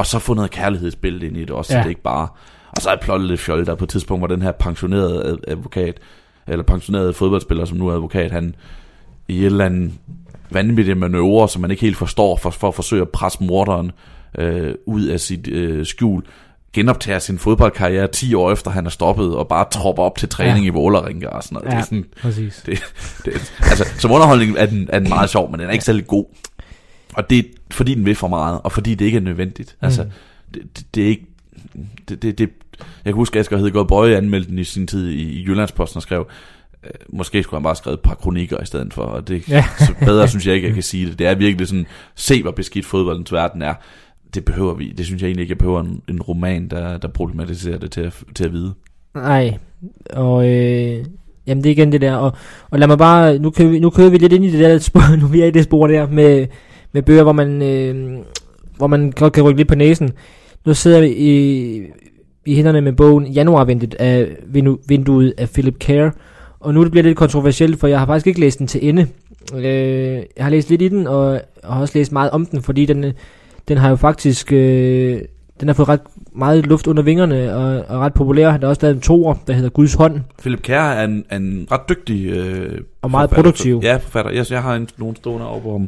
[0.00, 1.80] Og så få noget kærlighedsbillede ind i det også, ja.
[1.80, 2.28] så det ikke bare...
[2.70, 5.38] Og så er jeg plottet lidt fjollet der på et tidspunkt, hvor den her pensionerede
[5.48, 5.98] advokat,
[6.46, 8.54] eller pensionerede fodboldspiller, som nu er advokat, han
[9.28, 9.92] i et eller andet
[10.50, 13.92] vanvittige manøvre, som man ikke helt forstår, for, for at forsøge at presse morderen
[14.38, 16.22] øh, ud af sit øh, skjul,
[16.72, 20.64] genoptager sin fodboldkarriere 10 år efter han er stoppet, og bare tropper op til træning
[20.64, 20.70] ja.
[20.70, 21.66] i Vålerenga og sådan noget.
[21.66, 22.62] Ja, det er sådan, præcis.
[22.66, 22.82] Det,
[23.24, 26.06] det, altså, som underholdning er den, er den meget sjov, men den er ikke særlig
[26.06, 26.24] god.
[27.14, 29.76] Og det er, fordi den vil for meget, og fordi det ikke er nødvendigt.
[29.80, 29.84] Mm.
[29.84, 30.06] Altså,
[30.54, 31.26] det, det, det er ikke...
[32.08, 35.08] Det, det, det, jeg kan huske, at Asger Hedegaard Bøje anmeldte den i sin tid
[35.08, 36.26] i, i Jyllandsposten og skrev,
[36.84, 39.64] øh, måske skulle han bare skrevet et par kronikker i stedet for, og det ja.
[39.86, 41.18] så bedre synes jeg ikke, jeg kan sige det.
[41.18, 43.74] Det er virkelig sådan, se hvor beskidt fodboldens verden er.
[44.34, 47.08] Det behøver vi, det synes jeg egentlig ikke, jeg behøver en, en roman, der, der
[47.08, 48.74] problematiserer det til at, til at vide.
[49.14, 49.58] Nej,
[50.10, 51.04] og øh,
[51.46, 52.32] jamen det er igen det der, og,
[52.70, 54.78] og lad mig bare, nu kører, vi, nu kører vi lidt ind i det der
[54.78, 56.46] spor, nu vi er i det spor der, med,
[56.92, 58.18] med bøger, hvor man, øh,
[58.76, 60.10] hvor man godt kan rykke lidt på næsen.
[60.66, 61.82] Nu sidder vi i,
[62.46, 64.28] i hænderne med bogen Januarventet af
[64.88, 66.10] vinduet af Philip Kerr,
[66.60, 68.88] og nu det bliver det lidt kontroversielt, for jeg har faktisk ikke læst den til
[68.88, 69.06] ende.
[69.54, 69.64] Øh,
[70.36, 73.04] jeg har læst lidt i den, og har også læst meget om den, fordi den,
[73.68, 74.52] den har jo faktisk...
[74.52, 75.20] Øh,
[75.60, 76.00] den har fået ret
[76.32, 78.56] meget luft under vingerne, og, og ret populær.
[78.56, 80.20] Der er også lavet en toer, der hedder Guds hånd.
[80.40, 83.50] Philip Kerr er en, en ret dygtig øh, Og meget forfatter.
[83.50, 83.80] produktiv.
[83.82, 84.30] Ja, forfatter.
[84.32, 85.82] Jeg, jeg har en, nogle stående over på,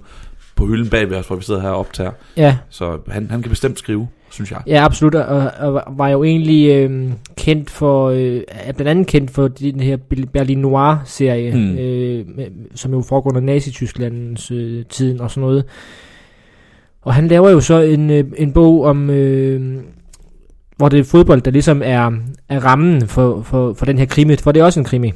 [0.62, 2.10] på hylden bagved os, hvor vi sidder her og optager.
[2.36, 2.56] Ja.
[2.68, 4.60] Så han, han kan bestemt skrive synes jeg.
[4.66, 9.30] Ja, absolut, og, og var jo egentlig øh, kendt for, øh, er blandt andet kendt
[9.30, 9.96] for den her
[10.32, 11.78] Berlin Noir-serie, mm.
[11.78, 12.26] øh,
[12.74, 15.64] som jo foregår under Nazi-Tysklandens øh, tiden og sådan noget.
[17.02, 19.82] Og han laver jo så en, øh, en bog om, øh,
[20.76, 22.10] hvor det er fodbold, der ligesom er,
[22.48, 25.12] er rammen for, for, for den her krimi, for det er også en krimi.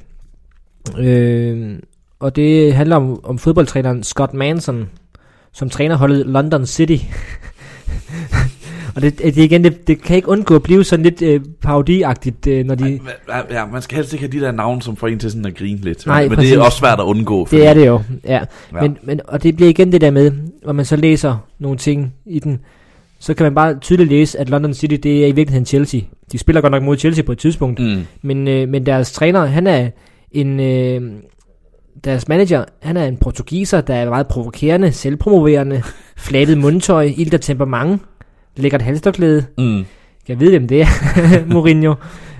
[0.99, 1.79] Øh,
[2.21, 4.89] og det handler om, om fodboldtræneren Scott Manson,
[5.57, 6.97] som træner holdet London City.
[8.95, 12.47] Og det, det igen, det, det kan ikke undgå at blive sådan lidt øh, parodiagtigt,
[12.47, 13.01] øh, når de...
[13.51, 15.55] Ja, man skal helst ikke have de der navne, som får en til sådan at
[15.55, 16.07] grine lidt.
[16.07, 17.45] Nej, men, men det er også svært at undgå.
[17.45, 17.61] Fordi...
[17.61, 18.35] Det er det jo, ja.
[18.35, 18.81] ja.
[18.81, 20.33] Men, men, og det bliver igen det der med,
[20.65, 22.61] når man så læser nogle ting i den,
[23.19, 26.01] så kan man bare tydeligt læse, at London City, det er i virkeligheden Chelsea.
[26.33, 28.07] De spiller godt nok mod Chelsea på et tidspunkt, mm.
[28.23, 29.91] men, øh, men deres træner, han er
[30.33, 30.61] en...
[30.61, 31.03] Øh,
[32.05, 35.83] deres manager, han er en portugiser, der er meget provokerende, selvpromoverende,
[36.17, 38.03] flabet mundtøj, ild og temperament,
[38.57, 39.45] lækkert halstørklæde.
[39.59, 39.85] Mm.
[40.29, 40.87] Jeg ved, hvem det er,
[41.55, 41.95] Mourinho.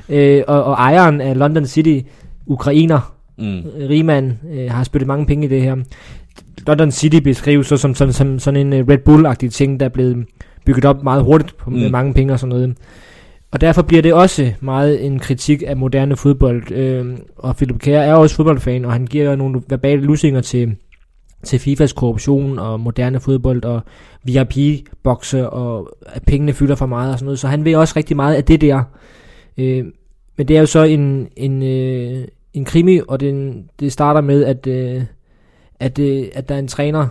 [0.09, 2.09] Øh, og, og ejeren af London City,
[2.47, 3.63] ukrainer, mm.
[3.89, 5.77] rigmand, øh, har spyttet mange penge i det her.
[6.67, 9.91] London City beskrives så som, som, som sådan en uh, Red Bull-agtig ting, der er
[9.91, 10.27] blevet
[10.65, 11.77] bygget op meget hurtigt på, mm.
[11.77, 12.77] med mange penge og sådan noget.
[13.51, 16.73] Og derfor bliver det også meget en kritik af moderne fodbold.
[16.73, 20.77] Øh, og Philip Kjær er også fodboldfan, og han giver nogle verbale lusinger til,
[21.45, 23.81] til FIFAs korruption og moderne fodbold og
[24.25, 27.39] VIP-bokse og at pengene fylder for meget og sådan noget.
[27.39, 28.83] Så han ved også rigtig meget af det der.
[29.59, 29.85] Øh,
[30.37, 34.45] men det er jo så en, en, øh, en krimi, og det, det starter med,
[34.45, 35.03] at, øh,
[35.81, 37.09] at, øh, at der er en træner,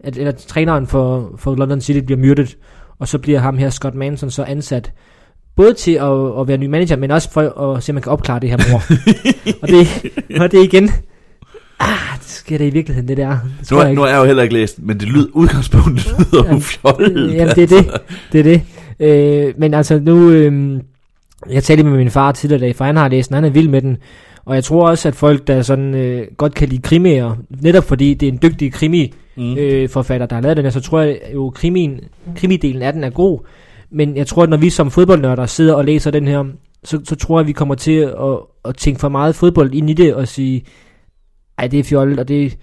[0.00, 2.58] at, eller træneren for, for London City bliver myrdet,
[2.98, 4.92] og så bliver ham her, Scott Manson, så ansat
[5.56, 8.12] både til at, at være ny manager, men også for at se, om man kan
[8.12, 8.82] opklare det her mor.
[9.62, 9.88] og, det,
[10.40, 10.90] og det er igen
[11.80, 13.38] ah, det sker det i virkeligheden, det der.
[13.60, 16.44] Det nu, jeg nu er jeg jo heller ikke læst, men det lyder, udgangspunktet lyder
[16.46, 17.34] ja, ufjoldet.
[17.34, 17.76] Jamen, det er det.
[17.76, 17.98] Altså.
[18.32, 18.62] Det er det.
[19.00, 20.30] Øh, men altså, nu...
[20.30, 20.80] Øh,
[21.50, 23.68] jeg talte med min far tidligere dag, for han har læst den, han er vild
[23.68, 23.96] med den.
[24.44, 28.14] Og jeg tror også, at folk, der sådan øh, godt kan lide krimier, netop fordi
[28.14, 29.56] det er en dygtig krimi mm.
[29.56, 32.00] øh, forfatter, der har lavet den, så tror jeg jo, krimien,
[32.36, 33.38] krimidelen af den er god.
[33.90, 36.44] Men jeg tror, at når vi som fodboldnørder sidder og læser den her,
[36.84, 39.90] så, så tror jeg, at vi kommer til at, at tænke for meget fodbold ind
[39.90, 40.64] i det og sige,
[41.58, 42.58] ej, det er fjollet, og det,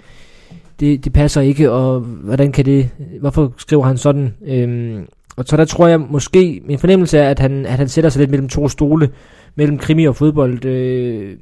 [0.79, 2.89] det, det passer ikke, og hvordan kan det,
[3.19, 4.33] hvorfor skriver han sådan?
[4.45, 8.09] Øhm, og så der tror jeg måske, min fornemmelse er, at han, at han sætter
[8.09, 9.09] sig lidt mellem to stole,
[9.55, 10.65] mellem krimi og fodbold.
[10.65, 11.37] Øh,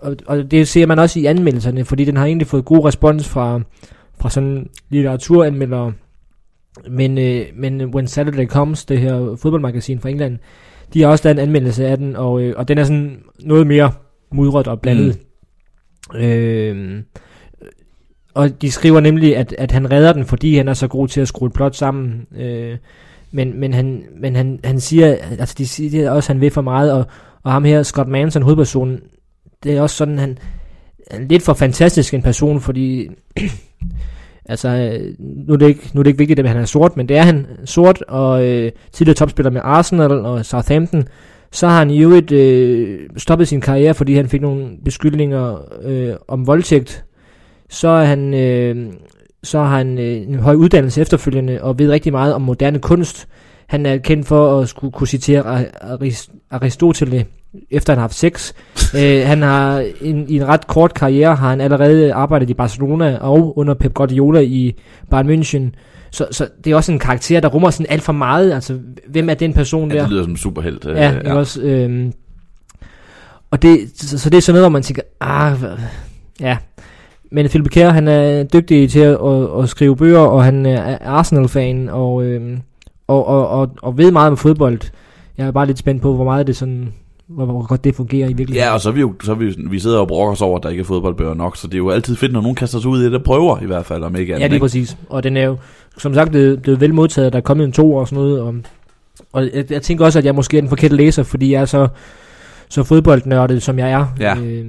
[0.00, 3.28] og, og det ser man også i anmeldelserne, fordi den har egentlig fået god respons
[3.28, 3.60] fra,
[4.20, 5.92] fra sådan litteraturanmeldere.
[6.90, 10.38] Men, øh, men When Saturday Comes, det her fodboldmagasin fra England,
[10.94, 13.66] de har også lavet en anmeldelse af den, og, øh, og den er sådan noget
[13.66, 13.92] mere
[14.32, 15.18] mudret og blandet.
[16.14, 16.20] Mm.
[16.20, 17.02] Øh,
[18.34, 21.20] og de skriver nemlig, at, at han redder den, fordi han er så god til
[21.20, 22.26] at skrue et plot sammen.
[22.36, 22.76] Øh,
[23.30, 26.62] Men, men, han, men han, han siger, altså de siger også, at han vil for
[26.62, 27.06] meget, og,
[27.42, 29.00] og ham her, Scott Manson, hovedpersonen,
[29.62, 30.38] det er også sådan, han,
[31.10, 33.08] han er lidt for fantastisk en person, fordi
[34.48, 36.96] altså, øh, nu er, det ikke, nu er det ikke vigtigt, at han er sort,
[36.96, 41.04] men det er han sort, og øh, tidligere topspiller med Arsenal og Southampton,
[41.52, 46.14] så har han i øvrigt øh, stoppet sin karriere, fordi han fik nogle beskyldninger øh,
[46.28, 47.04] om voldtægt.
[47.70, 48.92] Så er han, øh,
[49.42, 53.28] så har han øh, en høj uddannelse efterfølgende, og ved rigtig meget om moderne kunst.
[53.66, 55.64] Han er kendt for at skulle kunne citere
[56.50, 57.24] Aristoteles,
[57.70, 58.52] efter han har haft sex.
[58.98, 63.18] øh, han har en, i en ret kort karriere har han allerede arbejdet i Barcelona
[63.20, 64.74] og under Pep Guardiola i
[65.10, 65.70] Bayern München.
[66.10, 68.52] Så, så det er også en karakter, der rummer sådan alt for meget.
[68.52, 70.02] Altså, hvem er den person ja, der?
[70.02, 70.86] det lyder som superhelt.
[70.86, 71.34] Øh, ja, ja.
[71.34, 72.12] Også, øh,
[73.50, 75.56] og det, så, så det er sådan noget, hvor man tænker, ah,
[76.40, 76.56] ja.
[77.32, 80.98] Men Philip Kjær, han er dygtig til at, at, at skrive bøger, og han er
[81.00, 82.58] Arsenal-fan, og, øh,
[83.06, 84.80] og, og, og, og ved meget om fodbold.
[85.38, 86.92] Jeg er bare lidt spændt på, hvor meget det sådan
[87.28, 88.68] hvor, hvor godt det fungerer i virkeligheden.
[88.68, 90.56] Ja, og så er vi jo, så er vi, vi sidder og brokker os over,
[90.56, 92.80] at der ikke er fodboldbøger nok, så det er jo altid fedt, når nogen kaster
[92.80, 94.42] sig ud i det, der prøver i hvert fald, om ikke andet.
[94.42, 94.96] Ja, det er præcis.
[95.08, 95.56] Og den er jo,
[95.98, 98.54] som sagt, blevet, blevet vel modtaget, der er kommet en to og sådan noget, og,
[99.32, 101.64] og jeg, jeg tænker også, at jeg måske er den forkerte læser, fordi jeg er
[101.64, 101.88] så,
[102.68, 104.06] så fodboldnørdet, som jeg er.
[104.20, 104.36] Ja.
[104.36, 104.66] Øh,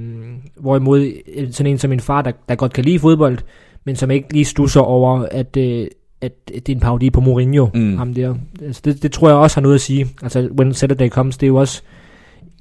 [0.56, 1.12] hvorimod
[1.52, 3.38] sådan en som min far, der, der godt kan lide fodbold,
[3.84, 5.86] men som ikke lige stusser over, at, øh,
[6.20, 7.96] at det er en parodi på Mourinho, mm.
[7.96, 8.34] ham der.
[8.62, 10.06] Altså, det, det tror jeg også har noget at sige.
[10.22, 11.82] Altså, When Saturday Comes, det er jo også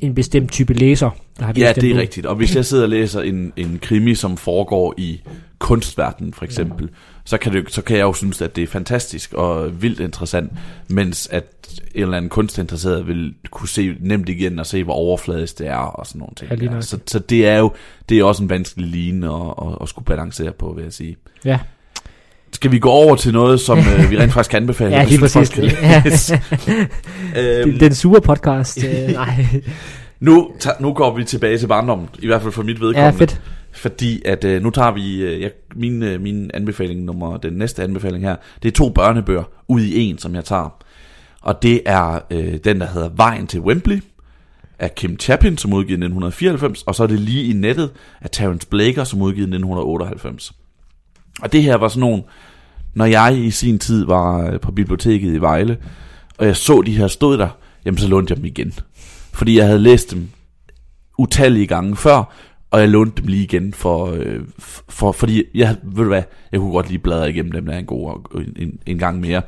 [0.01, 1.09] en bestemt type læser,
[1.39, 2.25] der har Ja, det er rigtigt.
[2.25, 5.21] Og hvis jeg sidder og læser en, en krimi, som foregår i
[5.59, 6.95] kunstverdenen for eksempel, ja.
[7.25, 10.51] så, kan det, så kan jeg jo synes, at det er fantastisk og vildt interessant,
[10.87, 11.45] mens at
[11.95, 15.75] en eller anden kunstinteresseret vil kunne se nemt igen og se, hvor overfladisk det er
[15.75, 16.73] og sådan nogle ting.
[16.73, 17.71] Ja, så, så det er jo
[18.09, 21.17] det er også en vanskelig line at, at, at skulle balancere på, vil jeg sige.
[21.45, 21.59] Ja.
[22.51, 24.91] Skal vi gå over til noget, som øh, vi rent faktisk kan anbefale?
[24.95, 25.57] ja, lige præcis.
[25.57, 26.03] Ja.
[27.61, 28.83] øhm, den sure podcast.
[28.83, 29.45] Øh, nej.
[30.19, 33.05] Nu, ta- nu går vi tilbage til barndommen, i hvert fald for mit vedkommende.
[33.05, 33.41] Ja, fedt.
[33.71, 37.83] Fordi at øh, nu tager vi øh, ja, min, øh, min anbefaling nummer, den næste
[37.83, 40.83] anbefaling her, det er to børnebøger ud i en, som jeg tager.
[41.41, 44.03] Og det er øh, den, der hedder Vejen til Wembley,
[44.79, 47.89] af Kim Chapin, som udgivet i 1994, og så er det lige i nettet
[48.21, 50.51] af Terence Blaker, som udgivet i 1998.
[51.41, 52.23] Og det her var sådan nogle,
[52.93, 55.77] når jeg i sin tid var øh, på biblioteket i Vejle,
[56.37, 57.49] og jeg så de her stod der,
[57.85, 58.73] jamen så lånte jeg dem igen.
[59.33, 60.29] Fordi jeg havde læst dem
[61.17, 62.33] utallige gange før,
[62.71, 64.39] og jeg lånte dem lige igen, for, øh,
[64.89, 67.79] for, fordi jeg, ved du hvad, jeg kunne godt lige bladre igennem dem, der er
[67.79, 69.41] en god øh, en, en gang mere.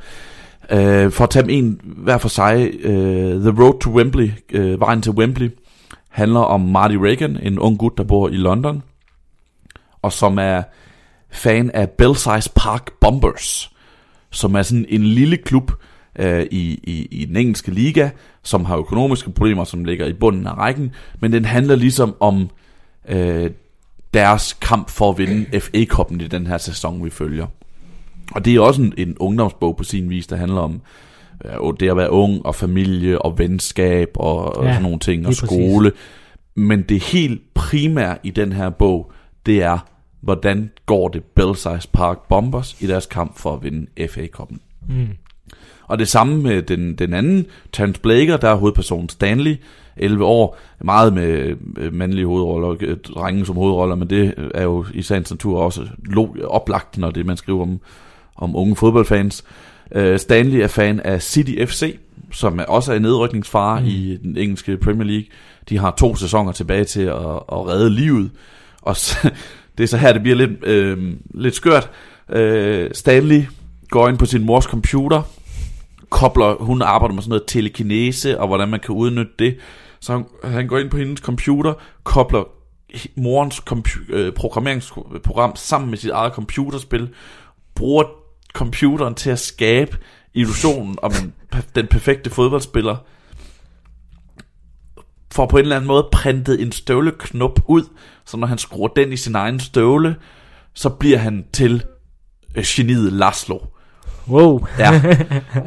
[0.73, 4.79] Uh, for at tage dem en hver for sig, uh, The Road to Wembley, uh,
[4.79, 5.49] vejen til Wembley,
[6.09, 8.83] handler om Marty Reagan, en ung gut, der bor i London,
[10.01, 10.63] og som er
[11.31, 13.71] fan af Belsize Park Bombers,
[14.31, 15.71] som er sådan en lille klub
[16.19, 18.09] øh, i, i, i den engelske liga,
[18.43, 22.49] som har økonomiske problemer, som ligger i bunden af rækken, men den handler ligesom om
[23.09, 23.51] øh,
[24.13, 27.47] deres kamp for at vinde FA-koppen i den her sæson, vi følger.
[28.31, 30.81] Og det er også en, en ungdomsbog på sin vis, der handler om
[31.45, 35.27] øh, det at være ung og familie og venskab og, ja, og sådan nogle ting,
[35.27, 35.91] og skole.
[35.91, 36.05] Præcis.
[36.55, 39.11] Men det helt primære i den her bog,
[39.45, 39.77] det er
[40.21, 44.61] hvordan går det Belsize Park Bombers i deres kamp for at vinde FA-koppen.
[44.89, 45.07] Mm.
[45.87, 49.55] Og det samme med den, den anden, Terence Blaker, der er hovedpersonen Stanley,
[49.97, 51.55] 11 år, meget med
[51.91, 55.87] mandlige hovedroller, øh, drenge som hovedroller, men det er jo i sagens natur også
[56.43, 57.79] oplagt, når det man skriver om,
[58.35, 59.43] om unge fodboldfans.
[59.95, 61.97] Uh, Stanley er fan af City FC,
[62.31, 63.85] som også er nedrykningsfare mm.
[63.85, 65.25] i den engelske Premier League.
[65.69, 67.15] De har to sæsoner tilbage til at,
[67.51, 68.31] at redde livet.
[68.81, 68.95] Og
[69.77, 71.89] det er så her, det bliver lidt, øh, lidt skørt.
[72.29, 73.43] Øh, Stanley
[73.89, 75.21] går ind på sin mors computer,
[76.09, 79.57] kobler, hun arbejder med sådan noget telekinese, og hvordan man kan udnytte det.
[79.99, 81.73] Så han, han går ind på hendes computer,
[82.03, 82.43] kobler
[83.15, 87.09] morens compu- øh, programmeringsprogram sammen med sit eget computerspil,
[87.75, 88.03] bruger
[88.53, 89.97] computeren til at skabe
[90.33, 91.11] illusionen om
[91.75, 92.95] den perfekte fodboldspiller,
[95.31, 97.83] får på en eller anden måde printet en støvleknop ud,
[98.25, 100.15] så når han skruer den i sin egen støvle,
[100.73, 101.83] så bliver han til
[102.55, 103.59] øh, geniet Laszlo.
[104.27, 104.67] Wow.
[104.79, 105.01] Ja.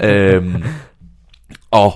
[0.09, 0.65] øhm,
[1.70, 1.93] og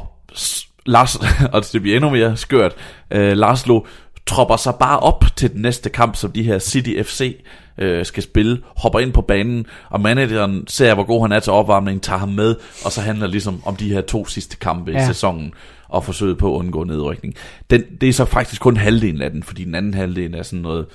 [0.87, 1.17] Lars,
[1.53, 2.73] og det bliver endnu mere skørt,
[3.11, 3.81] øh, Laszlo
[4.27, 7.37] tropper sig bare op til den næste kamp, som de her City FC
[7.79, 11.53] øh, skal spille, hopper ind på banen, og manageren ser, hvor god han er til
[11.53, 12.55] opvarmning, tager ham med,
[12.85, 15.03] og så handler ligesom om de her to sidste kampe ja.
[15.03, 15.53] i sæsonen
[15.89, 17.35] og forsøget på at undgå nedrykning.
[17.71, 20.63] Den, det er så faktisk kun halvdelen af den, fordi den anden halvdel er sådan
[20.63, 20.87] noget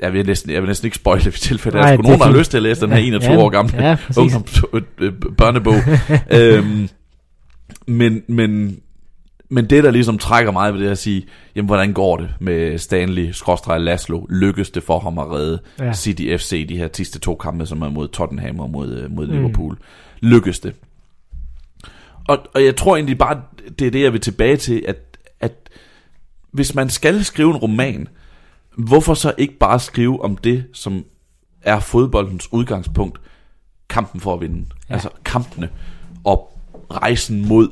[0.00, 1.78] jeg vil næsten, jeg vil næsten ikke spoile i tilfælde.
[1.78, 3.86] Er er nogen, har lyst til at læse den her Ja, 21 ja, år gamle
[3.86, 5.74] ja, ungdoms øh, øh, børnebog.
[6.38, 6.88] øhm,
[7.86, 8.80] men, men,
[9.48, 11.26] men det, der ligesom trækker mig ved det, at sige,
[11.56, 14.26] jamen, hvordan går det med Stanley, skråstreg Laszlo?
[14.30, 15.92] Lykkes det for ham at redde Ja.
[15.92, 19.26] City FC, de her sidste to kampe, som er mod Tottenham og mod, øh, mod
[19.26, 19.32] Mm.
[19.32, 19.78] Liverpool?
[20.20, 20.74] Lykkes det?
[22.28, 23.40] Og, og jeg tror egentlig bare,
[23.78, 25.70] det er det, jeg vil tilbage til, at, at
[26.50, 28.08] hvis man skal skrive en roman,
[28.78, 31.04] hvorfor så ikke bare skrive om det, som
[31.62, 33.20] er fodboldens udgangspunkt,
[33.88, 34.66] kampen for at vinde.
[34.88, 34.94] Ja.
[34.94, 35.68] Altså kampene
[36.24, 36.58] og
[36.90, 37.68] rejsen mod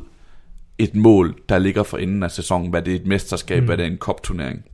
[0.79, 3.67] et mål, der ligger for enden af sæsonen, hvad det er et mesterskab, mm.
[3.67, 4.65] hvad det er en kopturnering.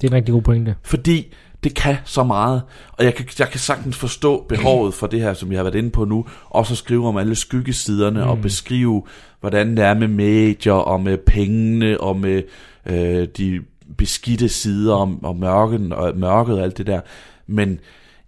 [0.00, 0.74] Det er en rigtig god pointe.
[0.82, 1.34] Fordi
[1.66, 2.62] det kan så meget,
[2.92, 5.74] og jeg kan, jeg kan sagtens forstå behovet for det her, som jeg har været
[5.74, 8.30] inde på nu, også at skrive om alle skyggesiderne, mm.
[8.30, 9.02] og beskrive,
[9.40, 12.42] hvordan det er med medier, og med pengene, og med
[12.86, 13.60] øh, de
[13.96, 17.00] beskidte sider, og, og mørken, og mørket og alt det der.
[17.46, 17.80] Men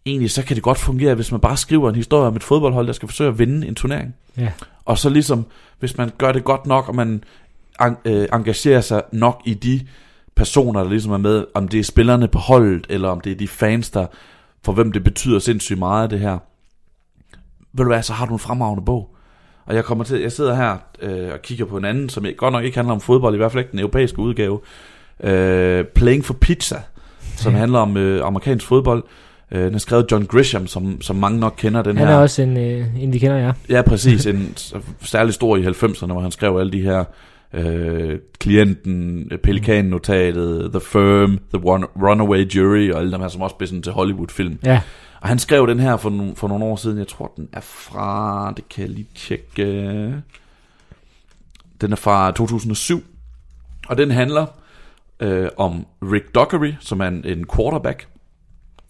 [0.06, 2.86] egentlig så kan det godt fungere, hvis man bare skriver en historie om et fodboldhold,
[2.86, 4.14] der skal forsøge at vinde en turnering.
[4.36, 4.52] Ja.
[4.84, 5.46] Og så ligesom,
[5.78, 7.24] hvis man gør det godt nok, og man
[8.04, 9.80] øh, engagerer sig nok i de
[10.38, 13.36] personer, der ligesom er med, om det er spillerne på holdet, eller om det er
[13.36, 14.06] de fans, der,
[14.64, 16.38] for hvem det betyder sindssygt meget, det her.
[17.72, 19.14] Ved du hvad, så har du en fremragende bog.
[19.66, 22.52] Og jeg kommer til, jeg sidder her øh, og kigger på en anden, som godt
[22.52, 24.60] nok ikke handler om fodbold, i hvert fald ikke den europæiske udgave.
[25.24, 26.76] Øh, Playing for Pizza,
[27.36, 29.02] som handler om øh, amerikansk fodbold.
[29.52, 32.14] Øh, den er skrevet John Grisham, som, som mange nok kender den Han her.
[32.14, 33.52] er også en, øh, en vi kender, ja.
[33.68, 34.26] Ja, præcis.
[34.32, 34.54] En
[35.02, 37.04] særlig stor i 90'erne, hvor han skrev alle de her
[37.52, 43.42] øh, klienten, øh, Pelikan-notatet, The Firm, The Run- Runaway Jury, og alle dem her, som
[43.42, 44.58] også blev sådan til Hollywood-film.
[44.64, 44.80] Ja,
[45.20, 46.98] Og han skrev den her for, nogle, for nogle år siden.
[46.98, 48.52] Jeg tror, den er fra...
[48.56, 50.22] Det kan jeg lige tjekke.
[51.80, 53.02] Den er fra 2007.
[53.88, 54.46] Og den handler
[55.20, 58.08] øh, om Rick Dockery, som er en, en quarterback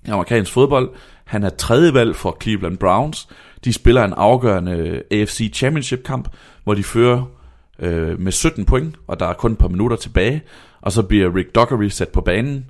[0.06, 0.90] i amerikansk fodbold.
[1.24, 3.28] Han er tredje valg for Cleveland Browns.
[3.64, 6.28] De spiller en afgørende AFC Championship kamp,
[6.64, 7.24] hvor de fører
[7.78, 10.42] øh, med 17 point, og der er kun et par minutter tilbage.
[10.80, 12.66] Og så bliver Rick Dockery sat på banen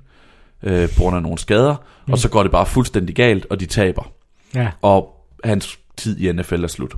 [0.63, 1.75] øh, på grund af nogle skader,
[2.07, 2.13] mm.
[2.13, 4.11] og så går det bare fuldstændig galt, og de taber.
[4.55, 4.71] ja.
[4.81, 6.95] Og hans tid i NFL er slut.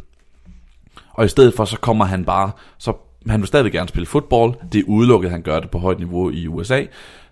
[1.14, 2.94] Og i stedet for, så kommer han bare, så
[3.30, 6.00] han vil stadig gerne spille fodbold, det er udelukket, at han gør det på højt
[6.00, 6.84] niveau i USA,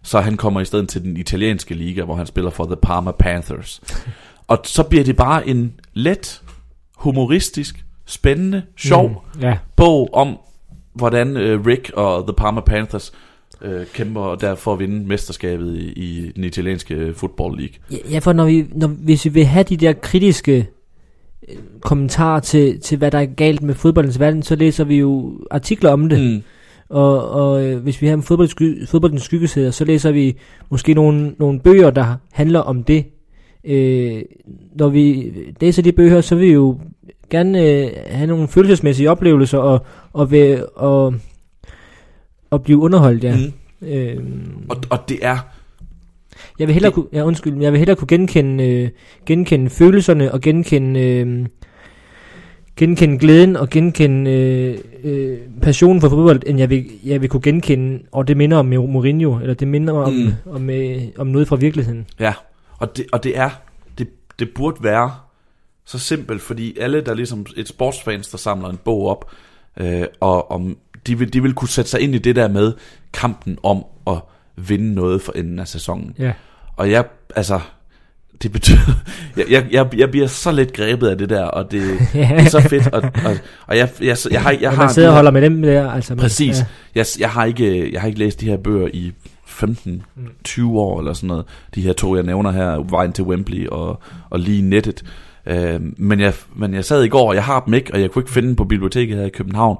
[0.03, 3.11] så han kommer i stedet til den italienske liga, hvor han spiller for The Parma
[3.11, 3.81] Panthers.
[4.47, 6.41] Og så bliver det bare en let,
[6.95, 9.57] humoristisk, spændende, sjov Mm, ja.
[9.75, 10.37] bog om,
[10.99, 13.13] hvordan øh, Rick og The Parma Panthers
[13.61, 17.75] øh, kæmper der for at vinde mesterskabet i, i den italienske football league.
[17.91, 20.67] Ja, Ja, for når vi, når, hvis vi vil have de der kritiske
[21.49, 25.39] øh, kommentarer til, til, hvad der er galt med fodboldens verden, så læser vi jo
[25.51, 26.19] artikler om det.
[26.19, 26.43] Mm.
[26.89, 30.37] Og, og øh, hvis vi har en fodbold, fodboldens skyggesæder, så læser vi
[30.69, 33.05] måske nogle, nogle bøger, der handler om det.
[33.63, 34.21] Øh,
[34.75, 36.79] når vi læser de bøger, så vil vi jo
[37.29, 41.15] gerne øh, have nogle følelsesmæssige oplevelser og, og, ved, og,
[42.49, 43.35] og blive underholdt, ja.
[43.81, 43.87] Mm.
[43.87, 44.17] Øh,
[44.69, 45.37] Og, og det er
[46.59, 48.89] jeg vil hellere Det- kunne, ja, undskyld, jeg vil hellere kunne genkende, øh,
[49.25, 51.45] genkende følelserne og genkende, øh,
[52.75, 57.41] genkende glæden og genkende øh, øh, passionen for fodbold, end jeg vil, jeg vil kunne
[57.41, 60.19] genkende, og det minder om Mourinho, eller det minder om, Mm.
[60.19, 60.51] mm.
[60.51, 62.05] om, øh, om noget fra virkeligheden.
[62.19, 62.33] Ja,
[62.77, 63.49] og det, og det er,
[63.97, 64.07] det,
[64.39, 65.11] det burde være
[65.85, 69.31] så simpelt, fordi alle, der er ligesom et sportsfans, der samler en bog op,
[69.77, 70.77] øh, og om,
[71.07, 72.73] de, vil, de vil kunne sætte sig ind i det der med
[73.13, 74.17] kampen om at
[74.57, 76.15] vinde noget for enden af sæsonen.
[76.19, 76.31] Ja.
[76.75, 77.05] Og jeg,
[77.35, 77.59] altså,
[78.43, 78.79] det betyder,
[79.37, 82.49] jeg, jeg, jeg, jeg bliver så lidt grebet af det der, og det, det er
[82.49, 83.37] så fedt, og, og,
[83.67, 84.83] og jeg, jeg, jeg, har, jeg Jeg har...
[84.83, 86.15] man sidder de og holder med dem der, altså.
[86.15, 86.59] Præcis.
[86.59, 86.65] Ja.
[86.95, 89.11] Jeg, jeg, har ikke, jeg har ikke læst de her bøger i
[89.49, 90.03] 15,
[90.43, 91.45] 20 år eller sådan noget.
[91.75, 93.99] De her to, jeg nævner her, Vejen til Wembley og,
[94.29, 95.03] og lige nettet.
[95.45, 98.11] Øh, men, jeg, men jeg sad i går, og jeg har dem ikke, og jeg
[98.11, 99.77] kunne ikke finde dem på biblioteket her i København.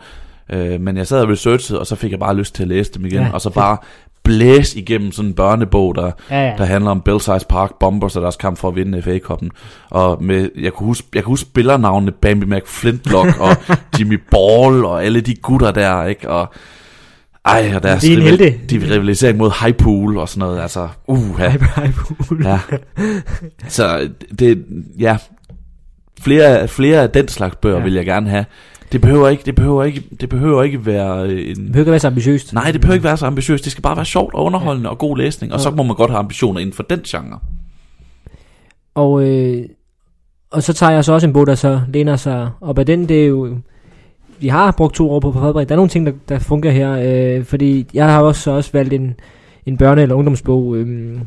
[0.51, 2.91] Øh, men jeg sad og researchede, og så fik jeg bare lyst til at læse
[2.93, 3.21] dem igen.
[3.21, 3.77] Ja, og så bare
[4.23, 6.53] blæse igennem sådan en børnebog, der, Ja, ja.
[6.57, 9.51] der handler om Belsize Park Bombers og deres kamp for at vinde FA-koppen.
[9.89, 13.55] Og med, jeg, kunne huske, jeg kunne huske spillernavnene Bambi McFlintlock og
[13.99, 16.29] Jimmy Ball og alle de gutter der, ikke?
[16.29, 16.53] Og,
[17.45, 18.59] ej, og deres Det er en rival- helte.
[18.69, 21.53] de rivalisering mod Highpool og sådan noget, altså, uh, ja.
[22.27, 22.45] Poul.
[22.45, 22.59] ja.
[23.67, 24.09] Så
[24.39, 24.65] det,
[24.99, 25.17] ja,
[26.21, 27.79] flere, flere af den slags bøger Ja.
[27.79, 27.83] ja.
[27.83, 28.45] vil jeg gerne have.
[28.91, 31.65] Det behøver ikke, det behøver ikke, det behøver ikke være øh, Det en...
[31.65, 32.53] behøver ikke være så ambitiøst.
[32.53, 33.63] Nej, det behøver ikke være så ambitiøst.
[33.63, 35.53] Det skal bare være sjovt og underholdende og god læsning.
[35.53, 37.39] Og så må man godt have ambitioner inden for den genre.
[38.95, 39.65] Og, øh,
[40.51, 43.09] og så tager jeg så også en bog, der så læner sig op af den.
[43.09, 43.57] Det er jo,
[44.39, 45.69] vi har brugt to år på at forberede.
[45.69, 47.37] Der er nogle ting, der, der fungerer her.
[47.37, 49.15] Øh, fordi jeg har også, også valgt en,
[49.65, 50.77] en børne- eller ungdomsbog.
[50.77, 51.17] Øh,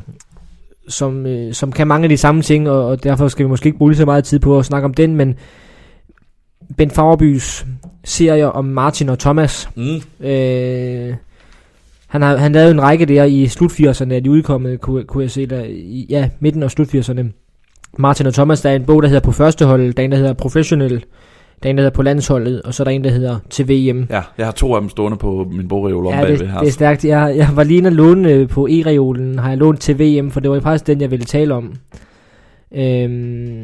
[0.87, 3.67] som, øh, som kan mange af de samme ting, og, og derfor skal vi måske
[3.67, 5.35] ikke bruge så meget tid på at snakke om den, men
[6.77, 7.65] Ben Fauerbys
[8.03, 9.69] serie om Martin og Thomas.
[9.75, 10.25] Mm.
[10.27, 11.13] Øh,
[12.07, 15.31] han har han lavede en række der i slut 80'erne, de udkommet, kunne, kunne jeg
[15.31, 17.23] se der, i, ja, midten af slut 80'erne.
[17.97, 20.11] Martin og Thomas, der er en bog, der hedder På første hold, der er en,
[20.11, 21.05] der hedder Professionel,
[21.63, 23.67] der er en, der hedder På landsholdet, og så er der en, der hedder Til
[23.69, 24.07] VM.
[24.09, 26.59] Ja, jeg har to af dem stående på min bogreol om Ja, bagved det, her.
[26.59, 27.05] det er stærkt.
[27.05, 30.31] Jeg, jeg var lige inde og låne øh, på e-reolen, har jeg lånt til VM,
[30.31, 31.73] for det var faktisk den, jeg ville tale om.
[32.75, 33.63] Øhm,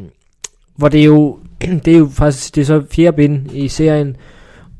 [0.76, 1.38] hvor det er jo,
[1.84, 4.16] det er jo faktisk, det er så fjerde bind i serien,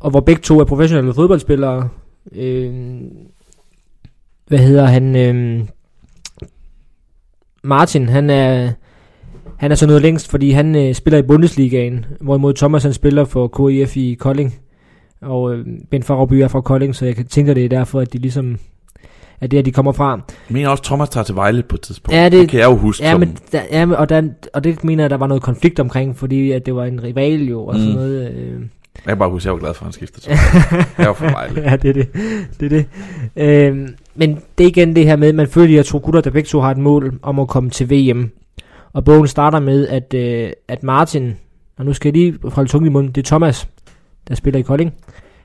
[0.01, 1.89] og hvor begge to er professionelle fodboldspillere.
[2.33, 3.09] Øhm,
[4.47, 5.17] hvad hedder han?
[5.17, 5.69] Øhm,
[7.63, 8.73] Martin, han er,
[9.61, 13.25] han er så noget længst, fordi han øh, spiller i Bundesligaen, hvorimod Thomas han spiller
[13.25, 14.55] for KIF i Kolding.
[15.23, 18.01] Og øh, Ben Farabby er fra Kolding, så jeg kan tænke, at det er derfor,
[18.01, 18.59] at de ligesom
[19.41, 20.11] at det er, de kommer fra.
[20.11, 22.17] Jeg mener også, Thomas tager til Vejle på et tidspunkt.
[22.17, 23.21] Ja, det- det kan jeg jo huske Ja, som...
[23.21, 24.23] men, der, ja, og, der,
[24.55, 27.43] og det mener jeg, der var noget konflikt omkring, fordi at det var en rival
[27.49, 27.95] jo, og sådan Mm.
[27.97, 28.31] noget.
[28.35, 28.53] Øh.
[29.07, 30.31] Jeg kan bare huske, at jeg var glad for, at han skiftede til
[30.99, 31.61] Jeg var fra Vejle.
[31.71, 32.09] ja, det er det.
[32.61, 32.85] det, er
[33.37, 33.67] det.
[33.67, 36.01] Øhm, men det er igen det her med, at man føler, at de her to
[36.05, 38.31] gutter, der begge to har et mål om at komme til VM.
[38.93, 41.35] Og bogen starter med, at, øh, at Martin,
[41.79, 43.69] og nu skal jeg lige holde tungen i munden, det er Thomas,
[44.29, 44.93] der spiller i Kolding.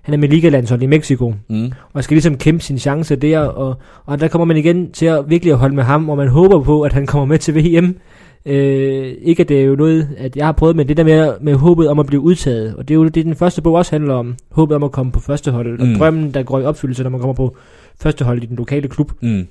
[0.01, 1.72] Han er med ligalandshold i Mexico, Mm.
[1.93, 5.30] og skal ligesom kæmpe sin chance der, og, og der kommer man igen til at
[5.30, 7.97] virkelig at holde med ham, og man håber på, at han kommer med til VM.
[8.45, 11.34] Øh, ikke at det er jo noget, at jeg har prøvet, men det der med,
[11.41, 13.91] med håbet om at blive udtaget, og det er jo det, den første bog også
[13.91, 15.93] handler om, håbet om at komme på første hold, mm.
[15.93, 17.55] Og drømmen, der går i opfyldelse, når man kommer på
[18.01, 19.11] første hold i den lokale klub.
[19.22, 19.47] Mm.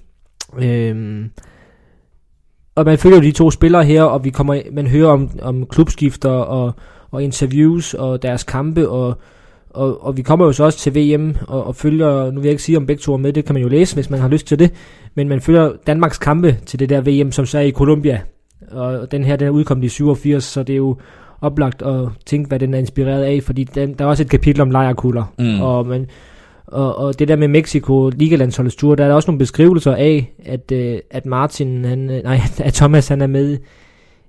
[0.59, 1.31] Øhm,
[2.75, 5.67] og man følger jo de to spillere her, og vi kommer, man hører om, om
[5.67, 6.73] klubskifter og,
[7.11, 9.15] og interviews og deres kampe, og,
[9.71, 12.51] og, og vi kommer jo så også til VM og, og følger, nu vil jeg
[12.53, 14.29] ikke sige om begge to er med, det kan man jo læse, hvis man har
[14.29, 14.71] lyst til det,
[15.15, 18.21] men man følger Danmarks kampe til det der VM, som så er i Colombia,
[18.71, 20.97] og den her, den er udkommet i 87, så det er jo
[21.41, 24.61] oplagt at tænke, hvad den er inspireret af, fordi den, der er også et kapitel
[24.61, 25.61] om lejrkugler, Mm.
[25.61, 26.07] og, man,
[26.67, 30.33] og, og det der med Mexico, ligalandsholdets tur, der er der også nogle beskrivelser af,
[30.45, 33.59] at, øh, at Martin, han, øh, nej, at Thomas han er med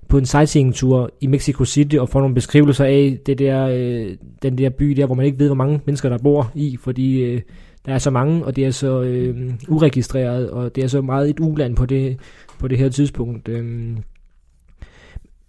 [0.08, 4.58] på en sightseeing-tur i Mexico City, og får nogle beskrivelser af det der, øh, den
[4.58, 7.40] der by der, hvor man ikke ved, hvor mange mennesker der bor i, fordi øh,
[7.86, 11.30] der er så mange, og det er så øh, uregistreret, og det er så meget
[11.30, 12.16] et uland på det,
[12.58, 13.48] på det her tidspunkt.
[13.48, 13.96] Øh.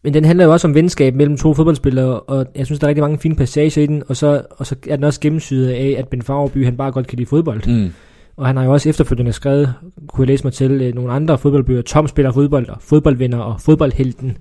[0.03, 2.89] Men den handler jo også om venskab mellem to fodboldspillere, og jeg synes, der er
[2.89, 5.95] rigtig mange fine passager i den, og så, og så er den også gennemsyret af,
[5.97, 7.67] at Ben Fagerby, han bare godt kan lide fodbold.
[7.67, 7.91] Mm.
[8.37, 9.73] Og han har jo også efterfølgende skrevet,
[10.07, 11.81] kunne jeg læse mig til, øh, nogle andre fodboldbøger.
[11.81, 14.37] Tom spiller fodbold, og fodboldvenner, og fodboldhelten,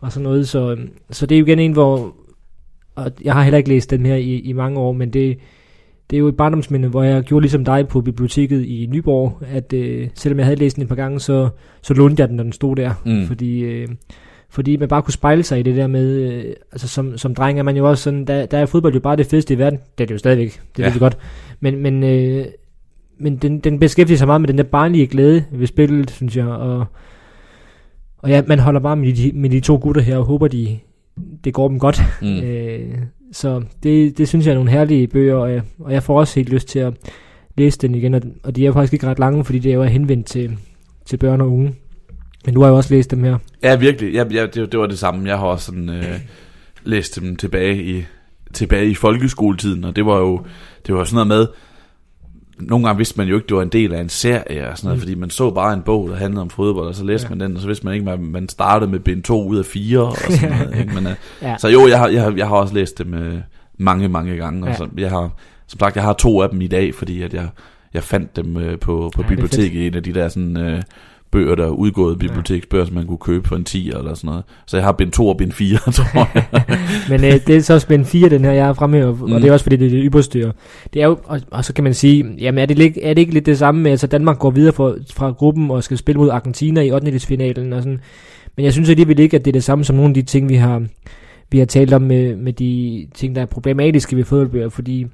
[0.00, 0.48] og sådan noget.
[0.48, 2.14] Så, øhm, så det er jo igen en, hvor...
[2.94, 5.38] Og jeg har heller ikke læst den her i, i mange år, men det,
[6.10, 9.72] det er jo et barndomsminde, hvor jeg gjorde ligesom dig på biblioteket i Nyborg, at
[9.72, 11.48] øh, selvom jeg havde læst den et par gange, så,
[11.82, 12.94] så lånte jeg den, når den stod der.
[13.06, 13.26] Mm.
[13.26, 13.88] Fordi, øh,
[14.50, 17.58] fordi man bare kunne spejle sig i det der med, øh, altså som, som dreng
[17.58, 19.78] er man jo også sådan, der, der er fodbold jo bare det fedeste i verden.
[19.98, 20.86] Det er det jo stadigvæk, det Ja.
[20.86, 21.18] ved vi godt.
[21.60, 22.44] Men, men, øh,
[23.18, 26.46] men den, den beskæftiger sig meget med den der barnlige glæde ved spillet, synes jeg.
[26.46, 26.84] Og,
[28.18, 30.78] og ja, man holder bare med de, med de to gutter her, og håber, de,
[31.44, 32.02] det går dem godt.
[32.22, 32.40] Mm.
[32.40, 32.98] Øh,
[33.32, 36.40] så det, det synes jeg er nogle herlige bøger, og jeg, og jeg får også
[36.40, 36.94] helt lyst til at
[37.56, 39.82] læse den igen, og, og de er faktisk ikke ret lange, fordi det er jo
[39.82, 40.58] henvendt til,
[41.04, 41.74] til børn og unge.
[42.44, 43.38] Men du har jo også læst dem her.
[43.62, 44.14] Ja, virkelig.
[44.14, 45.28] Ja, ja, det, det var det samme.
[45.28, 46.04] Jeg har også sådan, øh,
[46.84, 48.04] læst dem tilbage i,
[48.52, 50.40] tilbage i folkeskoletiden, og det var jo
[50.86, 51.46] det var sådan noget med,
[52.68, 54.86] nogle gange vidste man jo ikke, det var en del af en serie og sådan
[54.88, 55.00] noget, Mm.
[55.00, 57.28] fordi man så bare en bog, der handlede om fodbold, og så læste Ja.
[57.34, 57.34] ja.
[57.38, 59.64] man den, og så vidste man ikke, at man startede med bind 2 ud af
[59.64, 60.78] 4 og sådan noget.
[60.80, 60.94] Ikke?
[60.94, 61.12] Men, øh,
[61.42, 61.56] Ja.
[61.58, 63.38] Så jo, jeg har, jeg, har, jeg har også læst dem øh,
[63.78, 64.70] mange, mange gange, Ja.
[64.72, 65.30] og så, jeg har,
[65.66, 67.48] som sagt, jeg har to af dem i dag, fordi at jeg,
[67.94, 70.56] jeg fandt dem øh, på, på Ja, biblioteket, i en af de der sådan...
[70.56, 70.82] Øh,
[71.30, 74.44] bøger, der er udgået biblioteksbøger, som man kunne købe for en 10 eller sådan noget.
[74.66, 76.44] Så jeg har bind 2 og bind 4, tror jeg.
[77.10, 79.32] Men øh, det er så spændt fire, den her, jeg har fremhævet, mm.
[79.32, 80.52] og det er også fordi, det er det ypperste.
[80.94, 83.34] Det er jo, og, og, så kan man sige, jamen er det, er det ikke
[83.34, 86.30] lidt det samme med, altså Danmark går videre fra, fra gruppen og skal spille mod
[86.30, 87.20] Argentina i 8.
[87.20, 88.00] finalen og sådan.
[88.56, 90.48] Men jeg synes alligevel ikke, at det er det samme som nogle af de ting,
[90.48, 90.82] vi har,
[91.50, 95.06] vi har talt om med, med de ting, der er problematiske ved fodboldbøger, fordi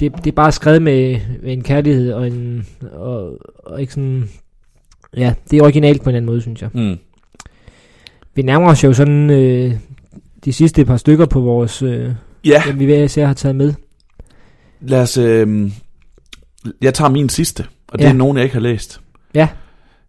[0.00, 4.28] det, det er bare skrevet med, med en kærlighed og en, og, og ikke sådan,
[5.16, 6.70] ja, det er originalt på en anden måde, synes jeg.
[6.74, 6.96] Mm.
[8.34, 9.74] Vi nærmer os jo sådan øh,
[10.44, 12.10] de sidste par stykker på vores, øh,
[12.44, 13.74] Ja, dem vi hver især har taget med.
[14.80, 15.16] lad os...
[15.18, 15.70] Øh,
[16.82, 18.08] jeg tager min sidste, og det Ja.
[18.10, 19.00] er nogen, jeg ikke har læst.
[19.34, 19.48] Ja.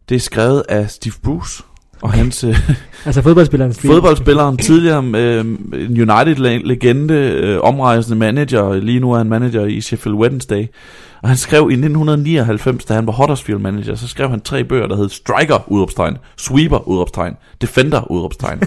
[0.09, 1.63] Det er skrevet af Steve Bruce,
[2.01, 2.55] Og hans øh,
[3.05, 3.89] Altså fodboldspillerens stil.
[3.89, 5.39] fodboldspilleren, tidligere øh,
[5.73, 10.65] en United-legende, øh, omrejsende manager, lige nu er han manager i Sheffield Wednesday.
[11.25, 14.87] Og han skrev i 1999, da han var Huddersfield manager, så skrev han tre bøger,
[14.87, 18.61] der hed Striker, udopstegn, Sweeper, udopstegn, Defender, udopstegn.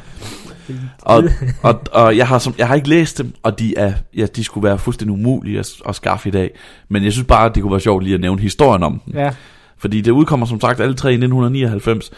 [1.02, 1.24] og,
[1.62, 4.44] og, og jeg, har som, jeg har ikke læst dem, og de, er, ja, de
[4.44, 6.50] skulle være fuldstændig umulige at, at skaffe i dag.
[6.88, 9.14] Men jeg synes bare, at det kunne være sjovt lige at nævne historien om dem.
[9.14, 9.30] Ja.
[9.78, 12.10] Fordi det udkommer som sagt alle tre i 1999.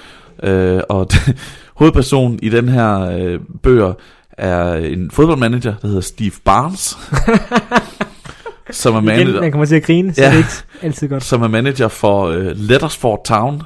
[0.43, 1.09] Øh, og
[1.79, 3.93] hovedpersonen i den her øh, bøger
[4.33, 6.99] er en fodboldmanager, der hedder Steve Barnes.
[8.71, 10.29] som, er Igen, manager, man kommer til at grine, så Ja.
[10.29, 10.51] det er ikke
[10.83, 11.25] altid godt.
[11.25, 13.63] som er manager for øh, Lettersford Town.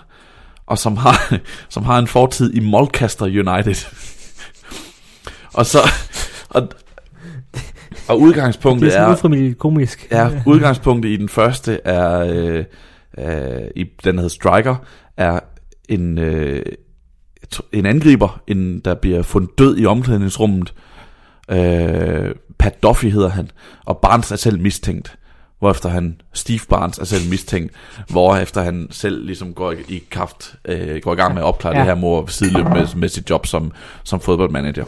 [0.67, 1.35] Og som har,
[1.69, 3.87] som har en fortid i Mulcaster United.
[5.55, 5.79] og så...
[6.49, 6.63] Og,
[8.09, 9.55] og Det udgangspunktet er sådan er...
[9.55, 10.09] komisk.
[10.11, 12.65] Ja, udgangspunktet i den første er, øh,
[13.19, 14.77] øh, i den der hedder Striker,
[15.17, 15.41] er
[15.89, 16.63] en, øh,
[17.73, 20.75] en angriber, en, der bliver fundet død i omklædningsrummet.
[20.77, 20.83] Øh,
[22.59, 23.51] Pat Duffy hedder han,
[23.85, 25.15] og Barnes er selv mistænkt.
[25.59, 27.73] Hvorefter han, Steve Barnes er selv mistænkt,
[28.09, 31.79] hvorefter han selv ligesom går i, kraft, øh, går i gang med at opklare Ja.
[31.79, 33.73] det her mor sideløbende med, med sit job som,
[34.05, 34.85] som fodboldmanager.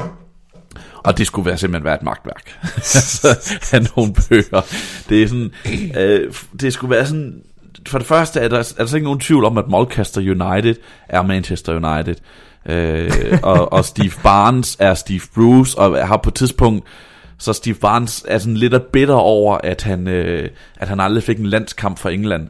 [0.97, 2.51] Og det skulle være simpelthen være et magtværk.
[3.74, 4.61] af nogle bøger.
[5.09, 5.51] Det er sådan,
[5.99, 7.43] øh, det skulle være sådan,
[7.89, 10.74] for det første er der, er der ikke nogen tvivl om, at Mulcaster United
[11.09, 12.15] er Manchester United.
[12.71, 16.85] Øh, og, og Steve Barnes er Steve Bruce, og har på et tidspunkt,
[17.39, 21.39] så Steve Barnes er sådan lidt bitter over, at han, øh, at han aldrig fik
[21.39, 22.49] en landskamp for England.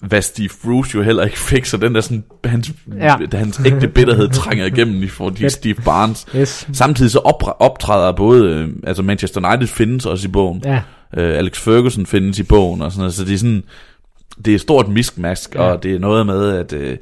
[0.00, 3.16] Hvad Steve Bruce jo heller ikke fik, så den der sådan, hans, Ja.
[3.38, 5.50] hans ægte bitterhed trænger igennem i forhold til.
[5.50, 6.26] Steve Barnes.
[6.36, 6.68] Yes.
[6.72, 7.18] Samtidig så
[7.58, 10.62] optræder både, øh, altså Manchester United findes også i bogen.
[10.64, 10.80] Ja,
[11.16, 13.62] Øh, Alex Ferguson findes i bogen og sådan noget, så det er sådan,
[14.44, 15.60] det er stort miskmask, ja.
[15.60, 16.96] og det er noget med, at øh,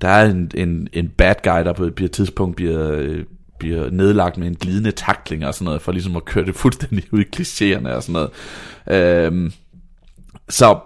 [0.00, 3.14] der er en, en, en bad guy, der på et, tidspunkt bliver,
[3.58, 7.04] bliver nedlagt med en glidende takling og sådan noget, for ligesom at køre det fuldstændig
[7.12, 8.30] ud i klichéerne og sådan noget.
[9.26, 9.52] Øhm,
[10.48, 10.78] så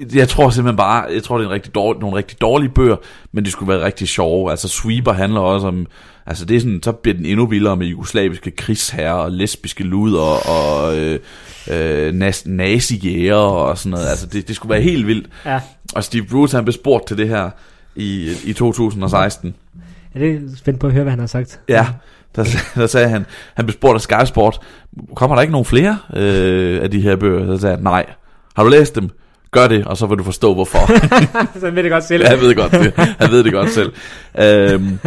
[0.00, 2.70] øh, jeg tror simpelthen bare, jeg tror det er en rigtig dårlig, nogle rigtig dårlige
[2.70, 2.96] bøger,
[3.32, 4.50] men de skulle være rigtig sjove.
[4.50, 5.86] Altså Sweeper handler også om,
[6.26, 10.48] altså det er sådan, så bliver den endnu vildere med jugoslaviske krigsherrer og lesbiske luder
[10.50, 11.18] og øh,
[11.70, 14.08] øh, nas- nazijæger og sådan noget.
[14.08, 15.28] Altså det, det skulle være helt vildt.
[15.44, 15.60] ja.
[15.94, 17.50] Og Steve Bruce han blev spurgt til det her
[17.96, 19.54] i, i 2016.
[20.14, 21.60] Er det spændt på at høre, hvad han har sagt?
[21.68, 21.86] Ja,
[22.36, 22.44] der,
[22.74, 24.60] der sagde han, han blev spurgt af Sky Sport,
[25.16, 27.56] kommer der ikke nogen flere øh, af de her bøger?
[27.56, 28.06] Så sagde han, nej.
[28.56, 29.10] Har du læst dem?
[29.50, 30.78] Gør det, og så vil du forstå hvorfor.
[31.60, 32.22] så han ved det godt selv.
[32.22, 32.92] Ja, jeg ved godt det.
[32.96, 33.92] Han ved det godt selv.
[34.38, 34.98] Øhm,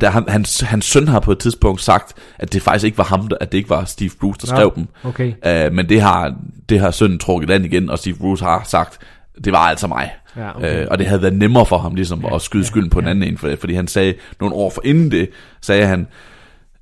[0.00, 3.04] der, han, hans, hans søn har på et tidspunkt sagt, at det faktisk ikke var
[3.04, 4.56] ham, der, at det ikke var Steve Bruce, der Nå.
[4.56, 4.86] skrev dem.
[5.04, 6.34] Okay, Øh, men det har,
[6.68, 8.98] det har sønnen trukket land igen, og Steve Bruce har sagt,
[9.44, 10.10] det var altså mig.
[10.36, 10.80] ja, okay.
[10.80, 12.98] Øh, og det havde været nemmere for ham ligesom Ja, at skyde ja, skylden på
[12.98, 13.10] en ja.
[13.10, 15.30] anden en, for det, fordi han sagde nogle år for inden det,
[15.60, 16.06] sagde han,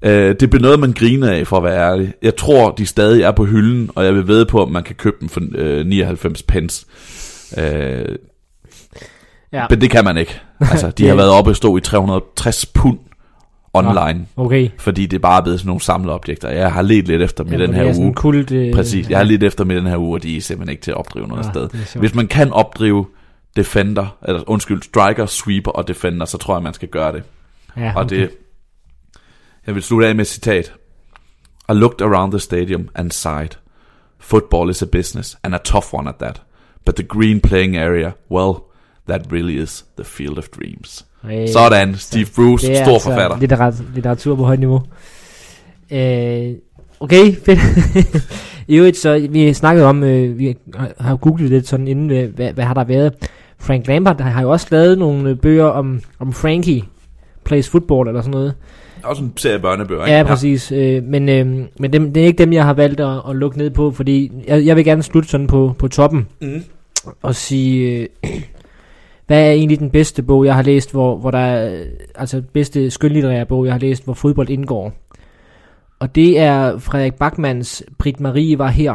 [0.02, 2.14] øh, det blev noget, man griner af, for at være ærlig.
[2.22, 4.94] Jeg tror, de stadig er på hylden, og jeg vil ved på, at man kan
[4.94, 6.86] købe dem for øh, 99 pence.
[7.56, 8.16] Øh,
[9.52, 9.66] ja.
[9.70, 10.40] men det kan man ikke.
[10.60, 12.98] Altså, de har været oppe og stå i 360 pund
[13.74, 14.68] online, Okay.
[14.78, 16.48] fordi det er bare blevet sådan nogle samleobjekter.
[16.48, 18.14] Jeg har let lidt efter dem i Jamen, den er her uge.
[18.14, 18.50] kult...
[18.50, 20.70] Øh, Præcis, jeg har lidt efter dem i den her uge, og de er simpelthen
[20.72, 21.62] ikke til at opdrive noget Ah, sted.
[21.94, 21.98] er.
[21.98, 23.06] Hvis man kan opdrive
[23.56, 27.22] defender, eller undskyld, striker, sweeper og defender, så tror jeg, man skal gøre det.
[27.76, 28.30] ja, Og det,
[29.66, 30.72] jeg vil slutte af med et citat.
[31.68, 33.50] I looked around the stadium and sighed.
[34.18, 36.42] Football is a business, and a tough one at that.
[36.86, 38.54] But the green playing area, well,
[39.08, 41.06] that really is the field of dreams.
[41.32, 43.38] Øh, Sådan, Steve Bruce, det er stor altså forfatter.
[43.40, 44.82] Litteratur, litteratur på højt niveau.
[45.90, 46.52] Øh,
[47.00, 47.58] okay, fedt.
[48.68, 50.56] I øvrigt, så vi snakkede om, øh, vi
[51.00, 53.12] har- googlet lidt sådan inden, øh, hvad, hvad har der været.
[53.58, 56.82] Frank Lampard har jo også lavet nogle øh, bøger om, om Frankie
[57.44, 58.54] plays football eller sådan noget.
[59.02, 60.16] Også en serie børnebøger, ikke?
[60.16, 60.72] Ja, præcis.
[60.72, 61.46] Øh, men øh,
[61.78, 64.32] men dem, det er ikke dem, jeg har valgt at, at lukke ned på, fordi
[64.48, 66.62] jeg, jeg vil gerne slutte sådan på, på toppen Mm.
[67.22, 68.30] og sige, øh,
[69.30, 71.84] hvad er egentlig den bedste bog, jeg har læst, hvor, hvor der er,
[72.14, 74.92] altså bedste skønlitterære bog, jeg har læst, hvor fodbold indgår.
[75.98, 78.94] Og det er Frederik Bachmanns Brit Marie var her.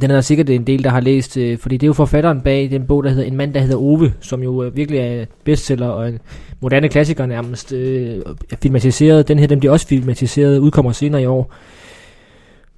[0.00, 2.40] Den er der sikkert en del, der har læst, øh, fordi det er jo forfatteren
[2.40, 5.24] bag den bog, der hedder En mand, der hedder Ove, som jo øh, virkelig er
[5.44, 6.18] bestseller og en
[6.60, 8.22] moderne klassiker nærmest øh,
[8.62, 9.28] filmatiseret.
[9.28, 11.52] Den her, den bliver også filmatiseret, udkommer senere i år.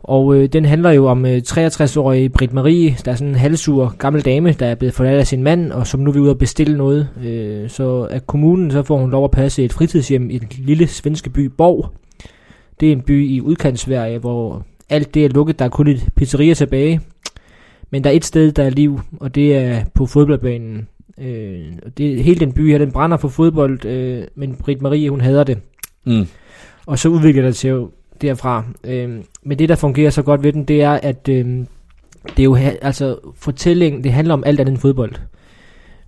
[0.07, 3.95] Og øh, den handler jo om øh, 63-årige Britt Marie, der er sådan en halvsur
[3.99, 6.39] gammel dame, der er blevet forladt af sin mand, og som nu vil ud og
[6.39, 7.09] bestille noget.
[7.25, 10.87] Øh, så af kommunen, så får hun lov at passe et fritidshjem i den lille
[10.87, 11.93] svenske by Borg.
[12.81, 16.09] Det er en by i udkantsverige, hvor alt det er lukket, der er kun et
[16.17, 17.01] pizzeria tilbage.
[17.91, 20.89] Men der er et sted, der er liv, og det er på fodboldbanen.
[21.21, 25.11] Øh, og det, hele den by her, den brænder for fodbold, øh, men Britt Marie,
[25.11, 25.59] hun hader det.
[26.05, 26.27] Mm.
[26.87, 27.91] Og så udvikler det sig jo
[28.23, 28.65] derfra.
[28.85, 31.47] Øh, men det, der fungerer så godt ved den, det er, at øh,
[32.27, 35.13] det er jo, altså fortællingen, det handler om alt andet end fodbold.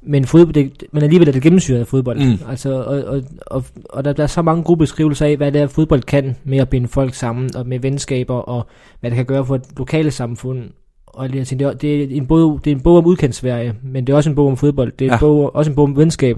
[0.02, 2.18] Men, fodbold, det, men alligevel er det gennemsyret af fodbold.
[2.18, 2.50] Mm.
[2.50, 5.60] Altså, og, og, og, og der, der er så mange gode beskrivelser af, hvad det
[5.60, 8.66] er, fodbold kan med at binde folk sammen, og med venskaber, og
[9.00, 10.62] hvad det kan gøre for et lokale samfund.
[11.06, 13.74] Og jeg tænker, det, er, det, er en bog, det er en bog om udkendt
[13.82, 14.92] men det er også en bog om fodbold.
[14.98, 15.14] Det er Ja.
[15.14, 16.36] en bog, også en bog om venskab.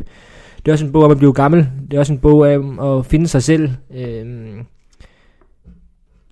[0.57, 1.69] Det er også en bog om at blive gammel.
[1.91, 3.71] Det er også en bog om at finde sig selv.
[3.97, 4.65] Øhm,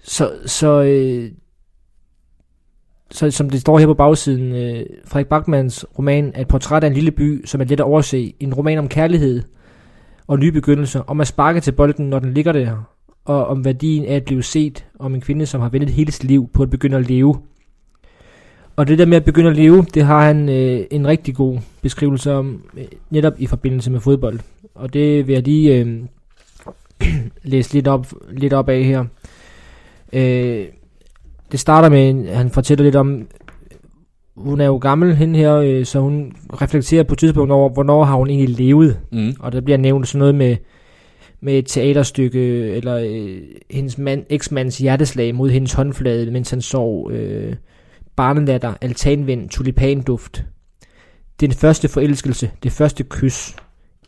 [0.08, 1.30] så, så, øh,
[3.10, 6.88] så som det står her på bagsiden, øh, Frederik Bachmanns roman er et portræt af
[6.88, 8.34] en lille by, som er let at overse.
[8.40, 9.42] En roman om kærlighed
[10.26, 12.94] og nye begyndelser, om at sparke til bolden, når den ligger der,
[13.24, 16.24] og om værdien af at blive set, om en kvinde, som har ventet hele sit
[16.24, 17.40] liv på at begynde at leve.
[18.76, 21.58] Og det der med at begynde at leve, det har han øh, en rigtig god
[21.82, 24.38] beskrivelse om, øh, netop i forbindelse med fodbold.
[24.74, 26.02] Og det vil jeg lige øh,
[27.42, 29.04] læse lidt op, lidt op af her.
[30.12, 30.66] Øh,
[31.52, 33.26] det starter med, en, han fortæller lidt om,
[34.36, 36.32] hun er jo gammel, hende her, øh, så hun
[36.62, 39.00] reflekterer på et tidspunkt over, hvornår har hun egentlig levet.
[39.12, 39.34] Mm.
[39.40, 40.56] Og der bliver nævnt sådan noget med,
[41.40, 42.40] med et teaterstykke,
[42.70, 43.40] eller øh,
[43.70, 47.54] hendes mand, eksmands hjerteslag mod hendes håndflade, mens han sov, øh,
[48.16, 50.44] barnelatter, altanvind, tulipanduft.
[51.40, 53.56] Den første forelskelse, det første kys,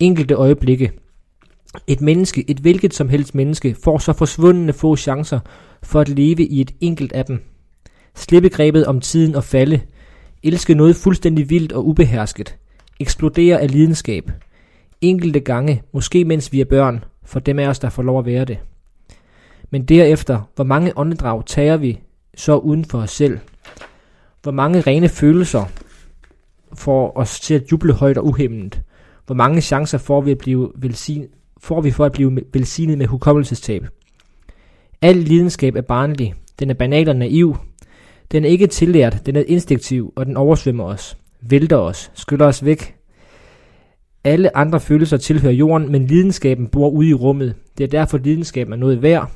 [0.00, 0.90] enkelte øjeblikke.
[1.86, 5.40] Et menneske, et hvilket som helst menneske, får så forsvundne få chancer
[5.82, 7.42] for at leve i et enkelt af dem.
[8.14, 9.80] Slippe grebet om tiden og falde.
[10.42, 12.56] Elske noget fuldstændig vildt og ubehersket.
[13.00, 14.30] Eksplodere af lidenskab.
[15.00, 18.26] Enkelte gange, måske mens vi er børn, for dem af os, der får lov at
[18.26, 18.58] være det.
[19.70, 22.00] Men derefter, hvor mange åndedrag tager vi
[22.36, 23.38] så uden for os selv?
[24.42, 25.64] Hvor mange rene følelser
[26.74, 28.82] får os til at juble højt og uhemmet?
[29.26, 31.28] Hvor mange chancer får vi, at blive velsignet,
[31.62, 33.86] får vi for at blive velsignet med hukommelsestab?
[35.02, 36.34] Al lidenskab er barnlig.
[36.58, 37.56] Den er banal og naiv.
[38.32, 42.64] Den er ikke tillært, den er instinktiv, og den oversvømmer os, vælter os, skyller os
[42.64, 42.94] væk.
[44.24, 47.54] Alle andre følelser tilhører jorden, men lidenskaben bor ude i rummet.
[47.78, 49.30] Det er derfor, lidenskaben er noget værd.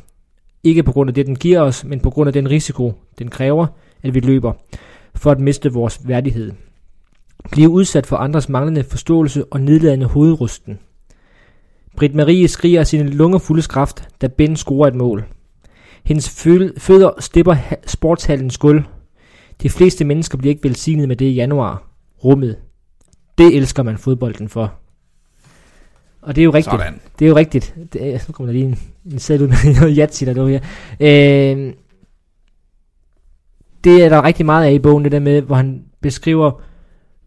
[0.65, 3.29] Ikke på grund af det, den giver os, men på grund af den risiko, den
[3.29, 3.67] kræver,
[4.03, 4.53] at vi løber,
[5.15, 6.53] for at miste vores værdighed.
[7.51, 10.79] Blive udsat for andres manglende forståelse og nedladende hovedrusten.
[11.97, 15.25] Britt Marie skriger sine lunger fulde kraft, da Ben scorer et mål.
[16.05, 18.83] Hendes fø- fødder stepper ha- sportshallens gulv.
[19.63, 21.83] De fleste mennesker bliver ikke velsignet med det i januar.
[22.25, 22.57] Rummet.
[23.39, 24.75] Det elsker man fodbolden for.
[26.23, 26.73] Og det er jo rigtigt.
[26.81, 27.01] Sådan.
[27.19, 27.75] Det er jo rigtigt.
[27.93, 28.79] Det nu kommer der lige en,
[29.13, 30.61] en sæt ud med noget jatsi, der her.
[31.01, 31.73] Øh,
[33.85, 36.63] det er der rigtig meget af i bogen, det der med, hvor han beskriver,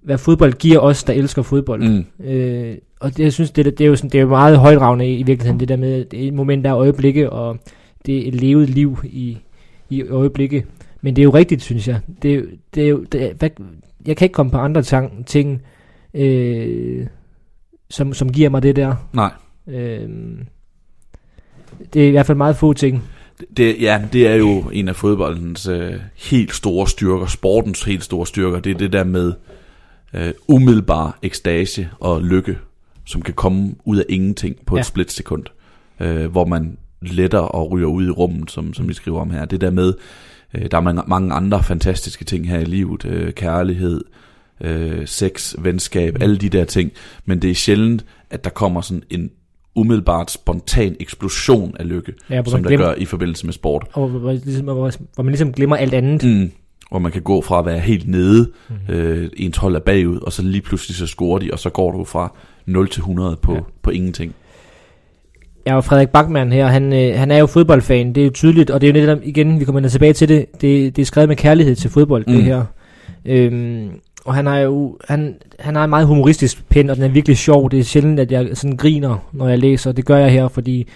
[0.02, 1.84] hvad fodbold giver os, der elsker fodbold.
[1.90, 2.26] Mm.
[2.26, 5.08] Øh, og det, jeg synes, det, det er jo sådan, det er jo meget højdragende
[5.08, 7.58] i, i virkeligheden, det der med, det er et moment, der er øjeblikke, og
[8.06, 9.38] det er et levet liv i,
[9.90, 10.66] i øjeblikke.
[11.02, 12.00] Men det er jo rigtigt, synes jeg.
[12.22, 13.50] Det, det er jo, det hvad,
[14.06, 15.62] jeg kan ikke komme på andre tang, ting,
[16.14, 17.08] øh,
[17.90, 18.96] som, som giver mig det der.
[19.14, 19.32] Nej.
[19.68, 20.10] Øh,
[21.94, 23.04] det er i hvert fald meget få ting.
[23.58, 28.28] Det, ja, det er jo en af fodboldens øh, helt store styrker, sportens helt store
[28.28, 28.60] styrker.
[28.60, 29.34] Det er det der med
[30.14, 32.58] øh, umiddelbar ekstase og lykke,
[33.08, 34.84] som kan komme ud af ingenting på et Ja.
[34.84, 35.44] splitsekund.
[36.00, 39.46] Øh, hvor man letter og ryger ud i rummet, som, som vi skriver om her.
[39.46, 39.94] Det der med,
[40.54, 43.06] øh, der er mange, andre fantastiske ting her i livet.
[43.06, 44.02] Øh, kærlighed,
[44.62, 46.22] øh, sex, venskab, Mm.
[46.22, 46.92] alle de der ting.
[47.26, 49.30] Men det er sjældent, at der kommer sådan en
[49.76, 53.88] umiddelbart spontan eksplosion af lykke, Ja, som der glemmer, gør i forbindelse med sport.
[53.94, 56.24] og hvor, hvor, hvor, hvor man ligesom glemmer alt andet.
[56.24, 56.52] Mm.
[56.90, 58.94] Hvor man kan gå fra at være helt nede, Mm.
[58.94, 61.92] øh, ens hold er bagud, og så lige pludselig så scorer de, og så går
[61.92, 62.32] du fra
[62.66, 63.60] 0 til 100 på, Ja.
[63.82, 64.36] på ingenting.
[65.66, 68.70] Ja, og Frederik Bachmann her, han, øh, han er jo fodboldfan, det er jo tydeligt,
[68.70, 71.28] og det er jo netop, igen, vi kommer tilbage til det, det, det er skrevet
[71.30, 72.34] med kærlighed til fodbold, mm.
[72.34, 72.64] det her.
[73.26, 73.90] Øhm,
[74.26, 77.38] og han har jo, han, han har en meget humoristisk pen, og den er virkelig
[77.38, 80.48] sjov, det er sjældent, at jeg sådan griner, når jeg læser, det gør jeg her,
[80.48, 80.88] fordi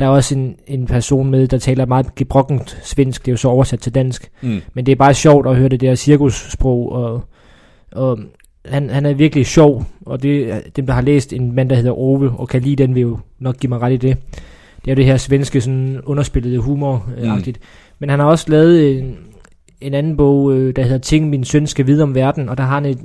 [0.00, 3.36] der er også en, en person med, der taler meget gebrokkent svensk, det er jo
[3.36, 4.60] så oversat til dansk, Mm.
[4.74, 7.22] men det er bare sjovt at høre det der cirkussprog, og,
[7.92, 8.18] og
[8.64, 11.98] han, han er virkelig sjov, og det dem, der har læst en mand, der hedder
[11.98, 14.16] Ove, og kan lide den, vil jo nok give mig ret i det.
[14.84, 17.56] Det er jo det her svenske, sådan underspillede humor-agtigt.
[17.60, 17.64] Mm.
[17.98, 19.16] Men han har også lavet en,
[19.80, 22.64] en anden bog, øh, der hedder Ting, min søn skal vide om verden, og der
[22.64, 22.98] har han et,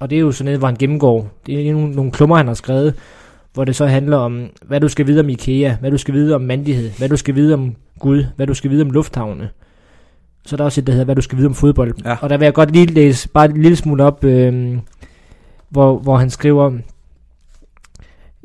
[0.00, 1.28] og det er jo sådan noget, hvor han gennemgår.
[1.46, 2.94] Det er nogle, nogle klummer, han har skrevet,
[3.54, 6.34] hvor det så handler om, hvad du skal vide om IKEA, hvad du skal vide
[6.34, 9.50] om mandighed, hvad du skal vide om Gud, hvad du skal vide om lufthavne.
[10.46, 11.94] Så er der også et, der hedder, hvad du skal vide om fodbold.
[12.04, 12.16] Ja.
[12.22, 14.78] Og der vil jeg godt lige læse bare en lille smule op, øh,
[15.68, 16.78] hvor, hvor han skriver,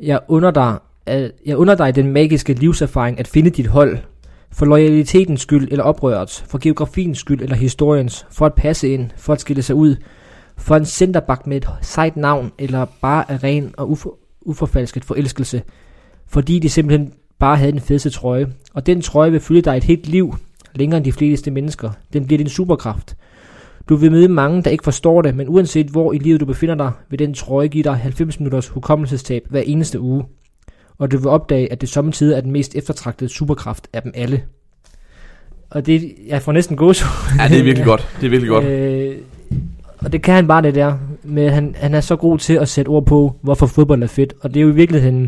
[0.00, 3.98] jeg under dig, at, jeg under dig den magiske livserfaring at finde dit hold,
[4.52, 9.32] for loyalitetens skyld eller oprørets, for geografiens skyld eller historiens, for at passe ind, for
[9.32, 9.96] at skille sig ud,
[10.56, 14.18] for en centerbak med et sejt navn, eller bare af ren og ufor,
[14.48, 15.62] uforfalsket forelskelse,
[16.26, 18.46] fordi de simpelthen bare havde den fedeste trøje.
[18.74, 20.36] Og den trøje vil følge dig et helt liv,
[20.74, 21.90] længere end de fleste mennesker.
[22.12, 23.16] Den bliver din superkraft.
[23.88, 26.74] Du vil møde mange, der ikke forstår det, men uanset hvor i livet du befinder
[26.74, 30.24] dig, vil den trøje give dig 90 minutters hukommelsestab hver eneste uge.
[30.98, 34.42] Og du vil opdage, at det samtidig er den mest eftertragtede superkraft af dem alle.
[35.70, 37.04] Og det, jeg får næsten gås.
[37.38, 38.08] Ja, det er virkelig godt.
[38.20, 38.64] Det er virkelig godt.
[38.74, 39.16] Øh,
[40.04, 40.94] og det kan han bare det der.
[41.22, 44.34] Men han, han er så god til at sætte ord på, hvorfor fodbold er fedt.
[44.40, 45.22] Og det er jo i virkeligheden,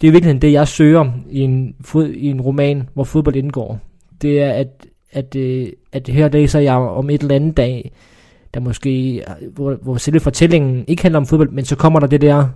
[0.00, 3.36] det er i virkeligheden det, jeg søger i en, fod, i en roman, hvor fodbold
[3.36, 3.80] indgår.
[4.22, 7.92] Det er, at, at, øh, at her læser jeg om et eller andet dag,
[8.54, 9.22] der måske,
[9.54, 12.48] hvor, hvor selve fortællingen ikke handler om fodbold, men så kommer der det der,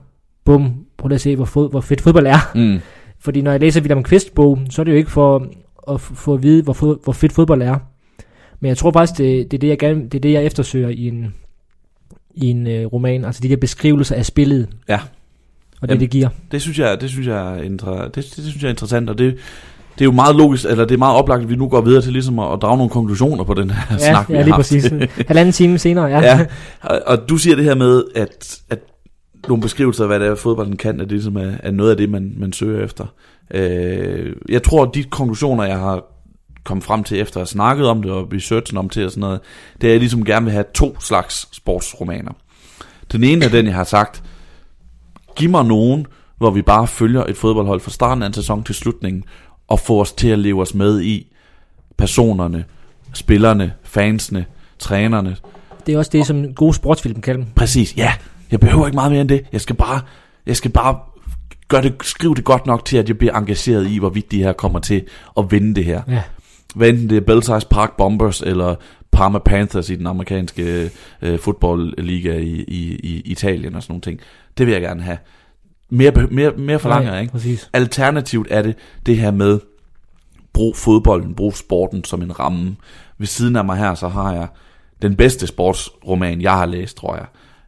[0.45, 2.53] bum, prøv at se, hvor, fod, hvor fedt fodbold er.
[2.55, 2.81] Mm.
[3.21, 5.47] Fordi når jeg læser William Kvist bog, så er det jo ikke for
[5.89, 7.79] at få at vide, hvor, hvor fedt fodbold er.
[8.61, 10.89] Men jeg tror faktisk, det, det, er det, jeg gerne, det er det, jeg eftersøger
[10.89, 11.35] i en,
[12.35, 13.25] i en øh, roman.
[13.25, 14.69] Altså de der beskrivelser af spillet.
[14.89, 14.99] Ja.
[15.81, 16.29] Og det, Jamen, det giver.
[16.53, 19.19] Det synes jeg, det synes jeg, er inter, det, det, synes jeg er interessant, og
[19.19, 19.37] det,
[19.95, 22.03] det er jo meget logisk, eller det er meget oplagt, at vi nu går videre
[22.03, 24.45] til ligesom at, at drage nogle konklusioner på den her Ja, snak, vi ja har
[24.45, 24.59] lige haft.
[24.59, 24.93] præcis.
[25.29, 26.21] Halvanden time senere, ja.
[26.21, 26.47] ja.
[26.81, 28.79] Og, og du siger det her med, at, at
[29.49, 31.97] nogle beskrivelser af, hvad det er, fodbolden kan, at det ligesom er, er noget af
[31.97, 33.07] det, man, man søger efter.
[33.55, 36.05] Øh, jeg tror, at de konklusioner, jeg har
[36.69, 39.21] kommet frem til, efter at have snakket om det, og researchen om det og sådan
[39.21, 39.41] noget,
[39.81, 42.33] det er, at jeg ligesom gerne vil have to slags sportsromaner.
[43.13, 44.23] Den ene er den, jeg har sagt,
[45.37, 46.07] giv mig nogen,
[46.39, 49.25] hvor vi bare følger et fodboldhold fra starten af en sæson til slutningen,
[49.69, 51.27] og får os til at leve os med i
[51.97, 52.65] personerne,
[53.13, 54.45] spillerne, fansene,
[54.79, 55.37] trænerne.
[55.87, 57.47] Det er også det, som gode sportsfilm kan.
[57.57, 58.13] Præcis, ja.
[58.51, 59.45] Jeg behøver ikke meget mere end det.
[59.53, 60.01] Jeg skal bare,
[60.47, 60.99] jeg skal bare
[61.69, 64.53] gøre det, skrive det godt nok til, at jeg bliver engageret i, hvorvidt de her
[64.53, 65.05] kommer til
[65.39, 66.03] at vinde det her.
[66.09, 66.23] Ja.
[66.75, 68.75] Hvad enten det er Belsize Park Bombers eller
[69.11, 70.91] Parma Panthers i den amerikanske
[71.23, 74.21] øh, fodboldliga i, i, i Italien og sådan nogle ting.
[74.59, 75.19] Det vil jeg gerne have.
[75.91, 77.33] Mere, mere, mere forlanger jeg, ikke?
[77.33, 77.71] Præcis.
[77.73, 78.77] Alternativt er det
[79.07, 79.61] det her med,
[80.53, 82.77] brug fodbolden, brug sporten som en ramme.
[83.19, 84.49] Ved siden af mig her, så har jeg
[85.03, 87.27] den bedste sportsroman, jeg har læst, tror jeg.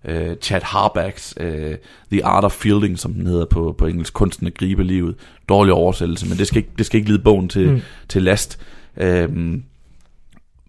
[0.09, 1.75] Uh, Chad Harbacks uh,
[2.13, 5.15] The Art of Fielding, som den hedder på, på engelsk, Kunsten at gribe livet.
[5.49, 7.81] Dårlig oversættelse, men det skal ikke, det skal ikke lide bogen til, mm.
[8.09, 8.61] til last
[8.97, 9.59] øh,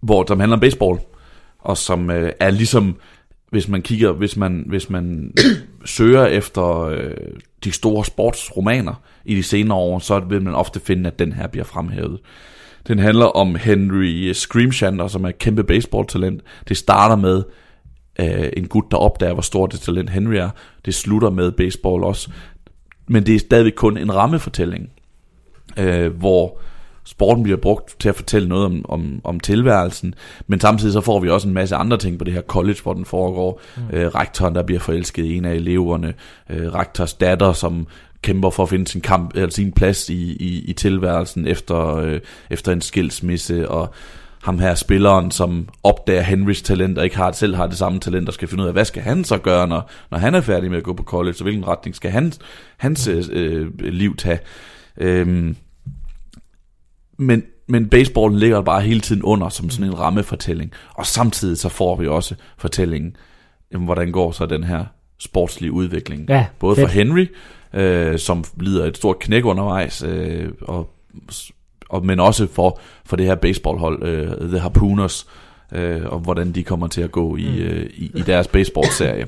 [0.02, 0.98] hvor som handler om baseball,
[1.58, 2.96] og som øh, er ligesom,
[3.50, 5.32] hvis man kigger, hvis man, hvis man
[5.84, 7.10] søger efter øh,
[7.64, 8.94] de store sportsromaner
[9.24, 12.20] i de senere år, så vil man ofte finde, at den her bliver fremhævet.
[12.88, 16.42] Den handler om Henry Screamshanter, som er et kæmpe baseballtalent.
[16.68, 17.42] Det starter med
[18.20, 20.50] øh, en gut, der opdager, hvor stort det talent Henry er.
[20.84, 22.30] Det slutter med baseball også.
[23.06, 24.90] Men det er stadigvæk kun en rammefortælling,
[25.78, 26.60] øh, hvor
[27.04, 30.14] sporten bliver brugt til at fortælle noget om, om, om tilværelsen,
[30.46, 32.94] men samtidig så får vi også en masse andre ting på det her college, hvor
[32.94, 33.60] den foregår.
[33.76, 33.96] Mm.
[33.96, 36.14] Øh, rektoren, der bliver forelsket i en af eleverne,
[36.50, 37.86] øh, rektors datter, som
[38.22, 42.20] kæmper for at finde sin kamp eller sin plads i, i, i tilværelsen efter, øh,
[42.50, 43.94] efter en skilsmisse, og
[44.42, 48.28] ham her spilleren, som opdager Henrys talent, og ikke har, selv har det samme talent,
[48.28, 50.70] og skal finde ud af, hvad skal han så gøre, når, når han er færdig
[50.70, 52.38] med at gå på college, og hvilken retning skal hans,
[52.76, 54.38] hans øh, liv tage.
[54.96, 55.56] Øhm,
[57.26, 61.68] men, men baseballen ligger bare hele tiden under som sådan en rammefortælling, og samtidig så
[61.68, 63.16] får vi også fortællingen,
[63.72, 64.84] jamen, hvordan går så den her
[65.18, 66.28] sportslige udvikling.
[66.28, 66.88] Ja, Både fedt.
[66.88, 67.26] for Henry,
[67.74, 70.90] øh, som lider et stort knæk undervejs, øh, og,
[71.88, 75.26] og, men også for, for det her baseballhold, øh, The Harpooners,
[75.72, 77.56] øh, og hvordan de kommer til at gå i, Mm.
[77.58, 79.26] øh, i, i deres baseballserie.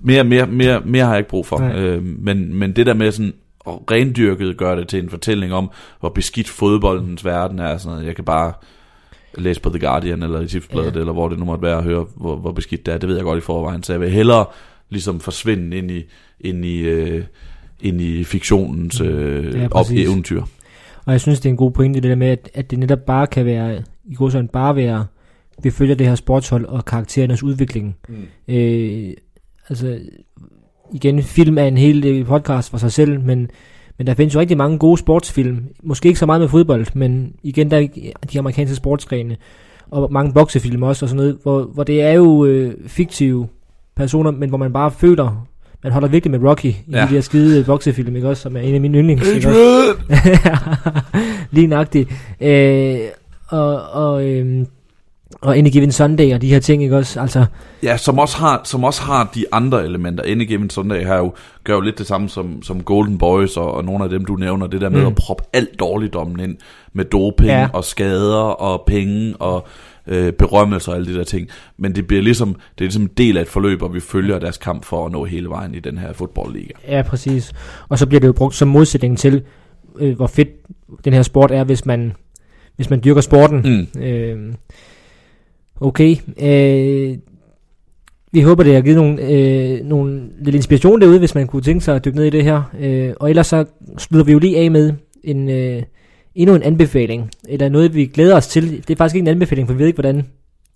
[0.00, 1.72] Mere, mere, mere, mere har jeg ikke brug for.
[1.74, 3.32] Øh, men, men det der med sådan
[3.68, 5.70] at rendyrket gøre det til en fortælling om,
[6.00, 8.06] hvor beskidt fodboldens verden er, sådan noget.
[8.06, 8.52] jeg kan bare
[9.38, 11.00] læse på The Guardian eller i Tipsbladet, Ja.
[11.00, 12.98] eller hvor det nu måtte være at høre, hvor, hvor beskidt det er.
[12.98, 14.44] Det ved jeg godt i forvejen, så jeg vil hellere
[14.88, 16.02] ligesom forsvinde ind i,
[16.40, 17.24] ind i, øh,
[17.80, 20.42] ind i fiktionens øh, Ja, op eventyr.
[21.04, 22.98] Og jeg synes, det er en god pointe, det der med, at, at det netop
[23.06, 25.06] bare kan være, i går sådan bare være,
[25.62, 27.96] vi følger det her sportshold og karakterernes udvikling.
[28.08, 28.54] Mm.
[28.54, 29.12] Øh,
[29.68, 29.98] altså,
[30.92, 33.50] igen, film er en hel øh, podcast for sig selv, men,
[33.98, 35.64] men der findes jo rigtig mange gode sportsfilm.
[35.82, 37.86] Måske ikke så meget med fodbold, men igen, der er
[38.32, 39.36] de amerikanske sportsgrene,
[39.90, 43.48] og mange boksefilm også, og sådan noget, hvor, hvor det er jo øh, fiktive
[43.96, 45.46] personer, men hvor man bare føler,
[45.82, 47.06] man holder virkelig med Rocky i ja.
[47.10, 49.28] De der skide boksefilm, ikke også, som er en af mine yndlings.
[49.28, 49.94] ikke også?
[51.50, 52.10] Lige nøjagtigt.
[52.40, 52.98] Øh,
[53.48, 54.66] og og øhm,
[55.40, 57.20] og Any Given Sunday og de her ting, ikke også?
[57.20, 57.44] Altså,
[57.82, 60.24] Ja, som også har, som også har de andre elementer.
[60.26, 61.32] Any Given Sunday har jo,
[61.64, 64.36] gør jo lidt det samme som, som Golden Boys og, og nogle af dem, du
[64.36, 64.66] nævner.
[64.66, 65.06] Det der med Mm.
[65.06, 66.56] at proppe alt dårligdommen ind
[66.92, 67.68] med doping ja.
[67.72, 69.66] og skader og penge og
[70.06, 71.48] øh, berømmelse og alle de der ting.
[71.78, 74.38] Men det bliver ligesom, det er ligesom en del af et forløb, og vi følger
[74.38, 76.68] deres kamp for at nå hele vejen i den her fodboldliga.
[76.88, 77.52] ja, præcis.
[77.88, 79.42] Og så bliver det jo brugt som modsætning til,
[79.98, 80.48] øh, hvor fedt
[81.04, 82.12] den her sport er, hvis man,
[82.76, 83.88] hvis man dyrker sporten.
[83.94, 84.00] Mm.
[84.02, 84.54] Øh,
[85.86, 86.16] okay.
[86.42, 87.18] Øh,
[88.32, 91.84] vi håber, det har givet nogle, øh, nogle lidt inspiration derude, hvis man kunne tænke
[91.84, 92.62] sig at dykke ned i det her.
[92.80, 93.64] Øh, og ellers så
[93.98, 94.92] slutter vi jo lige af med
[95.24, 95.82] en, øh,
[96.34, 98.70] endnu en anbefaling, eller noget, vi glæder os til.
[98.70, 100.26] Det er faktisk ikke en anbefaling, for vi ved ikke, hvordan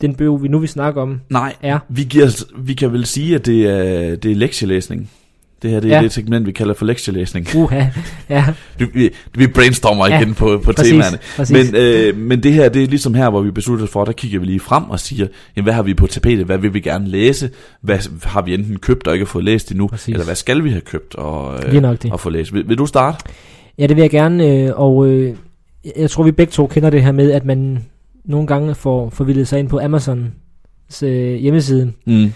[0.00, 1.78] den bøv, vi nu vil snakke om, Nej, er.
[1.88, 5.10] vi, giver, vi kan vel sige, at det er, det er lektielæsning.
[5.62, 5.96] Det her det er Ja.
[5.98, 6.02] ja.
[6.04, 7.46] det segment, vi kalder for lektielæsning.
[7.54, 7.84] Uha,
[8.30, 8.44] ja,
[8.78, 11.18] Vi, vi, vi brainstormer Ja, igen på, på præcis, temaerne.
[11.36, 11.72] præcis.
[11.72, 14.12] Men, øh, men det her, det er ligesom her, hvor vi beslutter os for, der
[14.12, 15.26] kigger vi lige frem og siger,
[15.56, 17.50] jamen, hvad har vi på tapetet, hvad vil vi gerne læse,
[17.80, 20.12] hvad har vi enten købt og ikke fået læst endnu, Præcis.
[20.12, 22.12] eller hvad skal vi have købt og, øh, nok det.
[22.12, 22.54] og få læst.
[22.54, 23.18] Vil, vil du starte?
[23.78, 25.34] Ja, det vil jeg gerne, øh, og øh,
[25.96, 27.84] jeg tror, vi begge to kender det her med, at man
[28.24, 31.92] nogle gange får forvildet sig ind på Amazons øh, hjemmeside.
[32.06, 32.32] Mm.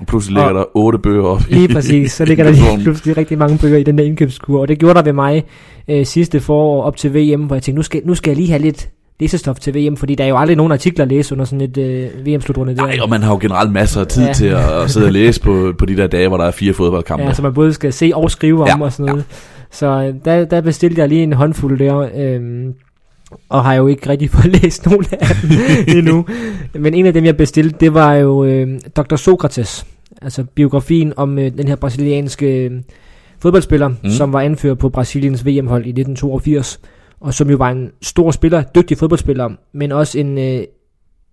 [0.00, 1.40] Og pludselig ligger Og- der otte bøger op.
[1.48, 4.68] Lige præcis, så ligger der lige pludselig rigtig mange bøger i den der indkøbskur, og
[4.68, 5.44] det gjorde der ved mig
[5.88, 8.48] øh, sidste forår op til VM, hvor jeg tænkte, nu skal, nu skal jeg lige
[8.50, 8.88] have lidt
[9.20, 11.76] læsestof til VM, fordi der er jo aldrig nogen artikler at læse under sådan et
[11.78, 12.74] øh, VM-slutrunde.
[12.74, 14.28] Nej, og man har jo generelt masser af tid Ja.
[14.28, 14.32] ja.
[14.34, 16.72] til at, at sidde og læse på, på de der dage, hvor der er fire
[16.72, 17.24] fodboldkampe.
[17.24, 19.24] Ja, så man både skal se og skrive om Ja, og sådan noget.
[19.70, 22.72] Så øh, der, der bestilte jeg lige en håndfuld der, øhm,
[23.48, 25.50] og har jo ikke rigtig fået læst nogen af dem
[25.98, 26.26] endnu.
[26.74, 29.16] Men en af dem, jeg bestilte, det var jo øh, Dr.
[29.16, 29.86] Sokrates.
[30.22, 32.70] Altså biografien om øh, den her brasilianske øh,
[33.38, 34.10] fodboldspiller, mm.
[34.10, 36.80] Som var anfører på Brasiliens VM-hold i 1982.
[37.20, 40.64] Og som jo var en stor spiller, dygtig fodboldspiller, men også en, øh,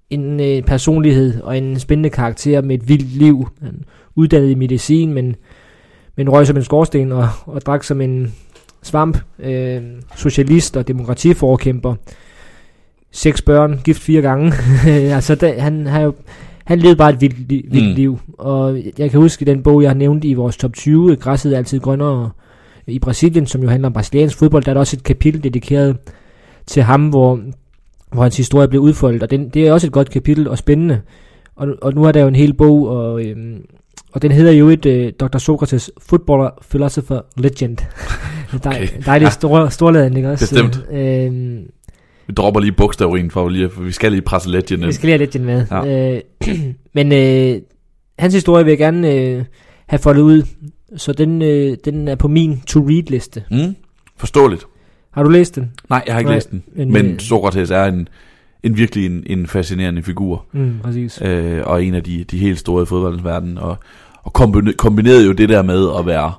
[0.09, 3.47] en øh, personlighed og en spændende karakter med et vildt liv.
[3.61, 3.83] Han
[4.15, 5.35] uddannet i medicin, men,
[6.17, 8.33] men røg som en skorsten og, og drak som en
[8.83, 9.17] svamp.
[9.39, 9.81] Øh,
[10.15, 11.95] socialist og demokratiforkæmper.
[13.11, 14.53] Seks børn, gift fire gange.
[15.15, 16.13] altså, der, han har jo
[16.65, 17.95] han levede bare et vildt, li- vildt mm.
[17.95, 18.19] Liv.
[18.37, 21.57] Og jeg kan huske den bog, jeg har nævnt i vores top 20, Græsset er
[21.57, 22.29] altid grønnere
[22.87, 24.63] i Brasilien, som jo handler om brasiliansk fodbold.
[24.63, 25.97] Der er der også et kapitel dedikeret
[26.65, 27.39] til ham, hvor,
[28.11, 29.23] hvor hans historie blev udfoldet.
[29.23, 31.01] Og den, det er også et godt kapitel og spændende.
[31.55, 33.65] Og, og nu er der jo en hel bog, og, øhm,
[34.13, 35.37] og den hedder jo et øh, Dr.
[35.37, 37.77] Sokrates Footballer Philosopher Legend.
[38.63, 38.87] Dej, Okay.
[39.05, 39.31] Dejligt Ja.
[39.31, 40.43] stor, storladen, ikke også?
[40.49, 40.85] Bestemt.
[40.91, 41.57] Øhm,
[42.27, 44.93] Vi dropper lige bogstaverin for lige, for vi skal lige presse legend vi ind.
[44.93, 45.65] skal lige have Legend med.
[45.71, 46.15] Ja.
[46.15, 46.21] Øh,
[46.95, 47.61] men øh,
[48.19, 49.43] hans historie vil jeg gerne øh,
[49.87, 50.43] have foldet ud,
[50.97, 53.43] så den, øh, den er på min to-read-liste.
[53.51, 53.75] Mm.
[54.17, 54.65] Forståeligt.
[55.11, 55.71] Har du læst den?
[55.89, 56.63] Nej, jeg har ikke Nej, læst den.
[56.75, 58.07] men, Men øh, Sokrates er en,
[58.63, 60.45] en virkelig en, en fascinerende figur.
[60.51, 61.21] Mm, præcis.
[61.21, 63.75] øh, og en af de, de helt store i fodboldens verden, og,
[64.23, 66.33] og kombine- kombinerede jo det der med at være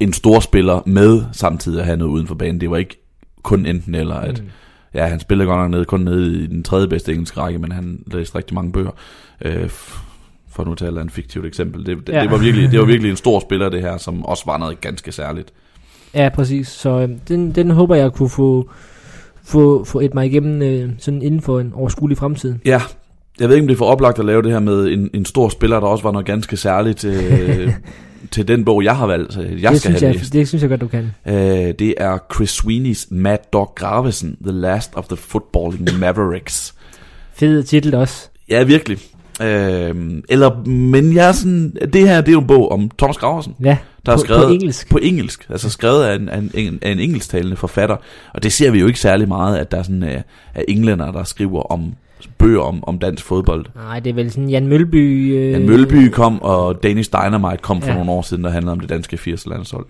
[0.00, 2.60] en stor spiller med samtidig at have noget uden for banen.
[2.60, 3.02] Det var ikke
[3.42, 4.48] kun enten eller, at Mm.
[4.94, 7.72] ja, han spillede godt nok nede, kun nede i den tredje bedste engelske række, men
[7.72, 8.90] han læste rigtig mange bøger.
[9.42, 9.68] Øh,
[10.50, 11.86] for nu at tale et fiktivt eksempel.
[11.86, 12.22] Det, det, ja.
[12.22, 14.80] det, var virkelig, det var virkelig en stor spiller, det her, som også var noget
[14.80, 15.52] ganske særligt.
[16.14, 16.68] Ja, præcis.
[16.68, 18.70] Så øh, den, den håber jeg kunne få,
[19.48, 22.54] få, få et mig igennem øh, sådan inden for en overskuelig fremtid.
[22.64, 22.82] Ja,
[23.40, 25.24] jeg ved ikke, om det er for oplagt at lave det her med en, en
[25.24, 27.72] stor spiller, der også var noget ganske særligt øh,
[28.30, 30.32] til den bog, jeg har valgt, så jeg det, skal synes have jeg, læst.
[30.32, 31.10] det synes jeg godt, du kan.
[31.26, 36.74] Øh, det er Chris Sweeney's Mad Dog Gravesen, The Last of the Footballing Mavericks.
[37.34, 38.28] Fed titel også.
[38.48, 38.98] Ja, virkelig.
[39.42, 43.16] Øh, eller, men jeg er sådan, det her det er jo en bog om Thomas
[43.18, 44.90] Graversen, Ja, der er på, skrevet på engelsk.
[44.90, 47.96] på engelsk, altså skrevet af en, af en, af en engelsktalende forfatter,
[48.34, 50.08] og det ser vi jo ikke særlig meget, at der er sådan uh,
[50.54, 51.94] af englænder, der skriver om
[52.38, 53.66] bøger om, om dansk fodbold.
[53.74, 55.34] Nej, det er vel sådan Jan Mølby.
[55.36, 57.94] Øh, Ja, Mølby kom, og Danish Dynamite kom for Ja.
[57.94, 59.86] nogle år siden, der handlede om det danske 80 landshold.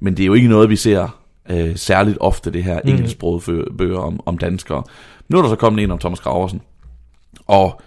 [0.00, 1.16] Men det er jo ikke noget, vi ser
[1.50, 2.90] øh, særligt ofte, det her Mm.
[2.90, 4.82] engelsksprogede bøger om, om danskere.
[5.28, 6.60] Nu er der så kommet en om Thomas Graversen,
[7.46, 7.80] og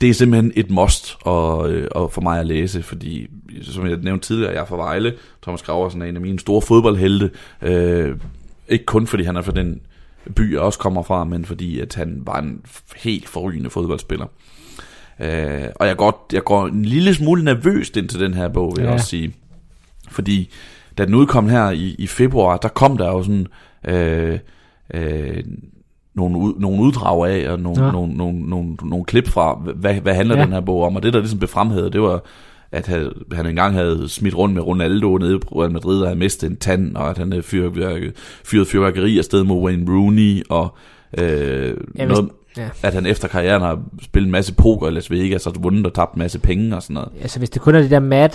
[0.00, 1.58] det er simpelthen et must og,
[1.90, 3.26] og for mig at læse, fordi,
[3.62, 5.14] som jeg nævnte tidligere, jeg er fra Vejle.
[5.42, 7.30] Thomas Graversen er en af mine store fodboldhelte.
[7.62, 8.16] Øh,
[8.68, 9.80] ikke kun fordi han er fra den
[10.36, 12.60] by, jeg også kommer fra, men fordi at han var en
[12.96, 14.26] helt forrygende fodboldspiller.
[15.20, 18.72] Øh, og jeg går, jeg går en lille smule nervøst ind til den her bog,
[18.76, 18.94] vil jeg Ja.
[18.94, 19.34] også sige.
[20.10, 20.50] Fordi
[20.98, 23.46] da den udkom her i, i februar, der kom der jo sådan
[23.88, 24.38] øh,
[24.94, 25.44] øh,
[26.14, 27.90] nogle, ud, nogle uddrag af, og nogle, Ja.
[27.92, 30.44] nogle, nogle, nogle, nogle klip fra, hvad, hvad handler Ja.
[30.44, 30.96] den her bog om.
[30.96, 32.22] Og det, der ligesom blev fremhævet, det var,
[32.72, 36.18] at han, han engang havde smidt rundt med Ronaldo nede på Real Madrid, og havde
[36.18, 38.12] mistet en tand, og at han havde fyret,
[38.44, 40.74] fyret fyrværkeri afsted mod Wayne Rooney, og
[41.18, 42.28] øh, Ja, noget...
[42.56, 42.68] Ja.
[42.82, 45.94] At han efter karrieren har spillet en masse poker i Las Vegas, og vundet og
[45.94, 47.08] tabt en masse penge og sådan noget.
[47.22, 48.28] Altså, hvis det kun er det der Mad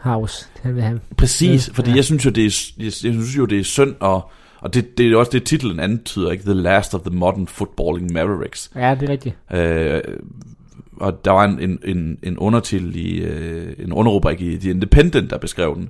[0.00, 1.00] House, han vil have.
[1.16, 1.72] Præcis, Ja.
[1.74, 1.96] fordi Ja.
[1.96, 4.98] jeg synes jo, det er, jeg, jeg synes jo, det er synd, og, og det,
[4.98, 6.44] det er også det, titlen antyder, ikke?
[6.44, 8.70] The Last of the Modern Footballing Mavericks.
[8.74, 9.36] Ja, det er rigtigt.
[9.52, 10.00] Øh,
[10.96, 15.30] og der var en, en, en, en undertitel i, øh, en underrubrik i The Independent,
[15.30, 15.88] der beskrev den.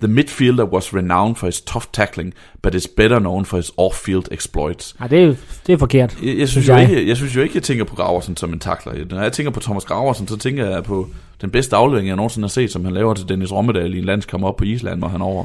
[0.00, 4.24] The midfielder was renowned for his tough tackling, but is better known for his off-field
[4.34, 4.94] exploits.
[4.98, 5.34] Nej, det er,
[5.66, 6.16] det er forkert.
[6.22, 6.90] Jeg, jeg, synes Synes jo jeg.
[6.90, 8.92] ikke, jeg synes jo ikke, jeg tænker på Graversen som en takler.
[9.10, 11.08] Når jeg tænker på Thomas Graversen, så tænker jeg på
[11.40, 14.04] den bedste aflevering, jeg nogensinde har set, som han laver til Dennis Rommedal i en
[14.04, 15.44] landskamp op på Island, hvor han er over.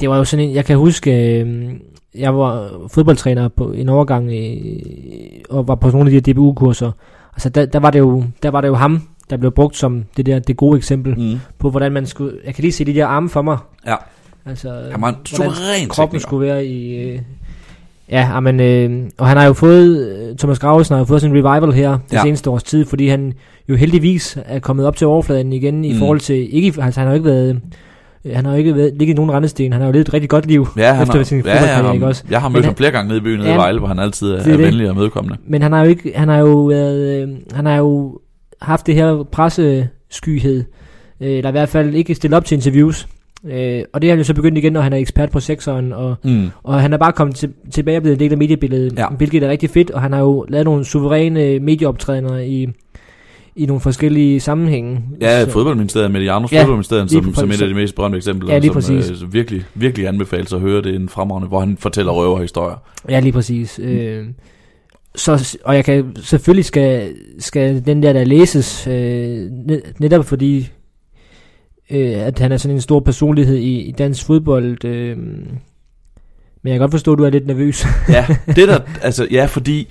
[0.00, 1.70] Det var jo sådan en, jeg kan huske, øh,
[2.14, 4.80] jeg var fodboldtræner på en overgang, øh,
[5.50, 6.92] og var på nogle af de her DBU-kurser.
[7.34, 10.04] Altså, der, der, var det jo, der var det jo ham, der blev brugt som
[10.16, 11.40] det der det gode eksempel mm.
[11.58, 12.32] På, hvordan man skulle...
[12.46, 13.58] Jeg kan lige se de der arme for mig.
[13.86, 13.94] Ja,
[14.46, 16.18] Altså, han var en suveræn kroppen tekniker.
[16.28, 16.96] skulle være i...
[17.10, 17.18] Øh,
[18.10, 21.32] ja, men, øh, og han har jo fået, øh, Thomas Gravesen har jo fået en
[21.32, 22.22] revival her det Ja.
[22.22, 23.32] seneste års tid, fordi han
[23.68, 25.98] jo heldigvis er kommet op til overfladen igen i Mm.
[25.98, 27.60] forhold til, ikke, i- altså han har jo ikke været,
[28.34, 30.30] han har jo ikke været, ligget i nogen rendesten, han har jo levet et rigtig
[30.30, 32.24] godt liv, Ja, han efter har, sin ja, ja, ikke også?
[32.30, 33.88] jeg har mødt ham han- flere gange nede i byen nede i Ja, Vejle, hvor
[33.88, 35.36] han altid er, er venlig og medkommende.
[35.46, 38.18] Men han har jo ikke, han har jo været, øh, han har jo
[38.62, 40.64] haft det her presseskyhed,
[41.20, 43.08] øh, eller i hvert fald ikke stillet op til interviews,
[43.44, 45.92] øh, og det har han jo så begyndt igen, når han er ekspert på sekseren,
[45.92, 46.50] og Mm.
[46.62, 49.06] Og han er bare kommet til, tilbage og blevet en del af mediebilledet, ja.
[49.16, 52.68] hvilket er rigtig fedt, og han har jo lavet nogle suveræne medieoptrædener i,
[53.62, 55.00] i nogle forskellige sammenhænge.
[55.20, 58.52] Ja, Så- fodboldministeriet, Medianos Ja, ja, fodboldministeriet, som, som et af de mest berømte eksempler,
[58.52, 59.22] Ja, lige som præcis.
[59.22, 62.76] øh, virkelig, virkelig anbefales at høre det er en fremragende, hvor han fortæller røverhistorier.
[63.08, 63.80] Ja, lige præcis.
[63.82, 64.24] Øh,
[65.14, 70.68] så, og jeg kan selvfølgelig skal, skal den der der læses, øh, net- netop fordi,
[71.90, 74.84] øh, at han er sådan en stor personlighed i, i dansk fodbold.
[74.84, 75.16] Øh,
[76.62, 77.84] men jeg kan godt forstå, at du er lidt nervøs.
[78.08, 79.88] Ja, det der, altså, ja, fordi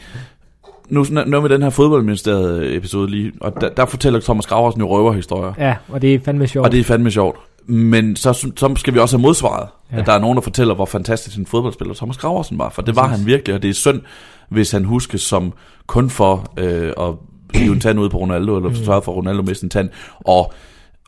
[0.89, 4.87] nu, nu med den her fodboldministeriet episode lige, og der, der fortæller Thomas Graversen jo
[4.89, 5.53] røverhistorier.
[5.57, 6.65] ja, og det er fandme sjovt.
[6.65, 7.37] Og det er fandme sjovt.
[7.65, 9.67] Men så, så skal vi også have modsvaret.
[9.91, 9.99] Ja.
[9.99, 12.69] At der er nogen, der fortæller, hvor fantastisk en fodboldspiller Thomas Graversen var.
[12.69, 14.01] For det var han virkelig, og det er synd,
[14.49, 15.53] hvis han huskes som
[15.87, 17.13] kun for øh, at
[17.53, 18.75] hive en tand ud på Ronaldo, eller Mm.
[18.75, 19.89] sørge for, at Ronaldo miste en tand.
[20.25, 20.53] Og,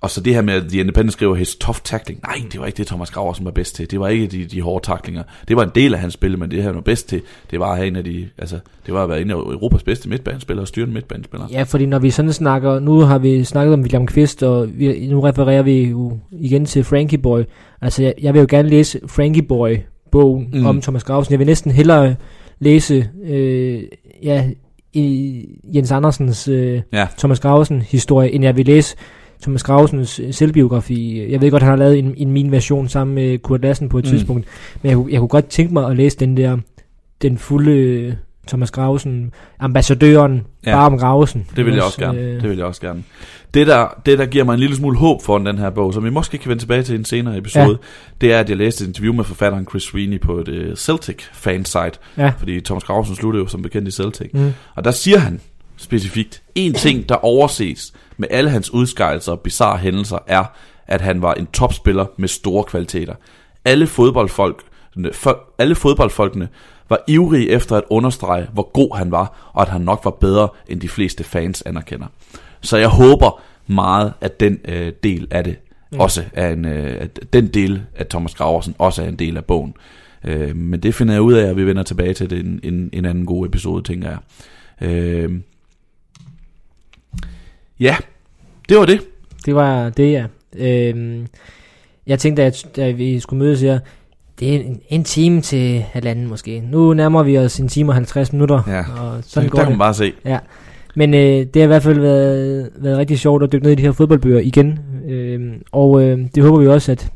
[0.02, 2.20] og så det her med, at The Independent skriver, his tough tackling.
[2.28, 3.92] Nej, det var ikke det, Thomas Graversen var bedst til.
[3.92, 5.24] Det var ikke de, de hårde taklinger.
[5.48, 7.22] Det var en del af hans spil, men det han var bedst til,
[7.52, 9.84] det var at have en af de, altså, det var at være en af Europas
[9.84, 11.48] bedste midtbanespillere og styre en midtbanespiller.
[11.52, 15.08] Ja, fordi når vi sådan snakker, nu har vi snakket om William Kvist, og vi,
[15.08, 17.42] nu refererer vi jo igen til Frankie Boy.
[17.82, 20.60] Altså, jeg, jeg vil jo gerne læse Frankie Boy-bogen Mm.
[20.60, 20.66] mm.
[20.66, 21.32] om Thomas Grausen.
[21.32, 22.16] Jeg vil næsten hellere
[22.60, 23.84] læse øh,
[24.24, 24.50] ja,
[24.94, 25.46] i
[25.76, 27.08] Jens Andersens øh, Ja.
[27.18, 28.96] Thomas Grausen-historie, end jeg vil læse
[29.42, 31.32] Thomas Grausens øh, selvbiografi.
[31.32, 33.98] Jeg ved godt, han har lavet en, en min version sammen med Kurt Lassen på
[34.00, 34.10] et Mm.
[34.12, 34.46] tidspunkt,
[34.82, 36.58] men jeg, kunne- jeg kunne godt tænke mig at læse den der,
[37.22, 38.14] den fulde øh,
[38.48, 40.86] Thomas Grausen, ambassadøren, Ja.
[40.86, 41.46] om Grausen.
[41.56, 42.20] Det vil jeg Også, gerne.
[42.20, 43.04] øh, Det vil jeg også gerne.
[43.54, 46.04] Det der, det, der giver mig en lille smule håb for den her bog, som
[46.04, 47.76] vi måske kan vende tilbage til i en senere episode, ja.
[48.22, 51.18] det er, at jeg læste et interview med forfatteren Chris Sweeney på et uh, Celtic
[51.34, 52.32] fansite, Ja.
[52.40, 54.30] fordi Thomas Grausen sluttede jo som bekendt i Celtic.
[54.34, 54.54] Mm.
[54.76, 55.40] Og der siger han
[55.78, 60.44] specifikt, en ting, der overses med alle hans udskejelser og bizarre hændelser, er,
[60.88, 63.14] at han var en topspiller med store kvaliteter.
[63.66, 64.64] Alle fodboldfolk,
[65.58, 66.50] alle fodboldfolkene
[66.90, 70.50] var ivrige efter at understrege, hvor god han var, og at han nok var bedre,
[70.68, 72.08] end de fleste fans anerkender.
[72.62, 75.56] Så jeg håber meget, at den øh, del af det
[75.92, 76.00] Mm.
[76.00, 79.46] også er en, øh, at den del af Thomas Graversen også er en del af
[79.46, 79.74] bogen.
[80.24, 82.90] Øh, men det finder jeg ud af, at vi vender tilbage til det en, en,
[82.94, 84.20] en anden god episode, tænker jeg.
[84.90, 85.32] Øh,
[87.82, 87.96] ja,
[88.70, 89.00] det var det.
[89.46, 90.26] Det var det, ja.
[90.58, 91.28] Øhm,
[92.08, 93.80] jeg tænkte, at da vi skulle mødes her,
[94.40, 96.60] det er en, en time til halvanden måske.
[96.60, 98.80] Nu nærmer vi os en time og 50 minutter, Ja.
[99.02, 99.72] og Så sådan der går kan det.
[99.72, 100.14] man bare se.
[100.96, 103.76] Men øh, det har i hvert fald været, været rigtig sjovt at dykke ned i
[103.76, 104.80] de her fodboldbøger igen.
[105.10, 107.12] Øh, og øh, det håber vi også, at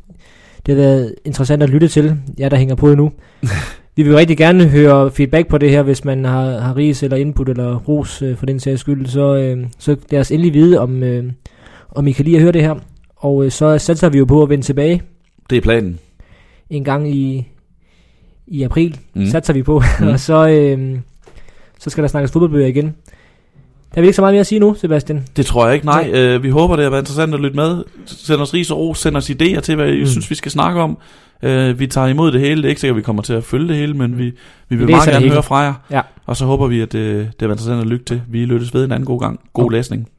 [0.66, 3.12] det har været interessant at lytte til, jer der hænger på endnu.
[3.96, 7.18] vi vil rigtig gerne høre feedback på det her, hvis man har, har ris eller
[7.18, 9.06] input eller ros øh, for den sags skyld.
[9.08, 11.24] Så, øh, så lad os endelig vide, om, øh,
[11.92, 12.76] om I kan lide at høre det her.
[13.16, 15.02] Og øh, så satser vi jo på at vende tilbage
[15.50, 16.00] Det er planen.
[16.70, 17.48] en gang i,
[18.48, 19.00] i april.
[19.14, 19.26] Mm.
[19.26, 19.82] Satser vi på.
[20.00, 20.08] Mm.
[20.08, 20.98] Og så, øh,
[21.80, 22.86] så skal der snakkes fodboldbøger igen.
[22.86, 25.24] Der er vi ikke så meget mere at sige nu, Sebastian.
[25.38, 26.10] Det tror jeg ikke, nej.
[26.14, 27.84] Øh, vi håber, det har været interessant at lytte med.
[28.06, 30.00] Send os ris og ros, send os idéer til, hvad I.
[30.00, 30.06] Mm.
[30.06, 30.98] synes, vi skal snakke om.
[31.44, 32.56] Øh, vi tager imod det hele.
[32.62, 34.24] Det er ikke sikkert, at vi kommer til at følge det hele, men vi,
[34.70, 35.74] vi vil meget det gerne høre fra jer.
[35.92, 36.02] Ja.
[36.26, 38.22] Og så håber vi, at øh, det været interessant at lytte til.
[38.28, 39.40] Vi lyttes ved en anden god gang.
[39.54, 39.76] God Okay.
[39.76, 40.10] læsning.